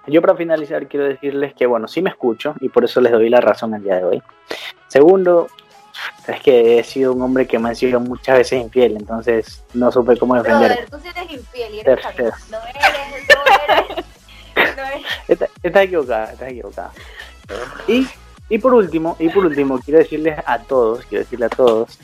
yo 0.06 0.22
para 0.22 0.34
finalizar 0.34 0.88
quiero 0.88 1.06
decirles 1.06 1.52
que, 1.54 1.66
bueno, 1.66 1.86
sí 1.88 2.00
me 2.00 2.08
escucho 2.10 2.54
y 2.60 2.70
por 2.70 2.84
eso 2.84 3.02
les 3.02 3.12
doy 3.12 3.28
la 3.28 3.42
razón 3.42 3.74
el 3.74 3.82
día 3.82 3.96
de 3.96 4.04
hoy. 4.04 4.22
Segundo, 4.88 5.48
es 6.26 6.40
que 6.40 6.78
he 6.78 6.84
sido 6.84 7.12
un 7.12 7.22
hombre 7.22 7.46
que 7.46 7.58
me 7.58 7.70
ha 7.70 7.74
sido 7.74 8.00
muchas 8.00 8.38
veces 8.38 8.60
infiel, 8.60 8.96
entonces 8.96 9.62
no 9.74 9.90
supe 9.92 10.16
cómo 10.16 10.34
defender. 10.36 10.86
Tú 10.90 10.98
sí 11.02 11.08
eres 11.08 11.30
infiel 11.32 11.74
y 11.74 11.80
eres 11.80 12.02
Tercero. 12.02 12.30
cabrón. 12.30 12.40
No 12.50 12.58
eres, 12.58 13.28
no 13.28 13.74
eres. 13.74 14.76
No 14.76 14.82
eres. 14.82 15.02
Estás 15.28 15.50
está 15.62 15.82
equivocada, 15.82 16.32
estás 16.32 16.48
equivocada. 16.50 16.92
Y, 17.86 18.06
y 18.48 18.58
por 18.58 18.74
último, 18.74 19.16
y 19.18 19.28
por 19.28 19.46
último, 19.46 19.78
quiero 19.78 19.98
decirles 19.98 20.38
a 20.44 20.58
todos, 20.58 21.04
quiero 21.06 21.24
decirle 21.24 21.46
a 21.46 21.48
todos 21.48 21.98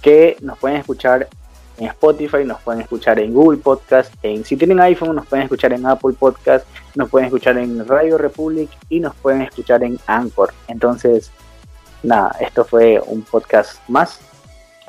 que 0.00 0.36
nos 0.40 0.58
pueden 0.58 0.78
escuchar 0.78 1.28
en 1.78 1.86
Spotify, 1.86 2.44
nos 2.44 2.60
pueden 2.60 2.82
escuchar 2.82 3.18
en 3.18 3.32
Google 3.34 3.58
Podcast, 3.58 4.12
en, 4.22 4.44
si 4.44 4.56
tienen 4.56 4.80
iPhone 4.80 5.16
nos 5.16 5.26
pueden 5.26 5.44
escuchar 5.44 5.72
en 5.72 5.86
Apple 5.86 6.14
Podcast, 6.18 6.66
nos 6.94 7.08
pueden 7.10 7.26
escuchar 7.26 7.58
en 7.58 7.86
Radio 7.86 8.18
Republic 8.18 8.70
y 8.88 9.00
nos 9.00 9.14
pueden 9.16 9.42
escuchar 9.42 9.82
en 9.82 9.98
Anchor. 10.06 10.52
Entonces, 10.68 11.32
nada, 12.04 12.36
esto 12.40 12.64
fue 12.64 13.00
un 13.06 13.22
podcast 13.22 13.80
más, 13.88 14.20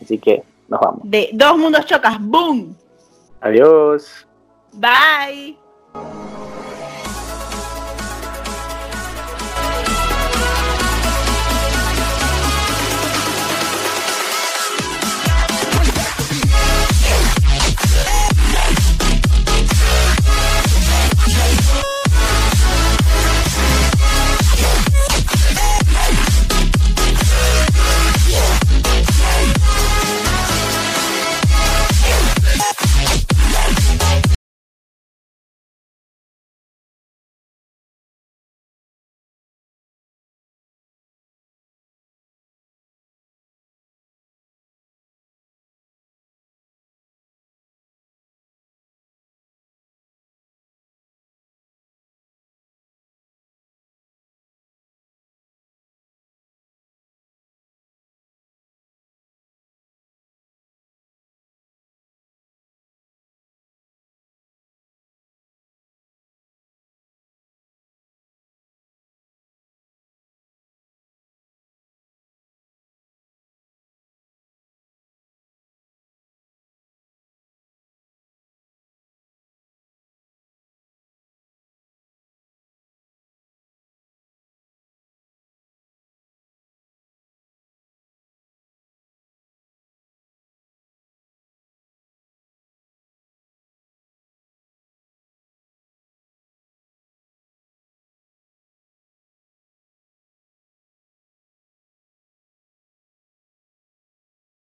así 0.01 0.17
que 0.17 0.43
nos 0.67 0.79
vamos. 0.79 1.01
De 1.03 1.29
dos 1.33 1.57
mundos 1.57 1.85
chocas, 1.85 2.17
boom. 2.19 2.75
Adiós. 3.41 4.27
Bye. 4.73 5.57